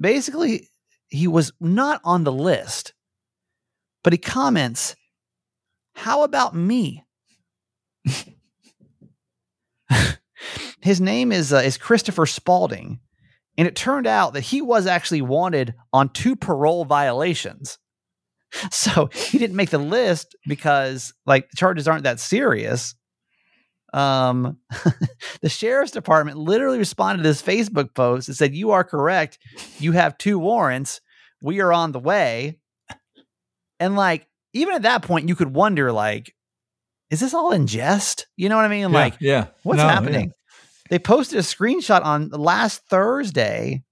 basically 0.00 0.68
he 1.08 1.28
was 1.28 1.52
not 1.60 2.00
on 2.04 2.24
the 2.24 2.32
list, 2.32 2.94
but 4.02 4.12
he 4.12 4.18
comments, 4.18 4.96
"How 5.94 6.24
about 6.24 6.54
me?" 6.54 7.04
His 10.80 11.00
name 11.00 11.30
is 11.30 11.52
uh, 11.52 11.58
is 11.58 11.78
Christopher 11.78 12.26
Spalding, 12.26 12.98
and 13.56 13.68
it 13.68 13.76
turned 13.76 14.06
out 14.06 14.32
that 14.32 14.40
he 14.40 14.60
was 14.60 14.86
actually 14.86 15.22
wanted 15.22 15.74
on 15.92 16.08
two 16.08 16.34
parole 16.34 16.84
violations. 16.84 17.78
So 18.70 19.08
he 19.14 19.38
didn't 19.38 19.56
make 19.56 19.70
the 19.70 19.78
list 19.78 20.36
because 20.46 21.12
like 21.26 21.48
the 21.50 21.56
charges 21.56 21.88
aren't 21.88 22.04
that 22.04 22.20
serious. 22.20 22.94
Um, 23.94 24.58
the 25.42 25.48
sheriff's 25.48 25.92
department 25.92 26.38
literally 26.38 26.78
responded 26.78 27.22
to 27.22 27.28
this 27.28 27.42
Facebook 27.42 27.94
post 27.94 28.28
and 28.28 28.36
said, 28.36 28.54
"You 28.54 28.70
are 28.72 28.84
correct. 28.84 29.38
You 29.78 29.92
have 29.92 30.16
two 30.18 30.38
warrants. 30.38 31.00
We 31.42 31.60
are 31.60 31.72
on 31.72 31.92
the 31.92 31.98
way." 31.98 32.58
And 33.80 33.96
like, 33.96 34.26
even 34.52 34.74
at 34.74 34.82
that 34.82 35.02
point, 35.02 35.28
you 35.28 35.34
could 35.34 35.54
wonder, 35.54 35.92
like, 35.92 36.34
is 37.10 37.20
this 37.20 37.34
all 37.34 37.52
in 37.52 37.66
jest? 37.66 38.26
You 38.36 38.48
know 38.48 38.56
what 38.56 38.64
I 38.64 38.68
mean? 38.68 38.82
yeah, 38.82 38.88
Like, 38.88 39.14
yeah. 39.20 39.46
what's 39.62 39.78
No, 39.78 39.84
yeah. 39.86 39.92
happening? 39.92 40.32
They 40.90 40.98
posted 40.98 41.38
a 41.38 41.42
screenshot 41.42 42.04
on 42.04 42.28
last 42.28 42.82
Thursday 42.88 43.82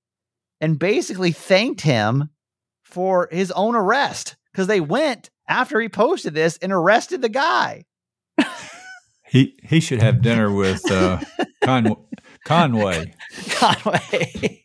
and 0.61 0.79
basically 0.79 1.33
thanked 1.33 1.81
him 1.81 2.29
for 2.85 3.29
his 3.33 3.51
own 3.53 3.75
arrest 3.75 4.37
because 4.53 4.67
they 4.67 4.81
went 4.81 5.31
after 5.49 5.81
he 5.81 5.89
posted 5.89 6.35
this 6.35 6.59
and 6.59 6.73
arrested 6.73 7.23
the 7.23 7.29
guy. 7.29 7.85
He 9.27 9.57
he 9.63 9.79
should 9.79 10.03
have 10.03 10.23
dinner 10.23 10.53
with 10.53 10.91
uh, 10.91 11.21
Con- 11.63 11.97
Conway. 12.45 13.15
Conway. 13.51 14.63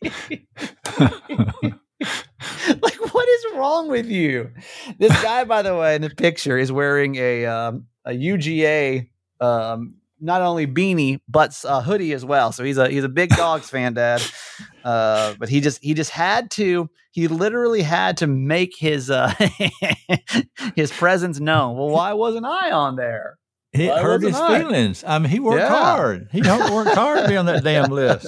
like, 2.80 3.14
what 3.14 3.28
is 3.28 3.46
wrong 3.54 3.88
with 3.88 4.06
you? 4.06 4.50
This 4.98 5.12
guy, 5.22 5.44
by 5.44 5.62
the 5.62 5.76
way, 5.76 5.94
in 5.94 6.02
the 6.02 6.10
picture 6.10 6.58
is 6.58 6.72
wearing 6.72 7.14
a 7.14 7.46
um, 7.46 7.86
a 8.04 8.10
UGA 8.10 9.08
um, 9.40 9.94
not 10.20 10.42
only 10.42 10.66
beanie 10.66 11.20
but 11.28 11.56
a 11.64 11.80
hoodie 11.80 12.12
as 12.12 12.24
well. 12.24 12.50
So 12.50 12.64
he's 12.64 12.78
a 12.78 12.88
he's 12.88 13.04
a 13.04 13.08
big 13.08 13.30
dogs 13.30 13.70
fan, 13.70 13.94
Dad. 13.94 14.22
Uh, 14.84 15.34
but 15.38 15.48
he 15.48 15.60
just 15.60 15.82
he 15.82 15.94
just 15.94 16.10
had 16.10 16.50
to 16.52 16.88
he 17.12 17.28
literally 17.28 17.82
had 17.82 18.18
to 18.18 18.26
make 18.26 18.76
his 18.76 19.10
uh, 19.10 19.32
his 20.76 20.92
presence 20.92 21.40
known. 21.40 21.76
Well, 21.76 21.88
why 21.88 22.12
wasn't 22.12 22.46
I 22.46 22.70
on 22.70 22.96
there? 22.96 23.38
It 23.72 23.90
Why 23.90 24.00
hurt 24.00 24.22
his 24.22 24.34
I? 24.36 24.58
feelings. 24.60 25.04
I 25.06 25.18
mean, 25.18 25.28
he 25.30 25.38
worked 25.38 25.58
Yeah. 25.60 25.68
hard. 25.68 26.28
He 26.32 26.40
worked 26.70 26.94
hard 26.94 27.22
to 27.24 27.28
be 27.28 27.36
on 27.36 27.44
that 27.46 27.62
damn 27.62 27.90
list. 27.90 28.26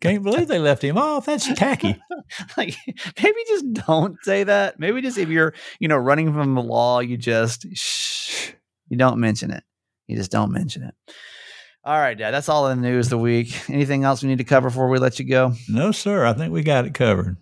Can't 0.00 0.22
believe 0.24 0.48
they 0.48 0.58
left 0.58 0.82
him 0.82 0.98
off. 0.98 1.26
That's 1.26 1.52
tacky. 1.54 1.94
like 2.56 2.74
maybe 3.22 3.36
just 3.46 3.72
don't 3.72 4.16
say 4.24 4.42
that. 4.44 4.80
Maybe 4.80 5.00
just 5.00 5.16
if 5.18 5.28
you're, 5.28 5.54
you 5.78 5.86
know, 5.86 5.96
running 5.96 6.32
from 6.32 6.54
the 6.54 6.62
law, 6.62 6.98
you 7.00 7.16
just 7.16 7.66
shh, 7.72 8.50
you 8.88 8.96
don't 8.96 9.20
mention 9.20 9.52
it. 9.52 9.62
You 10.08 10.16
just 10.16 10.32
don't 10.32 10.50
mention 10.50 10.82
it. 10.82 10.94
All 11.84 11.98
right, 11.98 12.16
Dad. 12.16 12.30
That's 12.32 12.48
all 12.48 12.68
in 12.68 12.82
the 12.82 12.88
news 12.88 13.06
of 13.06 13.10
the 13.10 13.18
week. 13.18 13.68
Anything 13.70 14.04
else 14.04 14.22
we 14.22 14.28
need 14.28 14.38
to 14.38 14.44
cover 14.44 14.68
before 14.68 14.88
we 14.88 14.98
let 14.98 15.18
you 15.18 15.24
go? 15.26 15.54
No, 15.68 15.92
sir. 15.92 16.26
I 16.26 16.32
think 16.34 16.52
we 16.52 16.62
got 16.62 16.84
it 16.84 16.92
covered. 16.94 17.36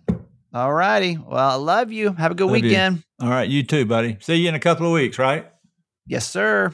All 0.53 0.73
righty. 0.73 1.17
Well, 1.17 1.49
I 1.49 1.55
love 1.55 1.91
you. 1.91 2.13
Have 2.13 2.31
a 2.31 2.35
good 2.35 2.47
Love 2.47 2.57
you. 2.57 2.63
weekend. 2.63 3.03
All 3.21 3.29
right, 3.29 3.47
you 3.49 3.63
too, 3.63 3.85
buddy. 3.85 4.17
See 4.21 4.35
you 4.35 4.49
in 4.49 4.55
a 4.55 4.59
couple 4.59 4.85
of 4.87 4.93
weeks, 4.93 5.19
right? 5.19 5.45
Yes, 6.07 6.27
sir. 6.27 6.73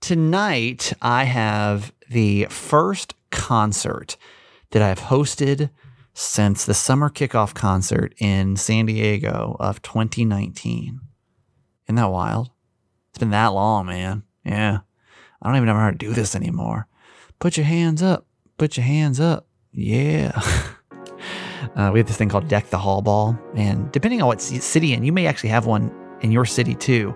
Tonight, 0.00 0.92
I 1.02 1.24
have 1.24 1.92
the 2.08 2.46
first 2.50 3.14
concert 3.30 4.16
that 4.70 4.82
I've 4.82 5.00
hosted 5.00 5.70
since 6.14 6.64
the 6.64 6.74
summer 6.74 7.10
kickoff 7.10 7.54
concert 7.54 8.14
in 8.18 8.56
San 8.56 8.86
Diego 8.86 9.56
of 9.60 9.82
2019. 9.82 11.00
Isn't 11.86 11.94
that 11.96 12.10
wild? 12.10 12.50
It's 13.10 13.18
been 13.18 13.30
that 13.30 13.48
long, 13.48 13.86
man. 13.86 14.22
Yeah. 14.44 14.78
I 15.42 15.48
don't 15.48 15.56
even 15.56 15.66
know 15.66 15.74
how 15.74 15.90
to 15.90 15.96
do 15.96 16.12
this 16.12 16.34
anymore. 16.34 16.86
Put 17.38 17.56
your 17.56 17.66
hands 17.66 18.02
up. 18.02 18.26
Put 18.56 18.76
your 18.76 18.84
hands 18.84 19.20
up. 19.20 19.46
Yeah. 19.72 20.32
uh, 21.76 21.90
we 21.92 22.00
have 22.00 22.08
this 22.08 22.16
thing 22.16 22.28
called 22.28 22.48
Deck 22.48 22.70
the 22.70 22.78
Hall 22.78 23.02
Ball. 23.02 23.38
And 23.54 23.90
depending 23.92 24.20
on 24.20 24.28
what 24.28 24.40
city, 24.40 24.94
and 24.94 25.06
you 25.06 25.12
may 25.12 25.26
actually 25.26 25.50
have 25.50 25.66
one 25.66 25.92
in 26.20 26.32
your 26.32 26.44
city 26.44 26.74
too. 26.74 27.14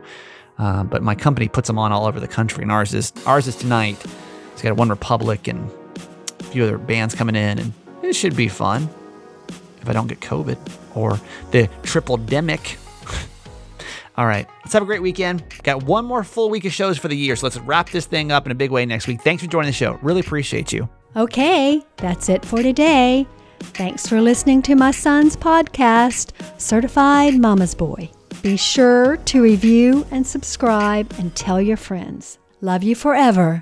Uh, 0.58 0.84
but 0.84 1.02
my 1.02 1.14
company 1.14 1.48
puts 1.48 1.66
them 1.66 1.78
on 1.78 1.92
all 1.92 2.06
over 2.06 2.20
the 2.20 2.28
country, 2.28 2.62
and 2.62 2.70
ours 2.70 2.94
is 2.94 3.12
ours 3.26 3.48
is 3.48 3.56
tonight. 3.56 3.96
It's 4.52 4.62
got 4.62 4.76
OneRepublic 4.76 5.48
and 5.48 5.70
a 6.38 6.44
few 6.44 6.62
other 6.62 6.78
bands 6.78 7.14
coming 7.14 7.34
in, 7.34 7.58
and 7.58 7.72
it 8.02 8.14
should 8.14 8.36
be 8.36 8.48
fun 8.48 8.88
if 9.80 9.88
I 9.88 9.92
don't 9.92 10.06
get 10.06 10.20
COVID 10.20 10.58
or 10.94 11.18
the 11.50 11.68
tripledemic. 11.82 12.76
All 14.16 14.26
right. 14.26 14.48
Let's 14.62 14.72
have 14.74 14.82
a 14.82 14.86
great 14.86 15.02
weekend. 15.02 15.42
Got 15.62 15.84
one 15.84 16.04
more 16.04 16.22
full 16.24 16.50
week 16.50 16.64
of 16.64 16.72
shows 16.72 16.98
for 16.98 17.08
the 17.08 17.16
year. 17.16 17.36
So 17.36 17.46
let's 17.46 17.58
wrap 17.58 17.90
this 17.90 18.06
thing 18.06 18.30
up 18.30 18.46
in 18.46 18.52
a 18.52 18.54
big 18.54 18.70
way 18.70 18.84
next 18.86 19.06
week. 19.06 19.22
Thanks 19.22 19.42
for 19.42 19.48
joining 19.48 19.68
the 19.68 19.72
show. 19.72 19.98
Really 20.02 20.20
appreciate 20.20 20.72
you. 20.72 20.88
Okay, 21.16 21.82
that's 21.98 22.28
it 22.28 22.44
for 22.44 22.62
today. 22.62 23.26
Thanks 23.60 24.06
for 24.08 24.20
listening 24.20 24.62
to 24.62 24.74
my 24.74 24.90
son's 24.90 25.36
podcast, 25.36 26.32
Certified 26.58 27.38
Mama's 27.38 27.74
Boy. 27.74 28.10
Be 28.42 28.56
sure 28.56 29.18
to 29.18 29.42
review 29.42 30.06
and 30.10 30.26
subscribe 30.26 31.12
and 31.18 31.34
tell 31.36 31.60
your 31.60 31.76
friends. 31.76 32.38
Love 32.62 32.82
you 32.82 32.94
forever. 32.94 33.60